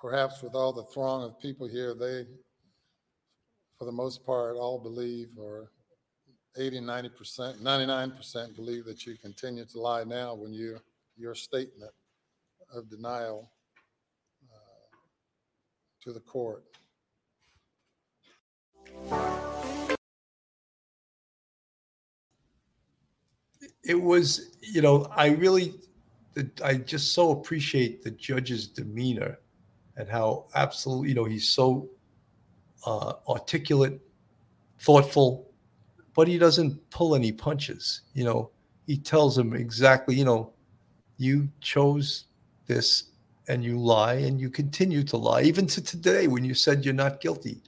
perhaps 0.00 0.42
with 0.42 0.54
all 0.54 0.72
the 0.72 0.84
throng 0.84 1.24
of 1.24 1.38
people 1.40 1.66
here, 1.66 1.94
they, 1.94 2.26
for 3.78 3.84
the 3.84 3.92
most 3.92 4.24
part, 4.24 4.56
all 4.56 4.78
believe, 4.78 5.28
or 5.38 5.70
80, 6.56 6.80
90%, 6.80 7.60
99% 7.60 8.56
believe 8.56 8.84
that 8.84 9.06
you 9.06 9.16
continue 9.16 9.64
to 9.64 9.80
lie 9.80 10.04
now 10.04 10.34
when 10.34 10.52
you, 10.52 10.78
your 11.16 11.34
statement 11.34 11.92
of 12.74 12.90
denial 12.90 13.50
uh, 14.52 14.96
to 16.02 16.12
the 16.12 16.20
court. 16.20 16.64
it 23.84 24.00
was 24.00 24.56
you 24.60 24.80
know 24.80 25.06
i 25.16 25.28
really 25.28 25.74
i 26.64 26.74
just 26.74 27.12
so 27.12 27.30
appreciate 27.30 28.02
the 28.02 28.10
judge's 28.10 28.66
demeanor 28.66 29.38
and 29.96 30.08
how 30.08 30.46
absolutely 30.54 31.10
you 31.10 31.14
know 31.14 31.24
he's 31.24 31.48
so 31.48 31.88
uh, 32.86 33.14
articulate 33.28 34.00
thoughtful 34.80 35.48
but 36.14 36.26
he 36.26 36.38
doesn't 36.38 36.78
pull 36.90 37.14
any 37.14 37.32
punches 37.32 38.02
you 38.14 38.24
know? 38.24 38.50
He 38.86 38.96
tells 38.96 39.38
him 39.38 39.54
exactly 39.54 40.16
you 40.16 40.24
know 40.24 40.52
you 41.18 41.48
chose 41.60 42.24
this 42.66 43.12
and 43.48 43.64
you 43.64 43.78
lie 43.78 44.14
and 44.14 44.40
you 44.40 44.50
continue 44.50 45.02
to 45.04 45.16
lie 45.16 45.42
even 45.42 45.66
to 45.66 45.82
today 45.82 46.26
when 46.26 46.44
you 46.44 46.54
said 46.54 46.84
you're 46.84 46.94
not 46.94 47.20
guilty. 47.20 47.62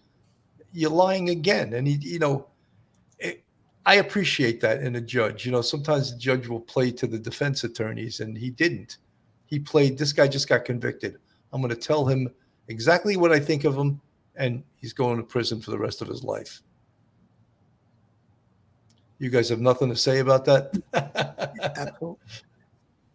You're 0.72 0.90
lying 0.90 1.30
again. 1.30 1.74
And 1.74 1.86
he 1.86 1.94
you 1.94 2.18
know 2.18 2.46
I 3.86 3.96
appreciate 3.96 4.60
that 4.62 4.80
in 4.82 4.96
a 4.96 5.00
judge. 5.00 5.44
You 5.44 5.52
know, 5.52 5.60
sometimes 5.60 6.12
the 6.12 6.18
judge 6.18 6.48
will 6.48 6.60
play 6.60 6.90
to 6.92 7.06
the 7.06 7.18
defense 7.18 7.64
attorneys, 7.64 8.20
and 8.20 8.36
he 8.36 8.50
didn't. 8.50 8.98
He 9.46 9.58
played, 9.58 9.98
this 9.98 10.12
guy 10.12 10.26
just 10.26 10.48
got 10.48 10.64
convicted. 10.64 11.18
I'm 11.52 11.60
going 11.60 11.74
to 11.74 11.80
tell 11.80 12.06
him 12.06 12.30
exactly 12.68 13.16
what 13.16 13.30
I 13.30 13.38
think 13.38 13.64
of 13.64 13.76
him, 13.76 14.00
and 14.36 14.64
he's 14.76 14.92
going 14.92 15.18
to 15.18 15.22
prison 15.22 15.60
for 15.60 15.70
the 15.70 15.78
rest 15.78 16.00
of 16.00 16.08
his 16.08 16.24
life. 16.24 16.62
You 19.18 19.30
guys 19.30 19.48
have 19.50 19.60
nothing 19.60 19.90
to 19.90 19.96
say 19.96 20.18
about 20.18 20.44
that? 20.46 20.72
Absolutely. 21.76 22.16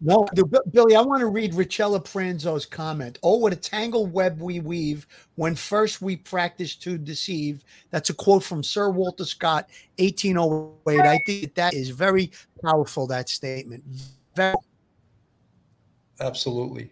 No, 0.02 0.26
the, 0.34 0.46
Billy, 0.72 0.96
I 0.96 1.02
want 1.02 1.20
to 1.20 1.28
read 1.28 1.54
Richella 1.54 2.02
Pranzo's 2.04 2.66
comment. 2.66 3.20
Oh, 3.22 3.38
what 3.38 3.52
a 3.52 3.58
tangled 3.58 4.14
web 4.14 4.40
we 4.42 4.62
weave 4.62 5.06
when 5.36 5.56
first 5.56 6.02
we 6.02 6.16
practice 6.16 6.76
to 6.78 6.98
deceive. 6.98 7.66
That's 7.90 8.10
a 8.10 8.14
quote 8.14 8.44
from 8.44 8.64
Sir 8.64 8.90
Walter 8.90 9.26
Scott, 9.26 9.70
1808. 9.98 11.02
I 11.02 11.20
think 11.26 11.54
that 11.56 11.74
is 11.74 11.90
very 11.90 12.32
powerful, 12.64 13.08
that 13.08 13.28
statement. 13.28 13.84
Very- 14.36 14.56
Absolutely. 16.22 16.92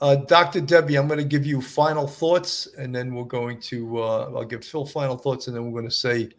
Uh, 0.00 0.16
Dr. 0.16 0.60
Debbie, 0.60 0.96
I'm 0.96 1.08
going 1.08 1.18
to 1.18 1.24
give 1.24 1.44
you 1.44 1.60
final 1.60 2.06
thoughts, 2.06 2.68
and 2.78 2.94
then 2.94 3.14
we're 3.14 3.24
going 3.24 3.60
to, 3.60 4.02
uh, 4.02 4.32
I'll 4.34 4.44
give 4.44 4.64
Phil 4.64 4.86
final 4.86 5.16
thoughts, 5.16 5.46
and 5.46 5.56
then 5.56 5.64
we're 5.64 5.78
going 5.78 5.90
to 5.90 5.94
say 5.94 6.30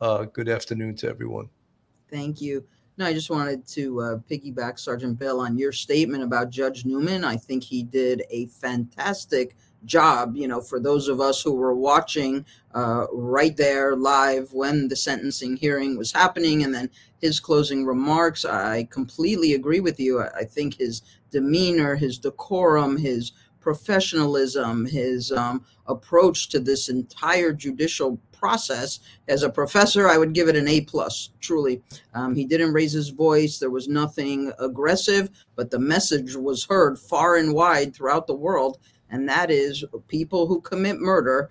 uh, 0.00 0.24
good 0.24 0.48
afternoon 0.48 0.94
to 0.96 1.08
everyone. 1.08 1.48
Thank 2.10 2.40
you. 2.40 2.64
No, 2.96 3.06
I 3.06 3.12
just 3.12 3.30
wanted 3.30 3.66
to 3.68 4.00
uh, 4.00 4.16
piggyback 4.30 4.78
Sergeant 4.78 5.18
Bill 5.18 5.40
on 5.40 5.58
your 5.58 5.72
statement 5.72 6.22
about 6.22 6.50
Judge 6.50 6.84
Newman. 6.84 7.24
I 7.24 7.36
think 7.36 7.64
he 7.64 7.82
did 7.82 8.22
a 8.30 8.46
fantastic 8.46 9.56
job. 9.84 10.36
You 10.36 10.46
know, 10.46 10.60
for 10.60 10.78
those 10.78 11.08
of 11.08 11.20
us 11.20 11.42
who 11.42 11.54
were 11.54 11.74
watching 11.74 12.46
uh, 12.72 13.06
right 13.12 13.56
there 13.56 13.96
live 13.96 14.52
when 14.52 14.86
the 14.86 14.94
sentencing 14.94 15.56
hearing 15.56 15.98
was 15.98 16.12
happening, 16.12 16.62
and 16.62 16.72
then 16.72 16.88
his 17.20 17.40
closing 17.40 17.84
remarks, 17.84 18.44
I 18.44 18.84
completely 18.90 19.54
agree 19.54 19.80
with 19.80 19.98
you. 19.98 20.20
I, 20.20 20.28
I 20.38 20.44
think 20.44 20.74
his 20.74 21.02
demeanor, 21.32 21.96
his 21.96 22.16
decorum, 22.16 22.96
his 22.96 23.32
professionalism, 23.64 24.84
his 24.84 25.32
um, 25.32 25.64
approach 25.86 26.50
to 26.50 26.60
this 26.60 26.90
entire 26.90 27.50
judicial 27.50 28.20
process. 28.30 29.00
As 29.26 29.42
a 29.42 29.48
professor, 29.48 30.06
I 30.06 30.18
would 30.18 30.34
give 30.34 30.48
it 30.48 30.54
an 30.54 30.68
A 30.68 30.82
plus. 30.82 31.30
Truly, 31.40 31.82
um, 32.12 32.34
he 32.34 32.44
didn't 32.44 32.74
raise 32.74 32.92
his 32.92 33.08
voice. 33.08 33.58
There 33.58 33.70
was 33.70 33.88
nothing 33.88 34.52
aggressive, 34.58 35.30
but 35.56 35.70
the 35.70 35.78
message 35.78 36.36
was 36.36 36.66
heard 36.66 36.98
far 36.98 37.36
and 37.36 37.54
wide 37.54 37.96
throughout 37.96 38.26
the 38.26 38.36
world, 38.36 38.80
and 39.08 39.26
that 39.30 39.50
is 39.50 39.82
people 40.08 40.46
who 40.46 40.60
commit 40.60 41.00
murder. 41.00 41.48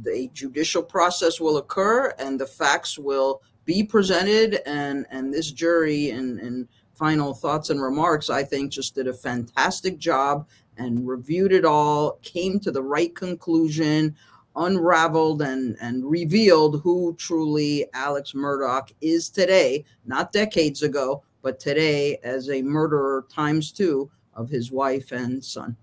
The 0.00 0.30
judicial 0.32 0.82
process 0.82 1.38
will 1.38 1.58
occur, 1.58 2.14
and 2.18 2.40
the 2.40 2.46
facts 2.46 2.98
will 2.98 3.42
be 3.66 3.84
presented, 3.84 4.66
and 4.66 5.04
and 5.10 5.34
this 5.34 5.52
jury 5.52 6.10
and 6.10 6.40
and 6.40 6.66
final 6.94 7.34
thoughts 7.34 7.70
and 7.70 7.82
remarks, 7.82 8.30
I 8.30 8.44
think, 8.44 8.70
just 8.70 8.94
did 8.94 9.08
a 9.08 9.12
fantastic 9.12 9.98
job 9.98 10.48
and 10.76 11.06
reviewed 11.06 11.52
it 11.52 11.64
all, 11.64 12.18
came 12.22 12.58
to 12.60 12.70
the 12.70 12.82
right 12.82 13.14
conclusion, 13.14 14.16
unraveled 14.56 15.42
and, 15.42 15.76
and 15.80 16.04
revealed 16.04 16.80
who 16.82 17.14
truly 17.18 17.86
Alex 17.94 18.32
Murdaugh 18.32 18.92
is 19.00 19.28
today, 19.28 19.84
not 20.04 20.32
decades 20.32 20.82
ago, 20.82 21.22
but 21.42 21.58
today 21.58 22.18
as 22.22 22.50
a 22.50 22.62
murderer 22.62 23.26
times 23.28 23.72
two 23.72 24.10
of 24.34 24.48
his 24.48 24.70
wife 24.70 25.12
and 25.12 25.44
son. 25.44 25.76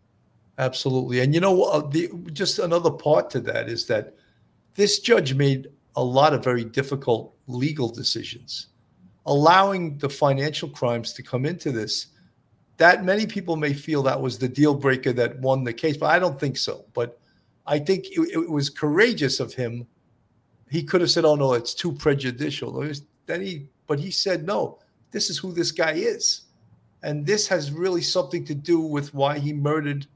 Absolutely. 0.58 1.22
And 1.22 1.34
you 1.34 1.40
know, 1.40 1.64
uh, 1.64 1.88
the, 1.88 2.10
just 2.34 2.60
another 2.60 2.92
part 2.92 3.30
to 3.32 3.40
that 3.42 3.70
is 3.70 3.86
that 3.88 4.16
this 4.76 5.00
judge 5.00 5.34
made 5.34 5.68
a 5.96 6.04
lot 6.04 6.34
of 6.34 6.44
very 6.44 6.64
difficult 6.64 7.34
legal 7.48 7.90
decisions, 7.90 8.68
allowing 9.26 9.98
the 9.98 10.10
financial 10.10 10.70
crimes 10.70 11.14
to 11.14 11.24
come 11.24 11.46
into 11.46 11.72
this. 11.72 12.08
That 12.80 13.03
many 13.03 13.27
people 13.27 13.57
may 13.57 13.73
feel 13.73 14.01
that 14.03 14.19
was 14.19 14.39
the 14.39 14.47
deal 14.47 14.73
breaker 14.73 15.11
that 15.13 15.38
won 15.39 15.65
the 15.65 15.73
case, 15.73 15.97
but 15.97 16.07
I 16.07 16.17
don't 16.17 16.39
think 16.39 16.57
so. 16.57 16.86
But 16.93 17.19
I 17.67 17.77
think 17.77 18.05
it, 18.05 18.30
it 18.34 18.49
was 18.49 18.69
courageous 18.69 19.41
of 19.41 19.53
him. 19.53 19.86
He 20.71 20.82
could 20.84 21.01
have 21.01 21.11
said, 21.11 21.25
"Oh 21.25 21.36
no, 21.36 21.53
it's 21.53 21.73
too 21.73 21.91
prejudicial." 21.91 22.82
Then 23.25 23.41
he, 23.41 23.67
but 23.86 23.99
he 23.99 24.11
said, 24.11 24.45
"No, 24.45 24.80
this 25.11 25.30
is 25.30 25.38
who 25.38 25.51
this 25.51 25.73
guy 25.73 25.91
is," 25.91 26.43
and 27.03 27.25
this 27.25 27.49
has 27.49 27.69
really 27.69 28.01
something 28.01 28.45
to 28.45 28.55
do 28.55 28.80
with 28.80 29.13
why 29.13 29.39
he 29.39 29.51
murdered 29.51 30.07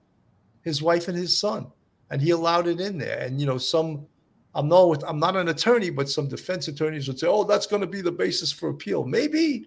his 0.61 0.81
wife 0.81 1.09
and 1.09 1.17
his 1.17 1.37
son, 1.37 1.67
and 2.11 2.21
he 2.21 2.29
allowed 2.29 2.67
it 2.67 2.79
in 2.79 2.97
there. 2.97 3.19
And 3.19 3.41
you 3.41 3.45
know, 3.45 3.57
some 3.57 4.07
I'm 4.55 4.69
not 4.69 5.03
I'm 5.05 5.19
not 5.19 5.35
an 5.35 5.49
attorney, 5.49 5.89
but 5.89 6.09
some 6.09 6.29
defense 6.29 6.69
attorneys 6.69 7.09
would 7.09 7.19
say, 7.19 7.27
"Oh, 7.27 7.43
that's 7.43 7.67
going 7.67 7.81
to 7.81 7.87
be 7.87 7.99
the 7.99 8.11
basis 8.11 8.53
for 8.53 8.69
appeal." 8.69 9.03
Maybe, 9.03 9.65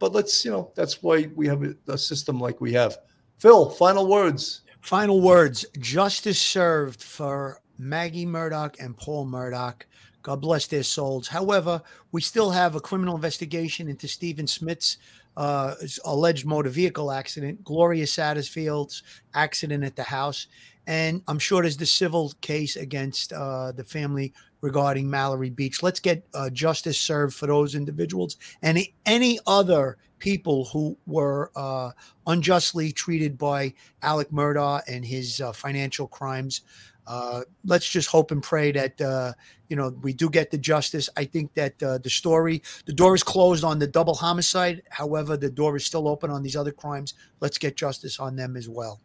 but 0.00 0.12
let's 0.12 0.44
you 0.44 0.50
know 0.50 0.72
that's 0.74 1.02
why 1.02 1.28
we 1.36 1.46
have 1.46 1.62
a, 1.86 1.96
system 1.96 2.40
like 2.40 2.60
we 2.60 2.72
have. 2.72 2.98
Phil, 3.38 3.70
final 3.70 4.08
words. 4.08 4.62
Final 4.80 5.20
words. 5.20 5.64
Justice 5.78 6.40
served 6.40 7.02
for 7.02 7.60
Maggie 7.78 8.26
Murdaugh 8.26 8.74
and 8.80 8.96
Paul 8.96 9.26
Murdaugh. 9.26 9.82
God 10.22 10.40
bless 10.40 10.66
their 10.66 10.82
souls. 10.82 11.28
However, 11.28 11.80
we 12.12 12.20
still 12.20 12.50
have 12.50 12.74
a 12.74 12.80
criminal 12.80 13.14
investigation 13.14 13.88
into 13.88 14.08
Stephen 14.08 14.46
Smith's 14.46 14.98
uh, 15.36 15.74
alleged 16.04 16.44
motor 16.44 16.68
vehicle 16.68 17.10
accident, 17.10 17.62
Gloria 17.64 18.04
Satterfield's 18.04 19.02
accident 19.34 19.84
at 19.84 19.96
the 19.96 20.02
house, 20.02 20.48
and 20.86 21.22
I'm 21.28 21.38
sure 21.38 21.62
there's 21.62 21.76
the 21.76 21.86
civil 21.86 22.32
case 22.40 22.76
against 22.76 23.32
uh, 23.32 23.72
the 23.72 23.84
family 23.84 24.32
regarding 24.60 25.08
Mallory 25.08 25.50
Beach. 25.50 25.82
Let's 25.82 26.00
get 26.00 26.26
uh, 26.34 26.50
justice 26.50 27.00
served 27.00 27.34
for 27.34 27.46
those 27.46 27.74
individuals 27.74 28.36
and 28.62 28.78
any, 29.06 29.38
other 29.46 29.96
people 30.18 30.66
who 30.66 30.98
were 31.06 31.50
uh, 31.56 31.90
unjustly 32.26 32.92
treated 32.92 33.38
by 33.38 33.72
Alex 34.02 34.30
Murdaugh 34.30 34.82
and 34.86 35.04
his 35.04 35.40
uh, 35.40 35.50
financial 35.52 36.06
crimes. 36.06 36.60
Uh, 37.06 37.40
let's 37.64 37.88
just 37.88 38.08
hope 38.08 38.30
and 38.30 38.42
pray 38.42 38.70
that 38.70 39.00
uh, 39.00 39.32
you 39.68 39.76
know 39.76 39.88
we 40.02 40.12
do 40.12 40.28
get 40.28 40.50
the 40.50 40.58
justice. 40.58 41.08
I 41.16 41.24
think 41.24 41.54
that 41.54 41.82
uh, 41.82 41.98
the 41.98 42.10
story, 42.10 42.62
the 42.84 42.92
door 42.92 43.14
is 43.14 43.22
closed 43.22 43.64
on 43.64 43.78
the 43.78 43.86
double 43.86 44.14
homicide. 44.14 44.82
However, 44.90 45.36
the 45.36 45.50
door 45.50 45.76
is 45.76 45.84
still 45.84 46.06
open 46.06 46.30
on 46.30 46.42
these 46.42 46.54
other 46.54 46.72
crimes. 46.72 47.14
Let's 47.40 47.58
get 47.58 47.76
justice 47.76 48.20
on 48.20 48.36
them 48.36 48.56
as 48.56 48.68
well. 48.68 49.00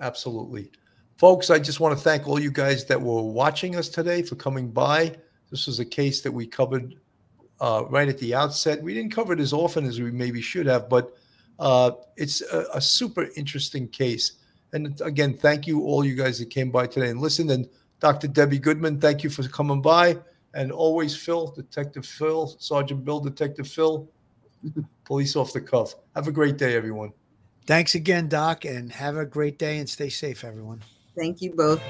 Absolutely. 0.00 0.70
Folks, 1.16 1.48
I 1.48 1.58
just 1.58 1.80
want 1.80 1.96
to 1.96 2.04
thank 2.04 2.28
all 2.28 2.38
you 2.38 2.50
guys 2.50 2.84
that 2.84 3.00
were 3.00 3.22
watching 3.22 3.76
us 3.76 3.88
today 3.88 4.20
for 4.20 4.34
coming 4.34 4.70
by. 4.70 5.16
This 5.50 5.66
was 5.66 5.80
a 5.80 5.84
case 5.84 6.20
that 6.20 6.30
we 6.30 6.46
covered 6.46 6.96
uh, 7.58 7.84
right 7.88 8.06
at 8.06 8.18
the 8.18 8.34
outset. 8.34 8.82
We 8.82 8.92
didn't 8.92 9.12
cover 9.12 9.32
it 9.32 9.40
as 9.40 9.54
often 9.54 9.86
as 9.86 9.98
we 9.98 10.10
maybe 10.10 10.42
should 10.42 10.66
have, 10.66 10.90
but 10.90 11.16
uh, 11.58 11.92
it's 12.18 12.42
a, 12.42 12.66
a, 12.74 12.80
super 12.82 13.28
interesting 13.34 13.88
case. 13.88 14.32
And 14.74 15.00
again, 15.00 15.32
thank 15.32 15.66
you 15.66 15.84
all 15.84 16.04
you 16.04 16.14
guys 16.14 16.38
that 16.38 16.50
came 16.50 16.70
by 16.70 16.86
today 16.86 17.08
and 17.08 17.18
listened. 17.18 17.50
And 17.50 17.66
Dr. 17.98 18.28
Debbie 18.28 18.58
Goodman, 18.58 19.00
thank 19.00 19.24
you 19.24 19.30
for 19.30 19.42
coming 19.48 19.80
by. 19.80 20.18
And 20.52 20.70
always 20.70 21.16
Phil, 21.16 21.46
Detective 21.46 22.04
Phil, 22.04 22.54
Sergeant 22.58 23.06
Bill, 23.06 23.20
Detective 23.20 23.66
Phil, 23.66 24.06
police 25.06 25.34
off 25.34 25.54
the 25.54 25.62
cuff. 25.62 25.94
Have 26.14 26.28
a 26.28 26.32
great 26.32 26.58
day, 26.58 26.76
everyone. 26.76 27.14
Thanks 27.64 27.94
again, 27.94 28.28
Doc, 28.28 28.66
and 28.66 28.92
have 28.92 29.16
a 29.16 29.24
great 29.24 29.58
day 29.58 29.78
and 29.78 29.88
stay 29.88 30.10
safe, 30.10 30.44
everyone. 30.44 30.82
Thank 31.16 31.40
you 31.40 31.54
both. 31.54 31.80